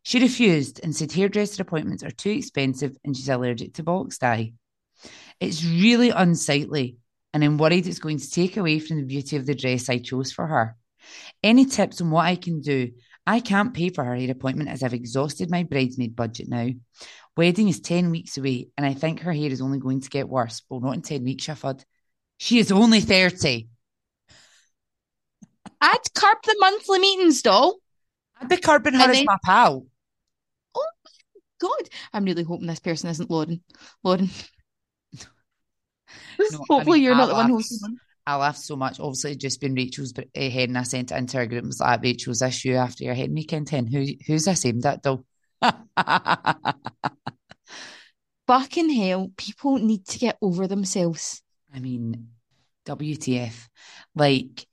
She 0.03 0.19
refused 0.19 0.79
and 0.81 0.95
said 0.95 1.11
hairdresser 1.11 1.61
appointments 1.61 2.03
are 2.03 2.11
too 2.11 2.31
expensive 2.31 2.95
and 3.03 3.15
she's 3.15 3.29
allergic 3.29 3.73
to 3.75 3.83
box 3.83 4.17
dye. 4.17 4.53
It's 5.39 5.63
really 5.63 6.09
unsightly, 6.09 6.97
and 7.33 7.43
I'm 7.43 7.57
worried 7.57 7.87
it's 7.87 7.99
going 7.99 8.19
to 8.19 8.29
take 8.29 8.57
away 8.57 8.79
from 8.79 8.97
the 8.97 9.05
beauty 9.05 9.37
of 9.37 9.45
the 9.45 9.55
dress 9.55 9.89
I 9.89 9.99
chose 9.99 10.31
for 10.31 10.45
her. 10.45 10.75
Any 11.41 11.65
tips 11.65 12.01
on 12.01 12.11
what 12.11 12.25
I 12.25 12.35
can 12.35 12.61
do? 12.61 12.91
I 13.25 13.39
can't 13.39 13.73
pay 13.73 13.89
for 13.89 14.03
her 14.03 14.15
hair 14.15 14.31
appointment 14.31 14.69
as 14.69 14.83
I've 14.83 14.93
exhausted 14.93 15.49
my 15.49 15.63
bridesmaid 15.63 16.15
budget 16.15 16.49
now. 16.49 16.69
Wedding 17.37 17.69
is 17.69 17.79
10 17.79 18.09
weeks 18.09 18.37
away, 18.37 18.69
and 18.77 18.85
I 18.85 18.93
think 18.93 19.21
her 19.21 19.31
hair 19.31 19.51
is 19.51 19.61
only 19.61 19.79
going 19.79 20.01
to 20.01 20.09
get 20.09 20.27
worse. 20.27 20.61
Well, 20.67 20.81
not 20.81 20.95
in 20.95 21.01
10 21.01 21.23
weeks, 21.23 21.45
Shefford. 21.45 21.83
She 22.37 22.57
is 22.57 22.71
only 22.71 22.99
30. 22.99 23.69
I'd 25.79 26.13
curb 26.13 26.37
the 26.43 26.55
monthly 26.59 26.99
meetings, 26.99 27.41
though. 27.41 27.75
I'd 28.41 28.49
be 28.49 28.57
curbing 28.57 28.95
her 28.95 29.03
and 29.03 29.11
as 29.11 29.17
then... 29.17 29.25
my 29.25 29.37
pal. 29.43 29.85
Oh 30.75 30.89
my 31.05 31.11
God. 31.61 31.89
I'm 32.11 32.25
really 32.25 32.43
hoping 32.43 32.67
this 32.67 32.79
person 32.79 33.09
isn't 33.09 33.29
Lauren. 33.29 33.63
Lauren. 34.03 34.29
No, 36.39 36.65
Hopefully, 36.69 36.79
I 36.79 36.99
mean, 36.99 37.03
you're 37.03 37.15
not 37.15 37.27
the 37.27 37.33
one 37.33 37.49
who's. 37.49 37.83
I 38.25 38.35
laughed 38.35 38.59
so 38.59 38.75
much. 38.75 38.99
Obviously, 38.99 39.35
just 39.35 39.59
been 39.59 39.73
Rachel's 39.73 40.13
uh, 40.17 40.21
head, 40.35 40.69
and 40.69 40.77
I 40.77 40.83
sent 40.83 41.11
it 41.11 41.17
into 41.17 41.37
our 41.37 41.47
group. 41.47 41.59
and 41.59 41.67
was 41.67 41.79
like, 41.79 42.03
Rachel's 42.03 42.43
issue 42.43 42.73
after 42.73 43.03
your 43.03 43.15
head 43.15 43.33
weekend 43.33 43.67
10. 43.67 43.87
Who, 43.87 44.05
who's 44.27 44.45
this 44.45 44.65
aimed 44.65 44.85
at, 44.85 45.01
though? 45.01 45.25
Fucking 48.47 48.89
hell, 48.89 49.31
people 49.35 49.77
need 49.77 50.05
to 50.07 50.19
get 50.19 50.37
over 50.41 50.67
themselves. 50.67 51.41
I 51.73 51.79
mean, 51.79 52.29
WTF. 52.85 53.67
Like, 54.15 54.65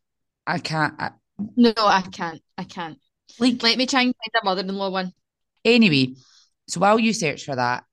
I 0.46 0.58
can't. 0.58 0.94
I, 0.98 1.10
no, 1.56 1.72
I 1.76 2.02
can't. 2.02 2.42
I 2.58 2.64
can't. 2.64 2.98
Like, 3.38 3.62
let 3.62 3.78
me 3.78 3.86
try 3.86 4.02
and 4.02 4.14
find 4.14 4.42
a 4.42 4.44
mother 4.44 4.60
in 4.62 4.68
law 4.68 4.90
one. 4.90 5.12
Anyway, 5.64 6.14
so 6.68 6.80
while 6.80 6.98
you 6.98 7.12
search 7.12 7.44
for 7.44 7.56
that, 7.56 7.84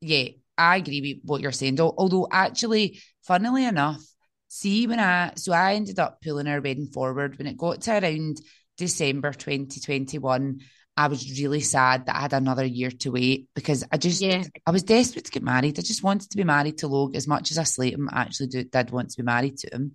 yeah, 0.00 0.28
I 0.56 0.76
agree 0.76 1.00
with 1.00 1.28
what 1.28 1.40
you're 1.40 1.52
saying. 1.52 1.76
Though. 1.76 1.94
Although, 1.96 2.28
actually, 2.30 3.00
funnily 3.22 3.64
enough, 3.64 4.02
see 4.48 4.86
when 4.86 5.00
I 5.00 5.32
so 5.36 5.52
I 5.52 5.74
ended 5.74 5.98
up 5.98 6.20
pulling 6.22 6.46
our 6.46 6.60
wedding 6.60 6.86
forward 6.86 7.38
when 7.38 7.46
it 7.46 7.56
got 7.56 7.82
to 7.82 7.92
around 7.92 8.40
December 8.76 9.32
2021. 9.32 10.60
I 10.96 11.08
was 11.08 11.40
really 11.40 11.60
sad 11.60 12.06
that 12.06 12.14
I 12.14 12.20
had 12.20 12.32
another 12.34 12.64
year 12.64 12.90
to 12.90 13.10
wait 13.10 13.48
because 13.54 13.82
I 13.90 13.96
just 13.96 14.20
yeah. 14.20 14.44
I 14.64 14.70
was 14.70 14.84
desperate 14.84 15.24
to 15.24 15.32
get 15.32 15.42
married. 15.42 15.78
I 15.78 15.82
just 15.82 16.04
wanted 16.04 16.30
to 16.30 16.36
be 16.36 16.44
married 16.44 16.78
to 16.78 16.88
Logue 16.88 17.16
as 17.16 17.26
much 17.26 17.50
as 17.50 17.58
I 17.58 17.64
slate 17.64 17.94
him. 17.94 18.08
I 18.12 18.22
actually 18.22 18.46
do, 18.46 18.62
did 18.62 18.90
want 18.90 19.10
to 19.10 19.16
be 19.16 19.24
married 19.24 19.58
to 19.58 19.74
him. 19.74 19.94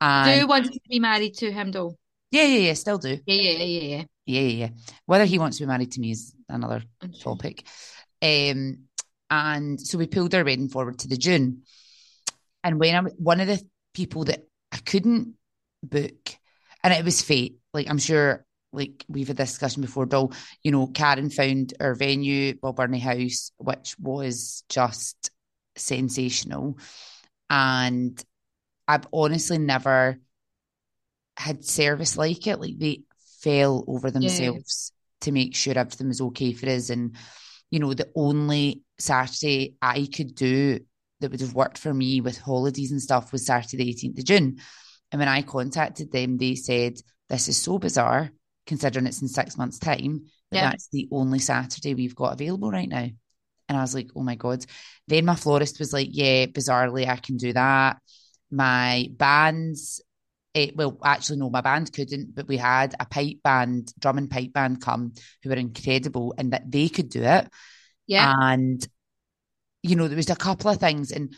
And 0.00 0.40
do 0.40 0.48
want 0.48 0.66
to 0.66 0.80
be 0.88 0.98
married 0.98 1.34
to 1.34 1.52
him 1.52 1.70
though? 1.70 1.96
Yeah, 2.32 2.44
yeah, 2.44 2.58
yeah. 2.58 2.72
Still 2.74 2.98
do. 2.98 3.18
Yeah, 3.24 3.34
yeah, 3.34 3.52
yeah, 3.52 3.80
yeah. 3.80 4.04
Yeah, 4.26 4.40
yeah, 4.40 4.66
yeah. 4.66 4.68
Whether 5.06 5.24
he 5.24 5.38
wants 5.38 5.58
to 5.58 5.62
be 5.62 5.68
married 5.68 5.92
to 5.92 6.00
me 6.00 6.10
is 6.10 6.34
another 6.48 6.82
okay. 7.02 7.18
topic. 7.22 7.64
Um, 8.20 8.86
and 9.30 9.80
so 9.80 9.98
we 9.98 10.06
pulled 10.06 10.34
our 10.34 10.44
wedding 10.44 10.68
forward 10.68 10.98
to 11.00 11.08
the 11.08 11.16
June. 11.16 11.62
And 12.62 12.78
when 12.80 12.94
I 12.94 13.10
one 13.16 13.40
of 13.40 13.46
the 13.46 13.60
people 13.94 14.24
that 14.24 14.46
I 14.72 14.78
couldn't 14.78 15.34
book, 15.82 16.36
and 16.82 16.92
it 16.92 17.04
was 17.04 17.22
fate. 17.22 17.58
Like 17.72 17.88
I'm 17.88 17.98
sure, 17.98 18.44
like 18.72 19.04
we've 19.08 19.28
had 19.28 19.36
this 19.36 19.50
discussion 19.50 19.82
before. 19.82 20.06
Though 20.06 20.32
you 20.62 20.72
know, 20.72 20.86
Karen 20.86 21.30
found 21.30 21.74
our 21.80 21.94
venue, 21.94 22.54
Balbirnie 22.54 23.00
House, 23.00 23.52
which 23.58 23.96
was 23.98 24.64
just 24.68 25.30
sensational, 25.76 26.78
and 27.50 28.22
I've 28.88 29.06
honestly 29.12 29.58
never 29.58 30.18
had 31.36 31.64
service 31.64 32.16
like 32.16 32.46
it. 32.46 32.60
Like 32.60 32.78
they 32.78 33.02
fell 33.40 33.84
over 33.86 34.10
themselves 34.10 34.92
yeah. 34.92 35.26
to 35.26 35.32
make 35.32 35.54
sure 35.54 35.76
everything 35.76 36.08
was 36.08 36.20
okay 36.20 36.52
for 36.52 36.68
us, 36.68 36.90
and 36.90 37.16
you 37.70 37.78
know, 37.78 37.94
the 37.94 38.10
only 38.14 38.82
Saturday 38.98 39.76
I 39.82 40.08
could 40.12 40.34
do 40.34 40.80
that 41.20 41.30
would 41.30 41.40
have 41.40 41.54
worked 41.54 41.78
for 41.78 41.92
me 41.92 42.20
with 42.20 42.38
holidays 42.38 42.92
and 42.92 43.00
stuff 43.00 43.32
was 43.32 43.46
Saturday, 43.46 43.84
the 43.84 43.94
18th 43.94 44.18
of 44.18 44.24
June. 44.24 44.58
And 45.12 45.18
when 45.18 45.28
I 45.28 45.42
contacted 45.42 46.12
them, 46.12 46.36
they 46.36 46.54
said, 46.54 46.98
This 47.28 47.48
is 47.48 47.60
so 47.60 47.78
bizarre, 47.78 48.30
considering 48.66 49.06
it's 49.06 49.22
in 49.22 49.28
six 49.28 49.56
months' 49.56 49.78
time, 49.78 50.26
that 50.50 50.56
yeah. 50.58 50.70
that's 50.70 50.88
the 50.92 51.08
only 51.10 51.38
Saturday 51.38 51.94
we've 51.94 52.14
got 52.14 52.34
available 52.34 52.70
right 52.70 52.88
now. 52.88 53.08
And 53.68 53.78
I 53.78 53.80
was 53.80 53.94
like, 53.94 54.10
Oh 54.14 54.22
my 54.22 54.34
God. 54.34 54.64
Then 55.08 55.24
my 55.24 55.36
florist 55.36 55.78
was 55.78 55.92
like, 55.92 56.08
Yeah, 56.10 56.46
bizarrely, 56.46 57.08
I 57.08 57.16
can 57.16 57.36
do 57.36 57.52
that. 57.52 57.98
My 58.50 59.08
bands, 59.12 60.00
it, 60.56 60.74
well, 60.74 60.98
actually, 61.04 61.36
no, 61.36 61.50
my 61.50 61.60
band 61.60 61.92
couldn't, 61.92 62.34
but 62.34 62.48
we 62.48 62.56
had 62.56 62.94
a 62.98 63.04
pipe 63.04 63.42
band, 63.44 63.92
drum 63.98 64.16
and 64.16 64.30
pipe 64.30 64.54
band 64.54 64.80
come 64.80 65.12
who 65.42 65.50
were 65.50 65.56
incredible 65.56 66.34
and 66.38 66.54
that 66.54 66.70
they 66.70 66.88
could 66.88 67.10
do 67.10 67.22
it. 67.22 67.48
Yeah. 68.06 68.32
And, 68.34 68.86
you 69.82 69.96
know, 69.96 70.08
there 70.08 70.16
was 70.16 70.30
a 70.30 70.36
couple 70.36 70.70
of 70.70 70.78
things. 70.78 71.10
And 71.10 71.34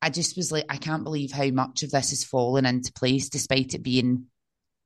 I 0.00 0.08
just 0.08 0.34
was 0.38 0.50
like, 0.50 0.64
I 0.70 0.78
can't 0.78 1.04
believe 1.04 1.30
how 1.30 1.48
much 1.50 1.82
of 1.82 1.90
this 1.90 2.08
has 2.08 2.24
fallen 2.24 2.64
into 2.64 2.90
place 2.94 3.28
despite 3.28 3.74
it 3.74 3.82
being 3.82 4.24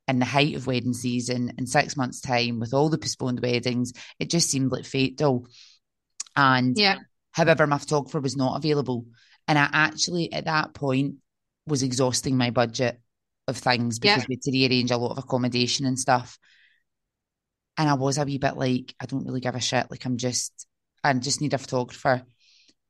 in 0.08 0.18
the 0.18 0.24
height 0.24 0.56
of 0.56 0.66
wedding 0.66 0.92
season 0.92 1.52
in 1.56 1.66
six 1.68 1.96
months' 1.96 2.20
time 2.20 2.58
with 2.58 2.74
all 2.74 2.88
the 2.88 2.98
postponed 2.98 3.40
weddings. 3.40 3.92
It 4.18 4.28
just 4.28 4.50
seemed 4.50 4.72
like 4.72 4.86
fatal. 4.86 5.46
And 6.34 6.76
Yeah. 6.76 6.98
however, 7.30 7.68
my 7.68 7.78
photographer 7.78 8.20
was 8.20 8.36
not 8.36 8.56
available. 8.56 9.06
And 9.46 9.56
I 9.56 9.68
actually, 9.72 10.32
at 10.32 10.46
that 10.46 10.74
point, 10.74 11.18
was 11.66 11.84
exhausting 11.84 12.36
my 12.36 12.50
budget 12.50 13.00
of 13.46 13.56
things 13.56 13.98
because 13.98 14.22
Yeah. 14.22 14.26
we 14.28 14.34
had 14.34 14.42
to 14.42 14.52
rearrange 14.52 14.90
a 14.90 14.96
lot 14.96 15.12
of 15.12 15.18
accommodation 15.18 15.86
and 15.86 15.98
stuff. 15.98 16.38
And 17.76 17.88
I 17.88 17.94
was 17.94 18.18
a 18.18 18.24
wee 18.24 18.38
bit 18.38 18.56
like, 18.56 18.94
I 19.00 19.06
don't 19.06 19.24
really 19.26 19.40
give 19.40 19.54
a 19.54 19.60
shit. 19.60 19.90
Like, 19.90 20.04
I'm 20.04 20.16
just, 20.16 20.66
I 21.02 21.12
just 21.14 21.40
need 21.40 21.54
a 21.54 21.58
photographer. 21.58 22.22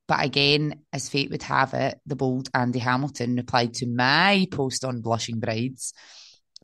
But 0.06 0.24
again, 0.24 0.80
as 0.92 1.08
fate 1.08 1.30
would 1.30 1.42
have 1.44 1.72
it, 1.72 1.98
the 2.04 2.16
bold 2.16 2.50
Andy 2.52 2.78
Hamilton 2.78 3.36
replied 3.36 3.74
to 3.74 3.86
my 3.86 4.46
post 4.50 4.84
on 4.84 5.00
Blushing 5.00 5.40
Brides, 5.40 5.94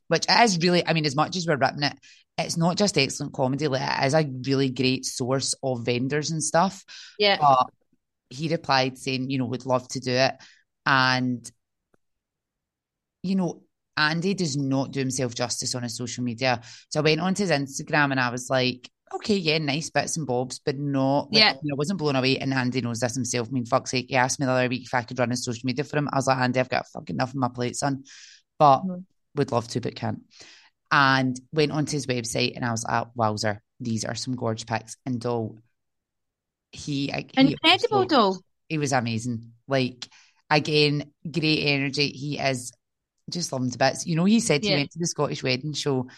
which 0.09 0.27
is 0.29 0.59
really, 0.59 0.87
I 0.87 0.93
mean, 0.93 1.07
as 1.07 1.17
much 1.17 1.37
as 1.37 1.47
we're 1.47 1.57
ripping 1.57 1.85
it, 1.85 1.97
it's 2.37 2.59
not 2.59 2.77
just 2.77 2.99
excellent 2.99 3.33
comedy, 3.33 3.69
like 3.69 3.83
it 3.83 4.07
is 4.07 4.15
a 4.15 4.31
really 4.47 4.71
great 4.71 5.07
source 5.07 5.55
of 5.63 5.85
vendors 5.85 6.31
and 6.31 6.45
stuff. 6.45 6.85
Yeah. 7.19 7.39
But 7.41 7.67
he 8.29 8.49
replied 8.49 8.99
saying, 8.99 9.31
you 9.31 9.39
know, 9.39 9.47
would 9.47 9.67
love 9.67 9.89
to 9.89 10.01
do 10.01 10.13
it. 10.13 10.35
And, 10.85 11.51
you 13.23 13.37
know, 13.37 13.63
Andy 14.01 14.35
does 14.35 14.57
not 14.57 14.93
do 14.93 15.01
himself 15.01 15.35
justice 15.35 15.75
on 15.75 15.83
his 15.83 15.97
social 15.97 16.25
media. 16.25 16.63
So 16.89 17.01
I 17.01 17.03
went 17.05 17.21
onto 17.21 17.43
his 17.47 17.51
Instagram 17.51 18.11
and 18.11 18.19
I 18.21 18.31
was 18.31 18.49
like, 18.51 18.91
okay, 19.13 19.37
yeah, 19.37 19.59
nice 19.59 19.91
bits 19.91 20.17
and 20.17 20.27
bobs, 20.27 20.61
but 20.65 20.79
not, 20.79 21.33
like, 21.33 21.41
Yeah. 21.43 21.53
you 21.55 21.69
know, 21.71 21.75
I 21.75 21.77
wasn't 21.77 21.99
blown 21.99 22.17
away. 22.17 22.39
And 22.39 22.55
Andy 22.55 22.81
knows 22.81 23.01
this 23.01 23.15
himself. 23.15 23.49
I 23.49 23.51
mean, 23.51 23.67
fuck's 23.67 23.91
sake, 23.91 24.07
he 24.09 24.17
asked 24.17 24.39
me 24.41 24.47
the 24.47 24.53
other 24.53 24.69
week 24.69 24.85
if 24.85 24.95
I 24.95 25.03
could 25.03 25.19
run 25.19 25.31
his 25.31 25.45
social 25.45 25.63
media 25.67 25.85
for 25.85 25.97
him. 25.99 26.09
I 26.13 26.17
was 26.17 26.27
like, 26.29 26.39
Andy, 26.39 26.61
I've 26.61 26.69
got 26.69 26.87
fucking 26.89 27.17
enough 27.17 27.35
on 27.35 27.41
my 27.41 27.49
plate, 27.49 27.77
son. 27.77 28.05
But 28.59 28.83
Mhm. 28.83 29.05
would 29.37 29.53
love 29.53 29.67
to, 29.69 29.81
but 29.81 29.95
can't. 29.97 30.23
And 30.93 31.39
went 31.53 31.73
onto 31.73 31.93
his 31.93 32.07
website 32.07 32.55
and 32.57 32.65
I 32.65 32.71
was 32.71 32.85
like, 32.85 33.09
wowzer, 33.15 33.63
these 33.81 34.05
are 34.05 34.15
some 34.15 34.35
gorge 34.37 34.65
pics. 34.67 34.97
And 35.07 35.25
oh, 35.27 35.59
he, 36.73 37.07
he 37.11 37.27
Incredible, 37.37 37.99
also- 37.99 38.07
though. 38.33 38.37
he 38.69 38.79
was 38.79 38.93
amazing. 38.93 39.53
Like 39.69 40.09
again, 40.49 41.11
great 41.29 41.61
energy. 41.65 42.09
He 42.11 42.39
is 42.39 42.73
just 43.33 43.53
love 43.53 43.63
him 43.63 43.71
to 43.71 43.79
bits. 43.79 44.07
You 44.07 44.17
know, 44.17 44.25
he 44.25 44.41
said 44.41 44.65
he 44.65 44.75
went 44.75 44.91
to 44.93 44.99
the 44.99 45.07
Scottish 45.07 45.43
wedding 45.43 45.73
show 45.73 46.09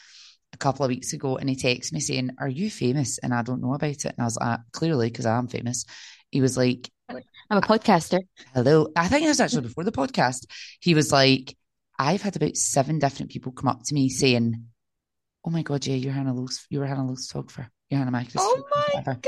a 0.52 0.56
couple 0.56 0.84
of 0.84 0.90
weeks 0.90 1.12
ago 1.12 1.36
and 1.36 1.48
he 1.48 1.56
texted 1.56 1.92
me 1.92 2.00
saying, 2.00 2.30
Are 2.38 2.48
you 2.48 2.70
famous? 2.70 3.18
And 3.18 3.32
I 3.32 3.42
don't 3.42 3.62
know 3.62 3.74
about 3.74 3.90
it. 3.90 4.04
And 4.04 4.20
I 4.20 4.24
was 4.24 4.36
like, 4.36 4.60
clearly, 4.72 5.08
because 5.08 5.26
I 5.26 5.38
am 5.38 5.48
famous. 5.48 5.84
He 6.30 6.40
was 6.40 6.56
like, 6.56 6.90
I'm 7.08 7.18
a 7.50 7.56
uh, 7.56 7.60
podcaster. 7.60 8.20
Hello. 8.54 8.88
I 8.96 9.08
think 9.08 9.24
it 9.24 9.28
was 9.28 9.40
actually 9.40 9.62
before 9.62 9.84
the 9.84 9.92
podcast. 9.92 10.46
He 10.80 10.94
was 10.94 11.12
like, 11.12 11.56
I've 11.98 12.22
had 12.22 12.36
about 12.36 12.56
seven 12.56 12.98
different 12.98 13.30
people 13.30 13.52
come 13.52 13.68
up 13.68 13.82
to 13.84 13.94
me 13.94 14.08
saying, 14.08 14.66
Oh 15.44 15.50
my 15.50 15.62
god, 15.62 15.86
yeah, 15.86 15.96
you're 15.96 16.12
Hannah 16.12 16.34
Logue's 16.34 16.66
you're 16.70 16.86
Hannah 16.86 17.06
Logue's 17.06 17.26
photographer. 17.26 17.68
You're 17.90 17.98
Hannah 17.98 18.10
Mackie's 18.10 18.36
Oh 18.38 18.64
my 18.74 19.02
god. 19.04 19.18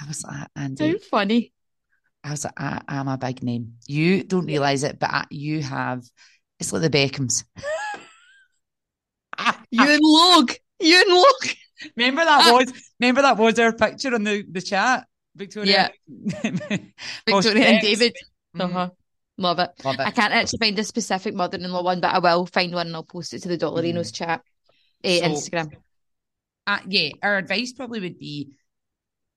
I 0.00 0.06
was 0.06 0.24
like, 0.24 0.48
Andy, 0.56 0.92
How 0.92 0.98
funny. 1.10 1.52
I 2.24 2.30
was 2.32 2.44
like, 2.44 2.54
I 2.56 2.82
am 2.88 3.08
a 3.08 3.18
big 3.18 3.42
name. 3.42 3.74
You 3.86 4.24
don't 4.24 4.46
realize 4.46 4.82
it, 4.82 4.98
but 4.98 5.10
I, 5.10 5.26
you 5.30 5.62
have, 5.62 6.04
it's 6.60 6.72
like 6.72 6.82
the 6.82 6.90
Beckhams. 6.90 7.44
You 9.70 9.82
and 9.82 10.00
Logue. 10.02 10.52
You 10.80 11.00
and 11.00 11.14
Logue. 11.14 11.54
remember 11.96 12.24
that 12.24 12.52
was, 12.52 12.72
remember 13.00 13.22
that 13.22 13.36
was 13.36 13.58
our 13.58 13.72
picture 13.72 14.14
on 14.14 14.24
the, 14.24 14.44
the 14.50 14.60
chat, 14.60 15.06
Victoria. 15.36 15.90
Yeah. 16.08 16.50
Victoria 17.26 17.64
and 17.66 17.80
David. 17.80 18.16
Mhm. 18.56 18.64
Uh-huh. 18.64 18.90
Love 19.40 19.58
it. 19.60 19.70
Love 19.84 19.94
it. 20.00 20.06
I 20.06 20.10
can't 20.10 20.32
actually 20.32 20.58
find 20.58 20.78
a 20.78 20.84
specific 20.84 21.34
mother-in-law 21.34 21.82
one, 21.82 22.00
but 22.00 22.12
I 22.12 22.18
will 22.18 22.46
find 22.46 22.72
one 22.74 22.88
and 22.88 22.96
I'll 22.96 23.04
post 23.04 23.34
it 23.34 23.42
to 23.42 23.48
the 23.48 23.58
Dollarinos 23.58 24.12
chat. 24.12 24.42
eh, 25.04 25.20
So- 25.20 25.26
Instagram. 25.26 25.70
Uh, 26.66 26.80
yeah, 26.88 27.10
our 27.22 27.38
advice 27.38 27.72
probably 27.72 28.00
would 28.00 28.18
be, 28.18 28.50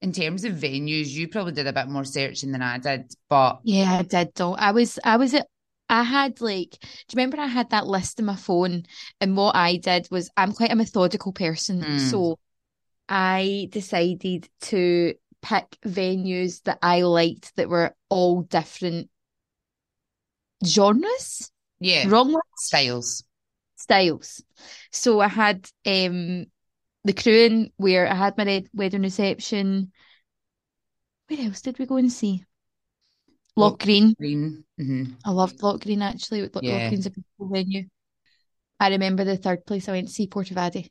in 0.02 0.12
terms 0.12 0.44
of 0.44 0.54
venues, 0.54 1.08
you 1.10 1.28
probably 1.30 1.54
did 1.54 1.66
a 1.68 1.72
bit 1.72 1.88
more 1.88 2.04
searching 2.04 2.52
than 2.52 2.62
I 2.62 2.78
did, 2.78 3.14
but 3.30 3.60
Yeah, 3.64 4.00
I 4.00 4.02
did 4.02 4.32
though. 4.36 4.54
I 4.56 4.72
was 4.72 5.00
I 5.04 5.16
was 5.18 5.34
at 5.36 5.48
I 5.92 6.04
had 6.04 6.40
like 6.42 6.72
do 6.80 6.88
you 6.88 7.18
remember 7.18 7.38
I 7.40 7.48
had 7.48 7.70
that 7.72 7.86
list 7.86 8.20
on 8.20 8.26
my 8.26 8.36
phone 8.38 8.86
and 9.20 9.36
what 9.36 9.56
I 9.56 9.76
did 9.76 10.08
was 10.10 10.32
I'm 10.38 10.54
quite 10.54 10.72
a 10.72 10.76
methodical 10.76 11.34
person. 11.34 11.82
Mm. 11.84 12.00
So 12.00 12.40
I 13.10 13.68
decided 13.72 14.48
to 14.62 15.14
pick 15.42 15.78
venues 15.86 16.64
that 16.64 16.80
I 16.82 17.02
liked 17.02 17.56
that 17.58 17.68
were 17.70 17.94
all 18.10 18.44
different 18.44 19.10
genres. 20.66 21.52
yeah, 21.80 22.08
Wrong 22.08 22.32
word? 22.32 22.42
styles. 22.58 23.24
styles. 23.76 24.44
So 24.92 25.20
I 25.20 25.28
had 25.28 25.68
um 25.86 26.46
the 27.04 27.14
Croon 27.14 27.72
where 27.78 28.08
I 28.08 28.14
had 28.16 28.38
my 28.38 28.46
red 28.46 28.70
wedding 28.74 29.02
reception. 29.02 29.92
Where 31.28 31.42
else 31.48 31.62
did 31.62 31.80
we 31.80 31.86
go 31.86 31.98
and 31.98 32.12
see? 32.12 32.46
Loch 33.56 33.80
Green. 33.80 34.14
Green. 34.14 34.64
hmm 34.78 35.04
I 35.26 35.32
loved 35.32 35.62
Loch 35.62 35.82
Green 35.82 36.02
actually. 36.02 36.42
Loch 36.44 36.64
Yeah. 36.64 36.90
Green's 36.90 37.06
a 37.06 37.10
beautiful 37.12 37.50
venue. 37.50 37.86
I 38.80 38.90
remember 38.90 39.24
the 39.24 39.38
third 39.38 39.66
place 39.66 39.88
I 39.88 39.92
went 39.94 40.08
to 40.08 40.14
see 40.14 40.28
Portavadie. 40.28 40.90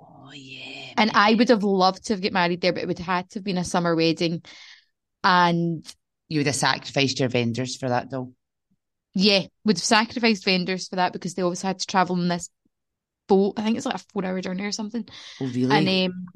Oh, 0.00 0.30
yeah. 0.32 0.92
And 0.96 1.10
I 1.14 1.34
would 1.34 1.48
have 1.48 1.64
loved 1.64 2.06
to 2.06 2.12
have 2.12 2.20
get 2.20 2.32
married 2.32 2.60
there, 2.60 2.72
but 2.72 2.82
it 2.82 2.86
would 2.86 2.98
have 2.98 3.06
had 3.06 3.30
to 3.30 3.38
have 3.38 3.44
been 3.44 3.58
a 3.58 3.64
summer 3.64 3.94
wedding. 3.96 4.42
And 5.22 5.86
you 6.28 6.40
would 6.40 6.46
have 6.46 6.56
sacrificed 6.56 7.20
your 7.20 7.28
vendors 7.28 7.76
for 7.76 7.88
that, 7.88 8.10
though. 8.10 8.32
yeah, 9.14 9.46
would 9.64 9.76
have 9.76 9.84
sacrificed 9.84 10.44
vendors 10.44 10.88
for 10.88 10.96
that 10.96 11.12
because 11.12 11.34
they 11.34 11.42
obviously 11.42 11.68
had 11.68 11.78
to 11.78 11.86
travel 11.86 12.20
in 12.20 12.28
this 12.28 12.50
boat. 13.28 13.54
I 13.56 13.62
think 13.62 13.76
it's 13.76 13.86
like 13.86 13.94
a 13.94 14.04
four 14.12 14.24
hour 14.24 14.40
journey 14.40 14.64
or 14.64 14.72
something. 14.72 15.06
Oh, 15.40 15.46
really? 15.46 15.70
And 15.70 16.12
um, 16.12 16.26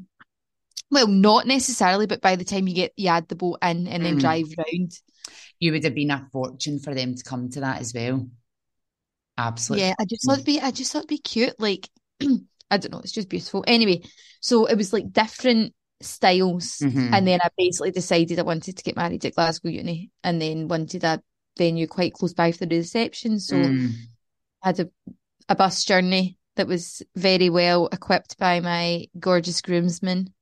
well, 0.91 1.07
not 1.07 1.47
necessarily, 1.47 2.07
but 2.07 2.23
by 2.23 2.37
the 2.37 2.45
time 2.45 2.67
you 2.67 2.75
get 2.75 2.93
you 2.97 3.09
add 3.09 3.29
the 3.29 3.37
boat 3.37 3.59
in 3.63 3.87
and 3.89 4.05
then 4.05 4.17
Mm. 4.17 4.21
drive 4.21 4.47
round, 4.57 4.93
you 5.59 5.73
would 5.73 5.85
have 5.85 5.95
been 5.95 6.11
a 6.11 6.29
fortune 6.33 6.79
for 6.79 6.95
them 6.95 7.15
to 7.15 7.23
come 7.23 7.49
to 7.51 7.61
that 7.61 7.81
as 7.81 7.93
well. 7.95 8.29
Absolutely. 9.37 9.87
yeah, 9.87 9.95
I 10.01 10.05
just 10.05 10.25
thought 10.27 10.35
it'd 10.35 10.47
be, 10.47 10.61
I 10.61 10.71
just 10.71 10.93
thought 10.93 11.01
it'd 11.01 11.09
be 11.09 11.19
cute. 11.19 11.55
Like, 11.61 11.89
I 12.71 12.77
don't 12.77 12.91
know, 12.93 12.99
it's 13.01 13.13
just 13.13 13.29
beautiful. 13.29 13.65
Anyway, 13.67 14.03
so 14.41 14.67
it 14.67 14.77
was 14.77 14.93
like 14.93 15.13
different 15.13 15.75
styles, 16.01 16.79
Mhm. 16.79 17.13
and 17.13 17.27
then 17.27 17.41
I 17.43 17.49
basically 17.57 17.93
decided 17.93 18.39
I 18.39 18.43
wanted 18.43 18.77
to 18.77 18.83
get 18.83 18.97
married 18.97 19.25
at 19.25 19.35
Glasgow 19.35 19.69
Uni, 19.69 20.11
and 20.25 20.41
then 20.43 20.69
wanted 20.69 21.05
a 21.05 21.23
venue 21.57 21.87
quite 21.87 22.13
close 22.15 22.35
by 22.35 22.53
for 22.53 22.67
the 22.67 22.77
reception. 22.77 23.39
So 23.41 23.57
Mm. 23.57 23.93
I 24.63 24.69
had 24.69 24.81
a 24.81 24.91
a 25.49 25.55
bus 25.57 25.85
journey 25.85 26.37
that 26.57 26.67
was 26.67 27.03
very 27.17 27.49
well 27.49 27.89
equipped 27.91 28.39
by 28.39 28.61
my 28.61 29.07
gorgeous 29.19 29.63
groomsman, 29.63 30.35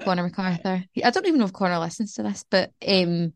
Connor 0.00 0.22
MacArthur. 0.22 0.84
I 1.04 1.10
don't 1.10 1.26
even 1.26 1.38
know 1.38 1.44
if 1.46 1.52
Connor 1.52 1.78
listens 1.78 2.14
to 2.14 2.22
this, 2.22 2.44
but 2.48 2.72
um, 2.86 3.34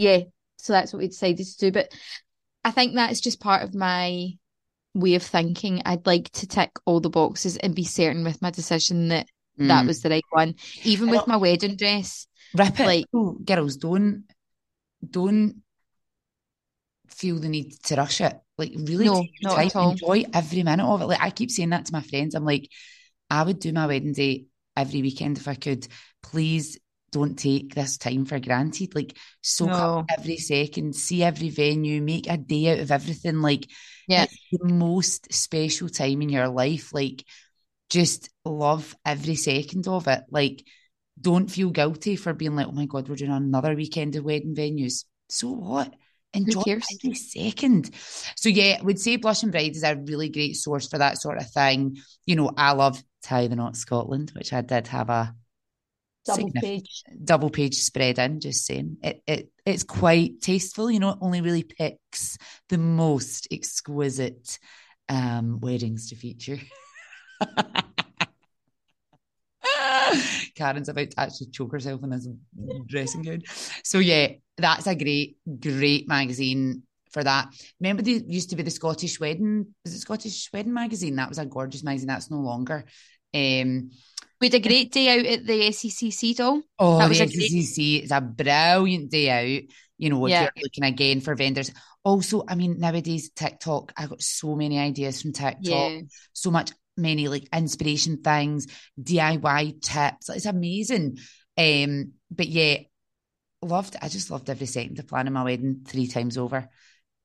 yeah. 0.00 0.20
So 0.58 0.72
that's 0.72 0.92
what 0.92 1.00
we 1.00 1.08
decided 1.08 1.46
to 1.46 1.56
do. 1.58 1.72
But 1.72 1.92
I 2.64 2.70
think 2.70 2.94
that 2.94 3.10
is 3.12 3.20
just 3.20 3.40
part 3.40 3.62
of 3.62 3.74
my 3.74 4.30
way 4.94 5.14
of 5.14 5.22
thinking. 5.22 5.82
I'd 5.84 6.06
like 6.06 6.30
to 6.32 6.46
tick 6.46 6.70
all 6.84 7.00
the 7.00 7.10
boxes 7.10 7.56
and 7.56 7.74
be 7.74 7.84
certain 7.84 8.24
with 8.24 8.42
my 8.42 8.50
decision 8.50 9.08
that 9.08 9.26
that 9.56 9.84
Mm. 9.84 9.86
was 9.88 10.00
the 10.00 10.10
right 10.10 10.24
one. 10.30 10.54
Even 10.84 11.10
with 11.10 11.26
my 11.26 11.36
wedding 11.36 11.76
dress, 11.76 12.26
Rip 12.54 12.80
it. 12.80 12.86
like- 12.86 13.06
oh, 13.14 13.32
girls, 13.44 13.76
don't 13.76 14.24
don't 15.18 15.62
feel 17.08 17.38
the 17.38 17.48
need 17.48 17.72
to 17.84 17.94
rush 17.96 18.20
it. 18.20 18.34
Like 18.58 18.72
really 18.76 19.06
No, 19.06 19.24
not 19.42 19.58
at 19.58 19.76
all. 19.76 19.90
Enjoy 19.92 20.24
every 20.32 20.62
minute 20.62 20.86
of 20.86 21.02
it. 21.02 21.06
Like 21.06 21.20
I 21.22 21.30
keep 21.30 21.50
saying 21.50 21.70
that 21.70 21.86
to 21.86 21.92
my 21.92 22.02
friends. 22.02 22.34
I'm 22.34 22.44
like, 22.44 22.68
I 23.28 23.42
would 23.42 23.58
do 23.60 23.72
my 23.72 23.86
wedding 23.86 24.12
day 24.12 24.46
every 24.76 25.02
weekend 25.02 25.38
if 25.38 25.48
I 25.48 25.54
could. 25.54 25.86
Please 26.22 26.78
don't 27.12 27.36
take 27.38 27.74
this 27.74 27.98
time 27.98 28.24
for 28.24 28.38
granted. 28.38 28.94
Like 28.94 29.16
soak 29.42 29.70
up 29.70 30.06
every 30.16 30.36
second, 30.36 30.94
see 30.94 31.22
every 31.22 31.50
venue, 31.50 32.00
make 32.00 32.28
a 32.28 32.36
day 32.36 32.72
out 32.72 32.80
of 32.80 32.90
everything. 32.90 33.40
Like 33.40 33.66
Yeah. 34.08 34.24
it's 34.24 34.36
the 34.52 34.68
most 34.72 35.32
special 35.32 35.88
time 35.88 36.22
in 36.22 36.28
your 36.28 36.48
life. 36.48 36.92
Like 36.94 37.24
just 37.88 38.30
love 38.44 38.94
every 39.04 39.34
second 39.34 39.88
of 39.88 40.06
it. 40.08 40.22
Like 40.30 40.64
don't 41.20 41.50
feel 41.50 41.70
guilty 41.70 42.16
for 42.16 42.32
being 42.32 42.56
like, 42.56 42.66
oh 42.68 42.72
my 42.72 42.86
God, 42.86 43.08
we're 43.08 43.16
doing 43.16 43.30
another 43.30 43.74
weekend 43.74 44.16
of 44.16 44.24
wedding 44.24 44.54
venues. 44.54 45.04
So 45.28 45.50
what? 45.50 45.92
Enjoy 46.32 46.62
every 46.66 47.14
second. 47.14 47.90
So 48.36 48.48
yeah, 48.48 48.78
I 48.80 48.82
would 48.84 49.00
say 49.00 49.16
Blushing 49.16 49.50
Bride 49.50 49.74
is 49.74 49.82
a 49.82 49.96
really 49.96 50.28
great 50.28 50.54
source 50.56 50.86
for 50.86 50.98
that 50.98 51.20
sort 51.20 51.38
of 51.38 51.50
thing. 51.50 51.98
You 52.24 52.36
know, 52.36 52.52
I 52.56 52.72
love 52.72 53.02
Tie 53.22 53.48
the 53.48 53.56
Knot 53.56 53.76
Scotland, 53.76 54.30
which 54.36 54.52
I 54.52 54.60
did 54.60 54.86
have 54.86 55.10
a 55.10 55.34
double 56.24 56.50
page. 56.52 57.02
double 57.24 57.50
page 57.50 57.76
spread 57.76 58.18
in, 58.18 58.40
just 58.40 58.66
saying. 58.66 58.98
It 59.02 59.22
it 59.26 59.50
it's 59.64 59.84
quite 59.84 60.40
tasteful, 60.40 60.90
you 60.90 61.00
know, 61.00 61.10
it 61.10 61.18
only 61.20 61.40
really 61.40 61.64
picks 61.64 62.38
the 62.68 62.78
most 62.78 63.48
exquisite 63.50 64.58
um 65.08 65.60
weddings 65.60 66.10
to 66.10 66.16
feature. 66.16 66.58
Karen's 70.54 70.88
about 70.88 71.10
to 71.10 71.20
actually 71.20 71.50
choke 71.50 71.72
herself 71.72 72.02
in 72.02 72.10
this 72.10 72.28
dressing 72.86 73.22
gown. 73.22 73.42
So 73.84 73.98
yeah, 73.98 74.32
that's 74.56 74.86
a 74.86 74.94
great, 74.94 75.38
great 75.60 76.08
magazine 76.08 76.82
for 77.10 77.24
that. 77.24 77.48
Remember, 77.80 78.02
they 78.02 78.22
used 78.26 78.50
to 78.50 78.56
be 78.56 78.62
the 78.62 78.70
Scottish 78.70 79.18
Wedding. 79.20 79.66
Was 79.84 79.94
it 79.94 80.00
Scottish 80.00 80.50
Wedding 80.52 80.74
magazine? 80.74 81.16
That 81.16 81.28
was 81.28 81.38
a 81.38 81.46
gorgeous 81.46 81.82
magazine. 81.82 82.08
That's 82.08 82.30
no 82.30 82.38
longer. 82.38 82.84
Um, 83.32 83.90
we 84.40 84.46
had 84.46 84.54
a 84.54 84.60
great 84.60 84.92
day 84.92 85.18
out 85.18 85.26
at 85.26 85.46
the 85.46 85.68
SECC, 85.70 86.36
though. 86.36 86.62
Oh, 86.78 86.98
that 86.98 87.08
was 87.08 87.18
the 87.18 87.26
SECC 87.26 87.74
great... 87.76 88.04
is 88.04 88.10
a 88.10 88.20
brilliant 88.20 89.10
day 89.10 89.30
out. 89.30 89.62
You 89.98 90.10
know, 90.10 90.24
if 90.26 90.30
yeah. 90.30 90.48
you're 90.54 90.64
looking 90.64 90.84
again 90.84 91.20
for 91.20 91.34
vendors. 91.34 91.70
Also, 92.02 92.44
I 92.48 92.54
mean, 92.54 92.78
nowadays 92.78 93.30
TikTok, 93.36 93.92
I 93.96 94.06
got 94.06 94.22
so 94.22 94.56
many 94.56 94.78
ideas 94.78 95.20
from 95.20 95.34
TikTok. 95.34 95.60
Yeah. 95.60 96.00
So 96.32 96.50
much, 96.50 96.72
many 96.96 97.28
like 97.28 97.48
inspiration 97.54 98.22
things, 98.22 98.66
DIY 99.00 99.82
tips. 99.82 100.30
It's 100.30 100.46
amazing. 100.46 101.18
Um, 101.58 102.12
but 102.30 102.48
yeah, 102.48 102.78
loved. 103.60 103.96
I 104.00 104.08
just 104.08 104.30
loved 104.30 104.48
every 104.48 104.66
second 104.66 104.98
of 104.98 105.06
planning 105.06 105.34
my 105.34 105.44
wedding 105.44 105.82
three 105.86 106.06
times 106.06 106.38
over, 106.38 106.70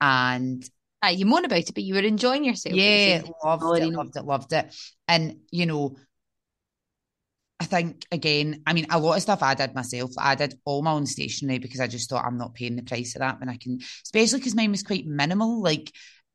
and 0.01 0.69
uh, 1.01 1.09
you 1.09 1.25
moan 1.25 1.45
about 1.45 1.59
it, 1.59 1.73
but 1.73 1.83
you 1.83 1.93
were 1.93 2.01
enjoying 2.01 2.43
yourself. 2.43 2.75
Yeah, 2.75 3.21
loved 3.43 3.81
it, 3.81 3.93
loved 3.93 4.17
it, 4.17 4.25
loved 4.25 4.51
it. 4.51 4.75
And 5.07 5.37
you 5.51 5.65
know, 5.65 5.95
I 7.59 7.65
think 7.65 8.05
again, 8.11 8.61
I 8.67 8.73
mean, 8.73 8.87
a 8.89 8.99
lot 8.99 9.15
of 9.15 9.21
stuff 9.21 9.41
I 9.41 9.53
did 9.53 9.73
myself. 9.73 10.11
I 10.17 10.35
did 10.35 10.59
all 10.65 10.81
my 10.81 10.91
own 10.91 11.05
stationery 11.05 11.59
because 11.59 11.79
I 11.79 11.87
just 11.87 12.09
thought 12.09 12.25
I'm 12.25 12.37
not 12.37 12.53
paying 12.53 12.75
the 12.75 12.83
price 12.83 13.15
of 13.15 13.21
that 13.21 13.39
when 13.39 13.49
I 13.49 13.57
can, 13.57 13.79
especially 14.03 14.39
because 14.39 14.55
mine 14.55 14.71
was 14.71 14.83
quite 14.83 15.05
minimal, 15.05 15.61
like 15.61 15.91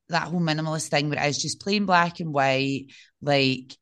that 0.09 0.29
whole 0.29 0.41
minimalist 0.41 0.89
thing 0.89 1.09
where 1.11 1.23
it 1.23 1.27
was 1.27 1.41
just 1.41 1.61
plain 1.61 1.85
black 1.85 2.21
and 2.21 2.33
white, 2.33 2.87
like 3.21 3.77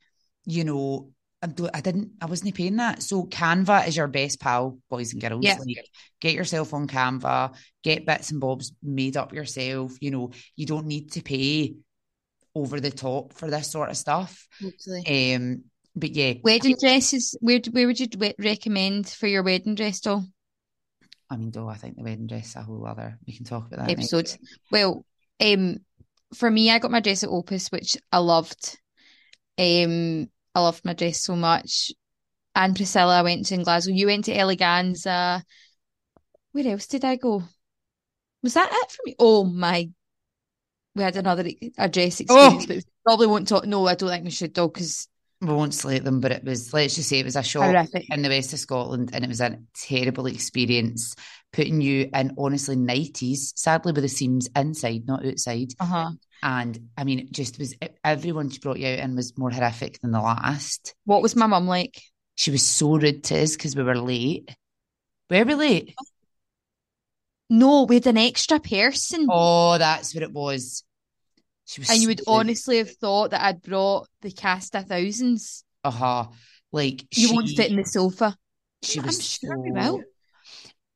you 0.46 0.64
know, 0.64 1.10
I 1.40 1.80
didn't, 1.80 2.12
I 2.20 2.26
wasn't 2.26 2.54
paying 2.54 2.76
that. 2.76 3.02
So 3.02 3.24
Canva 3.24 3.86
is 3.86 3.96
your 3.96 4.08
best 4.08 4.40
pal, 4.40 4.78
boys 4.90 5.12
and 5.12 5.22
girls. 5.22 5.44
Yeah. 5.44 5.58
Like, 5.58 5.86
get 6.20 6.34
yourself 6.34 6.74
on 6.74 6.88
Canva, 6.88 7.54
get 7.84 8.06
bits 8.06 8.32
and 8.32 8.40
bobs 8.40 8.72
made 8.82 9.16
up 9.16 9.32
yourself. 9.32 9.92
You 10.00 10.10
know, 10.10 10.30
you 10.56 10.66
don't 10.66 10.86
need 10.86 11.12
to 11.12 11.22
pay 11.22 11.76
over 12.54 12.80
the 12.80 12.90
top 12.90 13.34
for 13.34 13.48
this 13.48 13.70
sort 13.70 13.90
of 13.90 13.96
stuff. 13.96 14.48
Absolutely. 14.64 15.34
Um, 15.34 15.64
but 15.98 16.10
yeah, 16.10 16.34
wedding 16.42 16.76
dresses. 16.80 17.36
Where 17.40 17.60
where 17.70 17.86
would 17.86 18.00
you 18.00 18.08
recommend 18.38 19.08
for 19.08 19.26
your 19.26 19.42
wedding 19.42 19.74
dress, 19.74 20.00
doll? 20.00 20.24
I 21.30 21.36
mean, 21.36 21.50
though 21.50 21.68
I 21.68 21.76
think 21.76 21.96
the 21.96 22.02
wedding 22.02 22.26
dress 22.26 22.56
a 22.56 22.62
whole 22.62 22.86
other. 22.86 23.18
We 23.26 23.36
can 23.36 23.44
talk 23.44 23.66
about 23.66 23.86
that 23.86 23.92
episode. 23.92 24.30
Well, 24.70 25.04
um, 25.40 25.78
for 26.34 26.50
me, 26.50 26.70
I 26.70 26.78
got 26.78 26.90
my 26.90 27.00
dress 27.00 27.22
at 27.22 27.30
Opus, 27.30 27.68
which 27.68 27.96
I 28.10 28.18
loved. 28.18 28.78
Um, 29.58 30.28
I 30.54 30.60
loved 30.60 30.84
my 30.84 30.94
dress 30.94 31.20
so 31.20 31.36
much. 31.36 31.92
And 32.54 32.74
Priscilla, 32.74 33.18
I 33.18 33.22
went 33.22 33.46
to 33.46 33.54
in 33.54 33.62
Glasgow. 33.62 33.92
You 33.92 34.06
went 34.06 34.24
to 34.24 34.34
Eleganza. 34.34 35.42
Where 36.52 36.66
else 36.66 36.86
did 36.86 37.04
I 37.04 37.16
go? 37.16 37.42
Was 38.42 38.54
that 38.54 38.70
it 38.72 38.90
for 38.90 39.02
me? 39.04 39.14
Oh 39.18 39.44
my! 39.44 39.90
We 40.94 41.02
had 41.02 41.16
another 41.16 41.48
a 41.76 41.88
dress 41.88 42.20
experience, 42.20 42.64
oh. 42.64 42.66
but 42.74 42.84
probably 43.04 43.26
won't 43.26 43.48
talk. 43.48 43.66
No, 43.66 43.86
I 43.86 43.94
don't 43.94 44.08
think 44.08 44.24
we 44.24 44.30
should 44.30 44.54
though, 44.54 44.68
because 44.68 45.08
we 45.40 45.48
won't 45.48 45.74
slate 45.74 46.04
them. 46.04 46.20
But 46.20 46.32
it 46.32 46.44
was 46.44 46.72
let's 46.72 46.96
just 46.96 47.08
say 47.08 47.20
it 47.20 47.24
was 47.24 47.36
a 47.36 47.42
shop 47.42 47.64
Horrific. 47.64 48.06
in 48.10 48.22
the 48.22 48.28
west 48.28 48.52
of 48.52 48.58
Scotland, 48.58 49.10
and 49.12 49.24
it 49.24 49.28
was 49.28 49.40
a 49.40 49.58
terrible 49.74 50.26
experience. 50.26 51.14
Putting 51.52 51.80
you 51.80 52.10
in 52.12 52.34
honestly 52.36 52.76
nineties, 52.76 53.52
sadly 53.56 53.92
with 53.92 54.02
the 54.02 54.08
seams 54.08 54.48
inside, 54.54 55.06
not 55.06 55.24
outside. 55.24 55.72
Uh-huh. 55.80 56.10
And 56.42 56.88
I 56.96 57.04
mean, 57.04 57.20
it 57.20 57.32
just 57.32 57.58
was 57.58 57.74
everyone 58.04 58.50
she 58.50 58.58
brought 58.58 58.78
you 58.78 58.88
out 58.88 58.98
in 58.98 59.16
was 59.16 59.36
more 59.38 59.50
horrific 59.50 60.00
than 60.00 60.10
the 60.10 60.20
last. 60.20 60.94
What 61.04 61.22
was 61.22 61.34
my 61.34 61.46
mum 61.46 61.66
like? 61.66 62.00
She 62.34 62.50
was 62.50 62.62
so 62.62 62.96
rude 62.96 63.24
to 63.24 63.42
us 63.42 63.56
because 63.56 63.74
we 63.74 63.82
were 63.82 63.98
late. 63.98 64.54
Were 65.30 65.44
we 65.44 65.54
late? 65.54 65.94
No, 67.50 67.84
we 67.84 67.96
had 67.96 68.06
an 68.06 68.18
extra 68.18 68.60
person. 68.60 69.26
Oh, 69.30 69.78
that's 69.78 70.14
what 70.14 70.22
it 70.22 70.32
was. 70.32 70.84
Was 71.76 71.90
and 71.90 72.00
you 72.00 72.08
would 72.08 72.24
so 72.24 72.32
honestly 72.32 72.78
have 72.78 72.90
thought 72.90 73.32
that 73.32 73.42
I'd 73.42 73.62
brought 73.62 74.08
the 74.22 74.30
cast 74.30 74.74
of 74.74 74.86
thousands. 74.86 75.64
Uh 75.84 75.90
huh. 75.90 76.26
Like 76.72 77.02
you 77.16 77.28
she, 77.28 77.34
won't 77.34 77.48
fit 77.50 77.70
in 77.70 77.76
the 77.76 77.84
sofa. 77.84 78.34
She 78.82 79.00
was 79.00 79.16
I'm 79.16 79.22
sure 79.22 79.56
so... 79.56 79.60
we 79.60 79.72
will. 79.72 80.02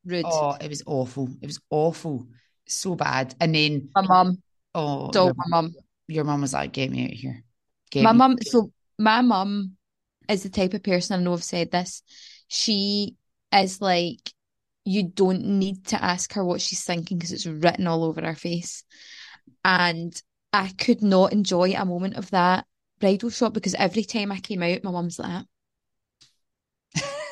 Rude. 0.05 0.25
Oh, 0.27 0.57
it 0.61 0.69
was 0.69 0.83
awful. 0.87 1.29
It 1.43 1.47
was 1.47 1.61
awful. 1.69 2.27
So 2.67 2.95
bad. 2.95 3.35
And 3.41 3.55
then 3.55 3.91
my 3.95 4.03
mum 4.03 4.43
Oh, 4.75 5.11
my 5.15 5.45
mum. 5.49 5.75
Your 6.09 6.25
mum 6.25 6.41
was 6.41 6.55
like, 6.55 6.73
"Get 6.73 6.91
me 6.91 7.05
out 7.05 7.11
here." 7.11 7.45
Get 7.91 8.05
my 8.05 8.13
mum. 8.13 8.39
So 8.43 8.73
my 8.99 9.21
mum 9.21 9.77
is 10.29 10.43
the 10.43 10.51
type 10.51 10.75
of 10.75 10.83
person 10.83 11.19
I 11.19 11.23
know 11.23 11.35
I've 11.35 11.45
said 11.45 11.71
this. 11.71 12.03
She 12.49 13.17
is 13.53 13.81
like, 13.81 14.33
you 14.85 15.05
don't 15.05 15.45
need 15.45 15.87
to 15.89 16.03
ask 16.03 16.33
her 16.35 16.45
what 16.45 16.61
she's 16.61 16.85
thinking 16.85 17.19
because 17.19 17.33
it's 17.33 17.47
written 17.47 17.87
all 17.87 18.05
over 18.05 18.23
her 18.23 18.35
face, 18.35 18.85
and 19.65 20.21
I 20.53 20.69
could 20.69 21.03
not 21.03 21.33
enjoy 21.33 21.73
a 21.73 21.85
moment 21.85 22.17
of 22.17 22.31
that 22.31 22.67
bridal 23.01 23.31
shop 23.31 23.55
because 23.55 23.75
every 23.75 24.05
time 24.05 24.31
I 24.31 24.41
came 24.41 24.63
out, 24.63 24.85
my 24.85 24.91
mum's 24.91 25.19
like, 25.19 25.47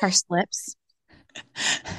her 0.01 0.11
slips. 0.11 0.75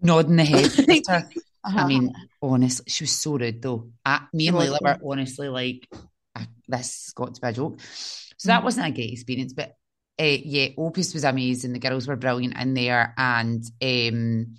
Nodding 0.00 0.36
the 0.36 0.44
head. 0.44 1.24
Uh-huh. 1.64 1.80
I 1.80 1.86
mean, 1.86 2.12
honestly, 2.40 2.84
she 2.88 3.02
was 3.02 3.10
so 3.10 3.36
rude 3.36 3.60
though. 3.60 3.90
I, 4.06 4.26
me 4.32 4.46
and 4.46 4.56
Layla 4.56 4.80
were 4.80 4.98
honestly 5.04 5.48
like, 5.48 5.86
this 6.68 7.12
got 7.14 7.34
to 7.34 7.40
be 7.40 7.48
a 7.48 7.52
joke. 7.52 7.80
So 8.36 8.48
that 8.48 8.60
mm 8.60 8.64
wasn't 8.64 8.86
a 8.86 8.92
great 8.92 9.12
experience, 9.12 9.52
but 9.52 9.74
uh, 10.20 10.24
yeah, 10.24 10.68
Opus 10.76 11.14
was 11.14 11.24
amazing. 11.24 11.72
The 11.72 11.78
girls 11.78 12.06
were 12.06 12.16
brilliant 12.16 12.56
in 12.56 12.74
there, 12.74 13.14
and 13.18 13.64
um, 13.82 14.56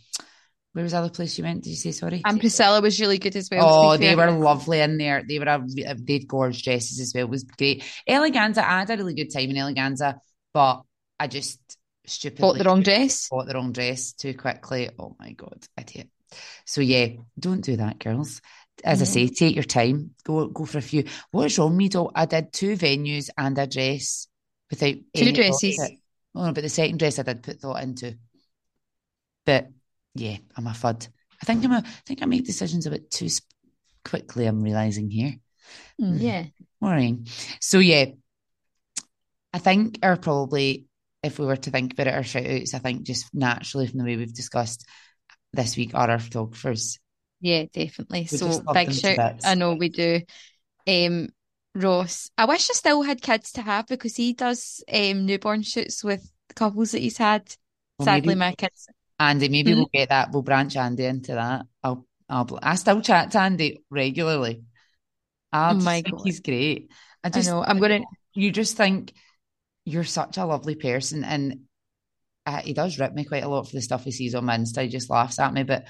where 0.74 0.84
was 0.84 0.91
the 0.91 0.99
other 0.99 1.09
place 1.09 1.38
you 1.38 1.43
went? 1.43 1.63
Did 1.63 1.72
you 1.72 1.76
say 1.76 1.91
sorry? 1.91 2.22
And 2.24 2.39
Priscilla 2.39 2.80
was 2.82 2.99
really 2.99 3.17
good 3.17 3.36
as 3.36 3.49
well. 3.51 3.67
Oh, 3.67 3.97
they 3.97 4.15
were 4.15 4.32
lovely 4.32 4.80
in 4.80 4.97
there. 4.97 5.24
They 5.28 5.39
were 5.39 5.65
they 5.67 5.84
had 5.84 6.28
gorgeous 6.28 6.61
dresses 6.61 6.99
as 6.99 7.11
well. 7.13 7.26
It 7.26 7.30
was 7.30 7.43
great. 7.43 7.84
Eleganza, 8.07 8.59
I 8.59 8.80
had 8.80 8.89
a 8.91 8.97
really 8.97 9.15
good 9.15 9.34
time 9.34 9.49
in 9.49 9.55
Eleganza, 9.55 10.20
but 10.53 10.84
I 11.20 11.28
just 11.28 11.59
stupidly 12.05 12.41
bought 12.41 12.57
the 12.57 12.63
wrong 12.63 12.84
dress. 12.84 13.30
Bought 13.30 13.47
the 13.47 13.55
wrong 13.55 13.72
dress 13.72 14.13
too 14.13 14.36
quickly. 14.36 14.89
Oh 14.99 15.15
my 15.20 15.32
god, 15.32 15.65
idiot. 15.78 16.09
So 16.65 16.82
yeah, 16.82 17.07
don't 17.39 17.61
do 17.61 17.78
that, 17.78 17.99
girls. 17.99 18.41
As 18.84 19.01
I 19.01 19.05
say, 19.05 19.28
take 19.28 19.55
your 19.55 19.63
time. 19.63 20.11
Go 20.24 20.47
go 20.47 20.65
for 20.65 20.78
a 20.78 20.82
few. 20.82 21.05
What's 21.32 21.57
wrong, 21.57 21.76
me? 21.76 21.88
Though 21.88 22.11
I 22.13 22.26
did 22.26 22.53
two 22.53 22.76
venues 22.76 23.30
and 23.38 23.57
a 23.57 23.67
dress 23.67 24.28
without 24.70 24.95
two 25.15 25.32
dresses. 25.32 25.80
Oh 26.36 26.45
no, 26.45 26.53
but 26.53 26.61
the 26.61 26.70
second 26.70 26.99
dress 26.99 27.17
I 27.17 27.24
did 27.24 27.43
put 27.43 27.59
thought 27.59 27.82
into. 27.82 28.17
But 29.45 29.70
yeah, 30.16 30.38
I'm 30.55 30.68
a 30.68 30.72
fud. 30.72 31.07
I 31.41 31.45
think 31.45 31.64
I'm 31.64 31.72
a. 31.72 31.78
I 31.86 32.01
think 32.05 32.22
I 32.22 32.26
make 32.26 32.45
decisions 32.45 32.86
a 32.86 32.91
bit 32.91 33.12
too 33.12 33.30
quickly. 34.03 34.45
I'm 34.45 34.62
realizing 34.62 35.10
here. 35.10 35.36
Mm, 36.01 36.18
yeah. 36.20 36.45
Worrying. 36.82 37.28
So 37.62 37.80
yeah, 37.80 38.05
I 39.53 39.60
think 39.60 39.99
are 40.03 40.18
probably 40.18 40.86
if 41.24 41.39
we 41.39 41.45
were 41.45 41.57
to 41.57 41.72
think 41.72 41.93
about 41.93 42.07
it, 42.07 42.14
our 42.14 42.24
shout 42.24 42.45
outs, 42.45 42.74
I 42.74 42.80
think 42.80 43.03
just 43.03 43.34
naturally 43.34 43.88
from 43.88 43.99
the 43.99 44.05
way 44.05 44.16
we've 44.16 44.34
discussed, 44.34 44.86
this 45.53 45.76
week 45.76 45.91
are 45.93 46.10
our 46.10 46.20
photographers. 46.20 46.99
Yeah, 47.41 47.66
definitely. 47.74 48.28
We 48.32 48.38
so 48.38 48.62
big 48.74 48.93
shout. 48.93 49.41
I 49.43 49.55
know 49.55 49.74
we 49.74 49.89
do. 49.89 50.22
Um, 50.88 51.30
Ross, 51.76 52.32
I 52.38 52.45
wish 52.45 52.70
I 52.70 52.74
still 52.74 53.01
had 53.03 53.22
kids 53.22 53.53
to 53.53 53.62
have 53.62 53.88
because 53.88 54.16
he 54.16 54.34
does 54.34 54.84
um 54.91 55.26
newborn 55.26 55.62
shoots 55.62 56.03
with 56.03 56.32
couples 56.55 56.91
that 56.91 56.99
he's 56.99 57.18
had. 57.18 57.53
Well, 57.97 58.05
Sadly, 58.05 58.30
maybe, 58.30 58.39
my 58.39 58.53
kids. 58.53 58.88
Andy, 59.20 59.49
maybe 59.49 59.72
mm-hmm. 59.72 59.80
we'll 59.80 59.89
get 59.93 60.09
that. 60.09 60.32
We'll 60.32 60.43
branch 60.43 60.76
Andy 60.78 61.05
into 61.05 61.34
that. 61.34 61.65
I'll, 61.84 62.05
I'll, 62.30 62.59
I 62.61 62.76
still 62.76 63.01
chat 63.01 63.32
to 63.32 63.39
Andy 63.39 63.84
regularly. 63.89 64.63
I 65.51 65.72
oh 65.72 65.74
my 65.76 66.01
think 66.01 66.15
God. 66.15 66.22
he's 66.24 66.39
great. 66.39 66.91
I 67.24 67.30
just, 67.30 67.49
I 67.49 67.51
know. 67.51 67.63
I'm 67.63 67.80
gonna. 67.80 68.01
You 68.34 68.51
just 68.51 68.78
think 68.78 69.13
you're 69.84 70.03
such 70.03 70.38
a 70.38 70.45
lovely 70.45 70.76
person, 70.76 71.24
and 71.24 71.61
uh, 72.45 72.61
he 72.61 72.74
does 72.74 72.99
rip 72.99 73.13
me 73.13 73.26
quite 73.26 73.43
a 73.43 73.49
lot 73.49 73.67
for 73.67 73.76
the 73.76 73.82
stuff 73.82 74.03
he 74.03 74.11
sees 74.11 74.36
on 74.36 74.45
my 74.45 74.57
Insta. 74.57 74.84
He 74.84 74.89
just 74.89 75.09
laughs 75.09 75.39
at 75.39 75.53
me, 75.53 75.63
but 75.63 75.86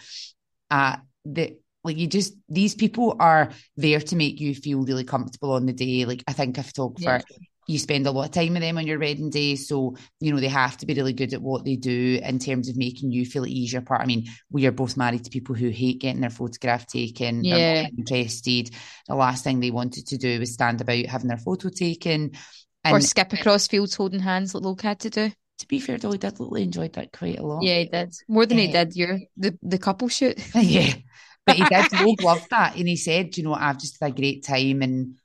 uh, 0.72 0.98
the 1.26 1.58
like 1.84 1.98
you 1.98 2.08
just 2.08 2.34
these 2.48 2.76
people 2.76 3.16
are 3.20 3.52
there 3.78 4.00
to 4.00 4.16
make 4.16 4.40
you 4.40 4.56
feel 4.56 4.84
really 4.84 5.04
comfortable 5.04 5.54
on 5.54 5.66
the 5.66 5.74
day. 5.74 6.06
Like 6.06 6.24
I 6.28 6.34
think 6.34 6.58
a 6.58 6.64
photographer, 6.64 7.22
yeah. 7.30 7.38
You 7.70 7.80
spend 7.80 8.08
a 8.08 8.12
lot 8.12 8.26
of 8.26 8.32
time 8.32 8.54
with 8.54 8.62
them 8.62 8.78
on 8.78 8.88
your 8.88 9.00
wedding 9.00 9.30
day, 9.30 9.56
so 9.56 9.96
you 10.20 10.34
know 10.34 10.40
they 10.40 10.48
have 10.48 10.78
to 10.78 10.86
be 10.86 10.94
really 10.94 11.14
good 11.14 11.34
at 11.34 11.42
what 11.42 11.64
they 11.64 11.76
do 11.76 12.20
in 12.22 12.40
terms 12.40 12.68
of 12.68 12.78
making 12.78 13.12
you 13.12 13.26
feel 13.26 13.44
at 13.44 13.50
ease. 13.50 13.72
Your 13.72 13.82
part. 13.82 14.02
I 14.02 14.06
mean, 14.06 14.28
we 14.50 14.66
are 14.66 14.72
both 14.72 14.98
married 14.98 15.26
to 15.26 15.30
people 15.30 15.56
who 15.56 15.70
hate 15.70 16.02
getting 16.02 16.22
their 16.22 16.30
photograph 16.30 16.88
taken. 16.88 17.44
Yeah, 17.44 17.58
they're 17.58 17.84
not 17.84 17.92
interested. 17.98 18.72
The 19.08 19.16
last 19.16 19.44
thing 19.44 19.60
they 19.60 19.72
wanted 19.72 20.08
to 20.08 20.18
do 20.18 20.40
was 20.40 20.54
stand 20.54 20.82
about 20.82 21.06
having 21.06 21.28
their 21.28 21.38
photo 21.38 21.70
taken. 21.70 22.32
And, 22.84 22.96
or 22.96 23.02
skip 23.02 23.34
across 23.34 23.68
fields 23.68 23.94
holding 23.96 24.22
hands 24.22 24.56
like 24.56 24.64
Luke 24.64 24.82
had 24.82 25.02
to 25.02 25.10
do 25.10 25.32
to 25.60 25.68
be 25.68 25.80
fair, 25.80 25.98
Dolly 25.98 26.18
did 26.18 26.40
really 26.40 26.64
enjoyed 26.64 26.94
that 26.94 27.12
quite 27.12 27.38
a 27.38 27.46
lot. 27.46 27.64
Yeah, 27.64 27.80
he 27.80 27.86
did 27.86 28.14
more 28.28 28.46
than 28.46 28.58
uh, 28.58 28.62
he 28.62 28.68
did 28.72 28.96
your 28.96 29.20
the 29.38 29.58
the 29.62 29.78
couple 29.78 30.08
shoot. 30.08 30.38
yeah, 30.56 30.94
but 31.46 31.56
he 31.58 31.64
did. 31.64 32.02
Logue 32.02 32.24
loved 32.24 32.50
that, 32.50 32.76
and 32.78 32.88
he 32.88 32.96
said, 32.96 33.38
you 33.38 33.44
know, 33.44 33.54
I've 33.54 33.80
just 33.80 33.98
had 34.02 34.12
a 34.12 34.16
great 34.16 34.46
time, 34.46 34.82
and 34.82 35.16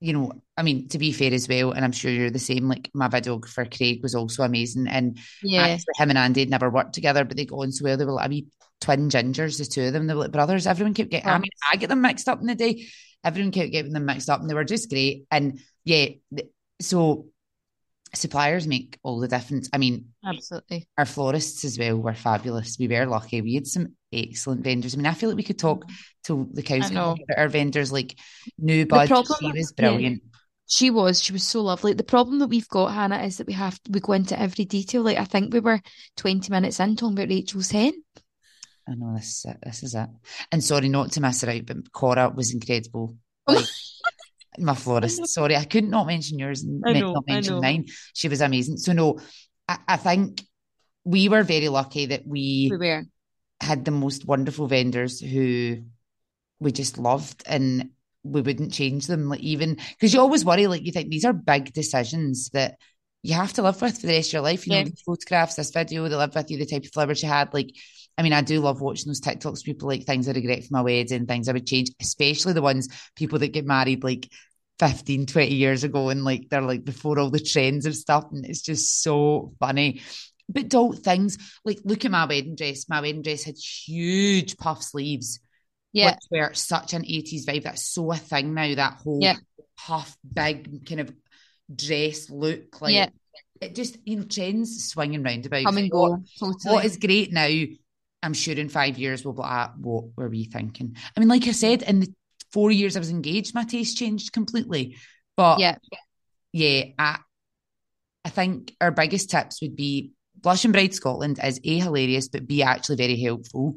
you 0.00 0.12
know, 0.12 0.32
I 0.56 0.62
mean, 0.62 0.88
to 0.88 0.98
be 0.98 1.12
fair 1.12 1.32
as 1.32 1.48
well, 1.48 1.72
and 1.72 1.84
I'm 1.84 1.92
sure 1.92 2.10
you're 2.10 2.30
the 2.30 2.38
same. 2.38 2.68
Like 2.68 2.88
my 2.94 3.08
videographer 3.08 3.76
Craig 3.76 4.02
was 4.02 4.14
also 4.14 4.44
amazing, 4.44 4.86
and 4.86 5.18
yeah, 5.42 5.78
him 5.96 6.10
and 6.10 6.18
Andy 6.18 6.40
had 6.40 6.50
never 6.50 6.70
worked 6.70 6.94
together, 6.94 7.24
but 7.24 7.36
they 7.36 7.44
got 7.44 7.56
on 7.56 7.72
so 7.72 7.84
well. 7.84 7.96
They 7.96 8.04
were 8.04 8.12
like 8.12 8.26
a 8.26 8.30
wee 8.30 8.46
twin 8.80 9.08
gingers, 9.08 9.58
the 9.58 9.64
two 9.64 9.82
of 9.82 9.92
them. 9.92 10.06
They 10.06 10.14
were 10.14 10.20
like 10.20 10.32
brothers. 10.32 10.66
Everyone 10.66 10.94
kept 10.94 11.10
getting. 11.10 11.28
I 11.28 11.38
mean, 11.38 11.50
I 11.72 11.76
get 11.76 11.88
them 11.88 12.02
mixed 12.02 12.28
up 12.28 12.40
in 12.40 12.46
the 12.46 12.54
day. 12.54 12.86
Everyone 13.24 13.50
kept 13.50 13.72
getting 13.72 13.92
them 13.92 14.04
mixed 14.04 14.30
up, 14.30 14.40
and 14.40 14.48
they 14.48 14.54
were 14.54 14.64
just 14.64 14.90
great. 14.90 15.24
And 15.30 15.60
yeah, 15.84 16.10
so 16.80 17.26
suppliers 18.14 18.66
make 18.66 18.98
all 19.02 19.18
the 19.18 19.26
difference. 19.26 19.68
I 19.72 19.78
mean, 19.78 20.10
absolutely. 20.24 20.86
Our 20.96 21.04
florists 21.04 21.64
as 21.64 21.78
well 21.78 21.96
were 21.96 22.14
fabulous. 22.14 22.76
We 22.78 22.86
were 22.86 23.06
lucky. 23.06 23.40
We 23.40 23.54
had 23.54 23.66
some 23.66 23.94
excellent 24.12 24.62
vendors. 24.62 24.94
I 24.94 24.98
mean, 24.98 25.06
I 25.06 25.14
feel 25.14 25.30
like 25.30 25.36
we 25.36 25.42
could 25.42 25.58
talk 25.58 25.84
to 26.26 26.48
the 26.52 26.62
cows 26.62 26.92
about 26.92 27.18
our 27.36 27.48
vendors, 27.48 27.90
like 27.90 28.16
New 28.56 28.86
Bud. 28.86 29.08
She 29.08 29.50
was 29.50 29.72
brilliant. 29.72 30.22
Yeah. 30.22 30.30
She 30.66 30.90
was. 30.90 31.22
She 31.22 31.32
was 31.32 31.42
so 31.44 31.62
lovely. 31.62 31.92
The 31.92 32.04
problem 32.04 32.38
that 32.38 32.48
we've 32.48 32.68
got, 32.68 32.94
Hannah, 32.94 33.22
is 33.22 33.36
that 33.36 33.46
we 33.46 33.52
have 33.52 33.80
to, 33.82 33.90
we 33.90 34.00
go 34.00 34.14
into 34.14 34.38
every 34.38 34.64
detail. 34.64 35.02
Like 35.02 35.18
I 35.18 35.24
think 35.24 35.52
we 35.52 35.60
were 35.60 35.80
twenty 36.16 36.50
minutes 36.50 36.80
in 36.80 36.96
talking 36.96 37.16
about 37.16 37.28
Rachel's 37.28 37.70
hen. 37.70 37.92
I 38.88 38.94
know 38.94 39.14
this 39.14 39.38
is 39.38 39.44
it. 39.48 39.58
This 39.62 39.82
is 39.82 39.94
it. 39.94 40.08
And 40.52 40.62
sorry, 40.62 40.88
not 40.88 41.12
to 41.12 41.20
miss 41.20 41.42
her 41.42 41.50
out, 41.50 41.66
but 41.66 41.92
Cora 41.92 42.30
was 42.30 42.52
incredible. 42.52 43.16
Like 44.56 44.66
my 44.66 44.74
florist. 44.74 45.26
Sorry, 45.28 45.56
I 45.56 45.64
couldn't 45.64 45.90
not 45.90 46.06
mention 46.06 46.38
yours 46.38 46.62
and 46.62 46.80
know, 46.80 47.14
not 47.14 47.24
mention 47.26 47.60
mine. 47.60 47.86
She 48.12 48.28
was 48.28 48.40
amazing. 48.40 48.76
So 48.76 48.92
no, 48.92 49.18
I, 49.68 49.78
I, 49.88 49.96
think 49.96 50.44
we 51.04 51.28
were 51.28 51.42
very 51.42 51.68
lucky 51.68 52.06
that 52.06 52.22
we, 52.26 52.70
we 52.78 53.02
had 53.60 53.84
the 53.84 53.90
most 53.90 54.26
wonderful 54.26 54.66
vendors 54.66 55.20
who 55.20 55.82
we 56.60 56.72
just 56.72 56.98
loved 56.98 57.42
and 57.46 57.90
we 58.24 58.40
wouldn't 58.40 58.72
change 58.72 59.06
them. 59.06 59.28
Like 59.28 59.40
even 59.40 59.74
because 59.74 60.12
you 60.12 60.20
always 60.20 60.44
worry, 60.44 60.66
like 60.66 60.84
you 60.84 60.92
think 60.92 61.10
these 61.10 61.24
are 61.24 61.32
big 61.32 61.72
decisions 61.72 62.50
that 62.50 62.78
you 63.22 63.34
have 63.34 63.52
to 63.54 63.62
live 63.62 63.80
with 63.80 64.00
for 64.00 64.06
the 64.06 64.14
rest 64.14 64.30
of 64.30 64.32
your 64.34 64.42
life. 64.42 64.66
You 64.66 64.74
yeah. 64.74 64.82
know, 64.82 64.90
the 64.90 64.96
photographs, 65.06 65.56
this 65.56 65.70
video, 65.70 66.08
they 66.08 66.16
live 66.16 66.34
with 66.34 66.50
you, 66.50 66.58
the 66.58 66.66
type 66.66 66.84
of 66.84 66.92
flowers 66.92 67.22
you 67.22 67.28
had. 67.28 67.54
Like, 67.54 67.70
I 68.18 68.22
mean, 68.22 68.32
I 68.32 68.42
do 68.42 68.60
love 68.60 68.80
watching 68.80 69.08
those 69.08 69.20
TikToks. 69.20 69.64
People 69.64 69.88
like 69.88 70.04
things 70.04 70.28
I 70.28 70.32
regret 70.32 70.64
for 70.64 70.72
my 70.72 70.82
wedding, 70.82 71.26
things 71.26 71.48
I 71.48 71.52
would 71.52 71.66
change, 71.66 71.90
especially 72.00 72.52
the 72.52 72.62
ones 72.62 72.88
people 73.16 73.38
that 73.38 73.52
get 73.52 73.64
married 73.64 74.04
like 74.04 74.28
15, 74.78 75.26
20 75.26 75.54
years 75.54 75.84
ago 75.84 76.08
and 76.10 76.24
like 76.24 76.48
they're 76.50 76.60
like 76.60 76.84
before 76.84 77.18
all 77.18 77.30
the 77.30 77.40
trends 77.40 77.86
of 77.86 77.94
stuff. 77.94 78.26
And 78.30 78.44
it's 78.44 78.62
just 78.62 79.02
so 79.02 79.54
funny. 79.58 80.02
But 80.48 80.68
don't 80.68 80.94
things 80.94 81.38
like 81.64 81.78
look 81.84 82.04
at 82.04 82.10
my 82.10 82.26
wedding 82.26 82.56
dress. 82.56 82.88
My 82.88 83.00
wedding 83.00 83.22
dress 83.22 83.44
had 83.44 83.56
huge 83.56 84.56
puff 84.58 84.82
sleeves. 84.82 85.40
Yeah. 85.94 86.16
Which 86.30 86.40
were 86.42 86.54
such 86.54 86.92
an 86.92 87.02
80s 87.02 87.46
vibe. 87.46 87.62
That's 87.62 87.88
so 87.88 88.12
a 88.12 88.16
thing 88.16 88.52
now, 88.52 88.74
that 88.74 89.00
whole 89.02 89.20
yeah. 89.22 89.36
puff, 89.78 90.16
big 90.30 90.84
kind 90.86 91.00
of 91.00 91.14
dress 91.74 92.28
look. 92.28 92.82
Like 92.82 92.94
yeah. 92.94 93.08
it 93.60 93.74
just, 93.74 93.96
you 94.04 94.16
know, 94.16 94.24
trends 94.24 94.88
swinging 94.88 95.22
round 95.22 95.46
about. 95.46 95.64
Come 95.64 95.78
and 95.78 95.90
go. 95.90 96.22
Totally. 96.38 96.74
What 96.74 96.84
is 96.84 96.96
great 96.98 97.32
now, 97.32 97.48
I'm 98.22 98.34
sure 98.34 98.56
in 98.56 98.68
five 98.68 98.98
years 98.98 99.24
we'll 99.24 99.34
be 99.34 99.42
like, 99.42 99.50
ah, 99.50 99.72
what 99.78 100.06
were 100.16 100.28
we 100.28 100.44
thinking? 100.44 100.96
I 101.16 101.20
mean, 101.20 101.28
like 101.28 101.46
I 101.46 101.52
said, 101.52 101.82
in 101.82 102.00
the 102.00 102.12
four 102.52 102.72
years 102.72 102.96
I 102.96 102.98
was 102.98 103.10
engaged, 103.10 103.54
my 103.54 103.64
taste 103.64 103.96
changed 103.96 104.32
completely. 104.32 104.96
But 105.36 105.60
yeah, 105.60 105.76
yeah, 106.52 106.86
I, 106.98 107.18
I 108.24 108.30
think 108.30 108.74
our 108.80 108.90
biggest 108.90 109.30
tips 109.30 109.62
would 109.62 109.76
be 109.76 110.12
Blushing 110.36 110.72
Bride 110.72 110.94
Scotland 110.94 111.38
is 111.42 111.60
A, 111.64 111.78
hilarious, 111.78 112.28
but 112.28 112.46
B, 112.46 112.62
actually 112.62 112.96
very 112.96 113.20
helpful. 113.20 113.76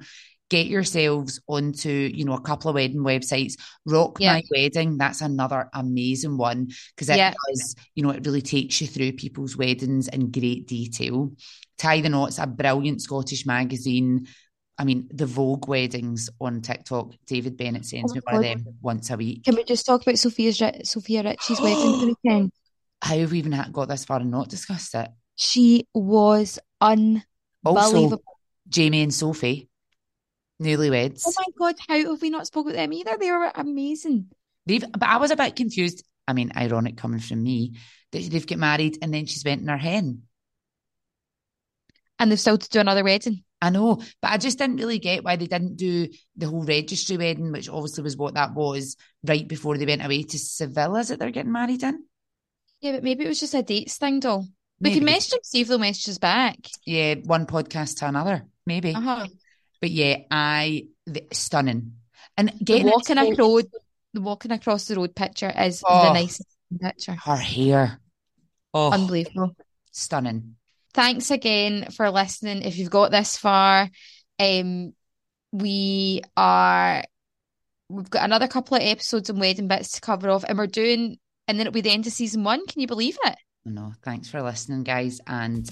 Get 0.50 0.68
yourselves 0.68 1.42
onto, 1.48 1.90
you 1.90 2.24
know, 2.24 2.34
a 2.34 2.42
couple 2.42 2.70
of 2.70 2.76
wedding 2.76 3.02
websites. 3.02 3.56
Rock 3.86 4.18
yeah. 4.20 4.34
My 4.34 4.44
Wedding, 4.50 4.98
that's 4.98 5.22
another 5.22 5.70
amazing 5.74 6.38
one 6.38 6.70
because 6.96 7.10
it 7.10 7.18
yeah. 7.18 7.34
does, 7.50 7.76
you 7.96 8.04
know, 8.04 8.12
it 8.12 8.26
really 8.26 8.42
takes 8.42 8.80
you 8.80 8.88
through 8.88 9.14
people's 9.14 9.58
weddings 9.58 10.08
in 10.08 10.32
great 10.32 10.68
detail. 10.68 11.32
Tie 11.78 12.02
the 12.02 12.10
Knots, 12.10 12.40
a 12.40 12.48
brilliant 12.48 13.02
Scottish 13.02 13.46
magazine. 13.46 14.28
I 14.78 14.84
mean, 14.84 15.10
the 15.12 15.26
Vogue 15.26 15.68
weddings 15.68 16.30
on 16.40 16.62
TikTok. 16.62 17.14
David 17.26 17.58
Bennett 17.58 17.82
oh 17.82 17.88
sends 17.88 18.12
oh 18.12 18.16
me 18.16 18.22
one 18.24 18.42
God. 18.42 18.46
of 18.46 18.64
them 18.64 18.76
once 18.82 19.10
a 19.10 19.18
week. 19.18 19.44
Can 19.44 19.56
we 19.56 19.64
just 19.64 19.86
talk 19.86 20.02
about 20.02 20.16
Sofia's 20.16 20.90
Sofia 20.90 21.24
Richie's 21.24 21.60
wedding 21.60 22.00
the 22.00 22.16
weekend? 22.24 22.52
How 23.02 23.18
have 23.18 23.32
we 23.32 23.40
even 23.40 23.60
got 23.72 23.88
this 23.88 24.06
far 24.06 24.20
and 24.20 24.32
not 24.32 24.50
discussed 24.50 24.96
it? 24.96 25.10
She 25.36 25.88
was 25.94 26.58
unbelievable. 26.82 27.24
Also, 27.64 28.18
Jamie 28.68 29.04
and 29.04 29.14
Sophie, 29.14 29.67
newlyweds. 30.62 31.24
Oh 31.26 31.34
my 31.38 31.46
God, 31.58 31.76
how 31.88 32.12
have 32.12 32.22
we 32.22 32.30
not 32.30 32.48
spoken 32.48 32.72
about 32.72 32.82
them 32.82 32.94
either? 32.94 33.18
They 33.18 33.32
were 33.32 33.52
amazing. 33.54 34.28
They've, 34.66 34.84
but 34.92 35.04
I 35.04 35.18
was 35.18 35.32
a 35.32 35.36
bit 35.36 35.56
confused. 35.56 36.06
I 36.28 36.34
mean, 36.34 36.52
ironic 36.56 36.98
coming 36.98 37.20
from 37.20 37.44
me 37.44 37.74
that 38.12 38.30
they've 38.30 38.46
got 38.46 38.58
married 38.58 38.98
and 39.02 39.14
then 39.14 39.26
she's 39.26 39.46
went 39.46 39.62
in 39.62 39.68
her 39.68 39.78
hen. 39.78 40.24
And 42.20 42.32
they've 42.32 42.40
still 42.40 42.58
to 42.58 42.70
do 42.70 42.80
another 42.80 43.04
wedding. 43.04 43.44
I 43.62 43.72
know, 43.72 44.02
but 44.22 44.32
I 44.32 44.38
just 44.38 44.60
didn't 44.60 44.78
really 44.78 45.00
get 45.00 45.24
why 45.24 45.36
they 45.36 45.48
didn't 45.48 45.78
do 45.78 46.10
the 46.36 46.48
whole 46.48 46.64
registry 46.64 47.18
wedding, 47.18 47.52
which 47.52 47.70
obviously 47.70 48.04
was 48.04 48.16
what 48.16 48.36
that 48.36 48.54
was 48.54 48.98
right 49.24 49.48
before 49.48 49.78
they 49.78 49.86
went 49.86 50.06
away 50.06 50.24
to 50.24 50.38
Seville. 50.38 50.96
Is 50.98 51.10
it 51.10 51.20
they're 51.20 51.32
getting 51.32 51.52
married 51.52 51.82
in? 51.82 52.04
Yeah, 52.82 52.92
but 52.92 53.04
maybe 53.04 53.26
it 53.26 53.30
was 53.30 53.40
just 53.40 53.56
a 53.56 53.64
dates 53.64 53.98
thing, 53.98 54.20
though. 54.20 54.46
We 54.80 54.94
can 54.94 55.06
message 55.06 55.32
them, 55.32 55.40
see 55.44 55.62
if 55.62 55.70
they'll 55.70 55.80
message 55.80 56.10
us 56.10 56.18
back. 56.20 56.58
Yeah, 56.86 57.16
one 57.24 57.48
podcast 57.48 57.98
to 58.00 58.08
another, 58.08 58.46
maybe. 58.68 58.94
Uh-huh. 58.94 59.26
But 59.82 59.92
yeah, 59.92 60.18
I 60.32 60.88
the, 61.06 61.26
stunning. 61.32 61.94
And 62.36 62.54
getting 62.64 62.86
the 62.86 62.92
walking 62.92 63.18
across 63.18 63.64
the 64.14 64.22
walking 64.22 64.52
across 64.52 64.86
the 64.86 64.96
road 64.96 65.16
picture 65.16 65.52
is 65.58 65.84
oh, 65.88 66.08
the 66.08 66.14
nicest 66.14 66.48
picture. 66.80 67.14
Her 67.14 67.36
hair, 67.36 68.00
oh, 68.74 68.92
unbelievable, 68.92 69.56
stunning 69.92 70.56
thanks 70.98 71.30
again 71.30 71.92
for 71.92 72.10
listening. 72.10 72.64
If 72.64 72.78
you've 72.78 72.90
got 72.90 73.12
this 73.12 73.38
far, 73.38 73.88
um, 74.40 74.94
we 75.52 76.22
are 76.36 77.04
we've 77.88 78.10
got 78.10 78.26
another 78.26 78.48
couple 78.48 78.76
of 78.76 78.84
episodes 78.84 79.30
and 79.30 79.40
wedding 79.40 79.68
bits 79.68 79.92
to 79.92 80.02
cover 80.02 80.30
off, 80.30 80.44
and 80.44 80.58
we're 80.58 80.66
doing, 80.66 81.20
and 81.48 81.60
then 81.60 81.68
it'll 81.68 81.74
be 81.74 81.82
the 81.82 81.92
end 81.92 82.08
of 82.08 82.14
season 82.14 82.44
one. 82.44 82.66
Can 82.66 82.82
you 82.82 82.88
believe 82.88 83.18
it? 83.24 83.36
No, 83.68 83.92
thanks 84.02 84.30
for 84.30 84.42
listening, 84.42 84.84
guys, 84.84 85.20
and 85.28 85.70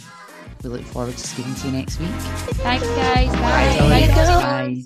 we 0.62 0.70
look 0.70 0.82
forward 0.82 1.16
to 1.16 1.28
speaking 1.28 1.56
to 1.56 1.68
you 1.68 1.74
next 1.74 1.98
week. 2.00 2.10
Thanks, 2.10 2.86
guys. 2.88 3.28
Bye. 3.30 3.78
Bye. 3.80 4.08
Bye. 4.08 4.42
Bye. 4.42 4.82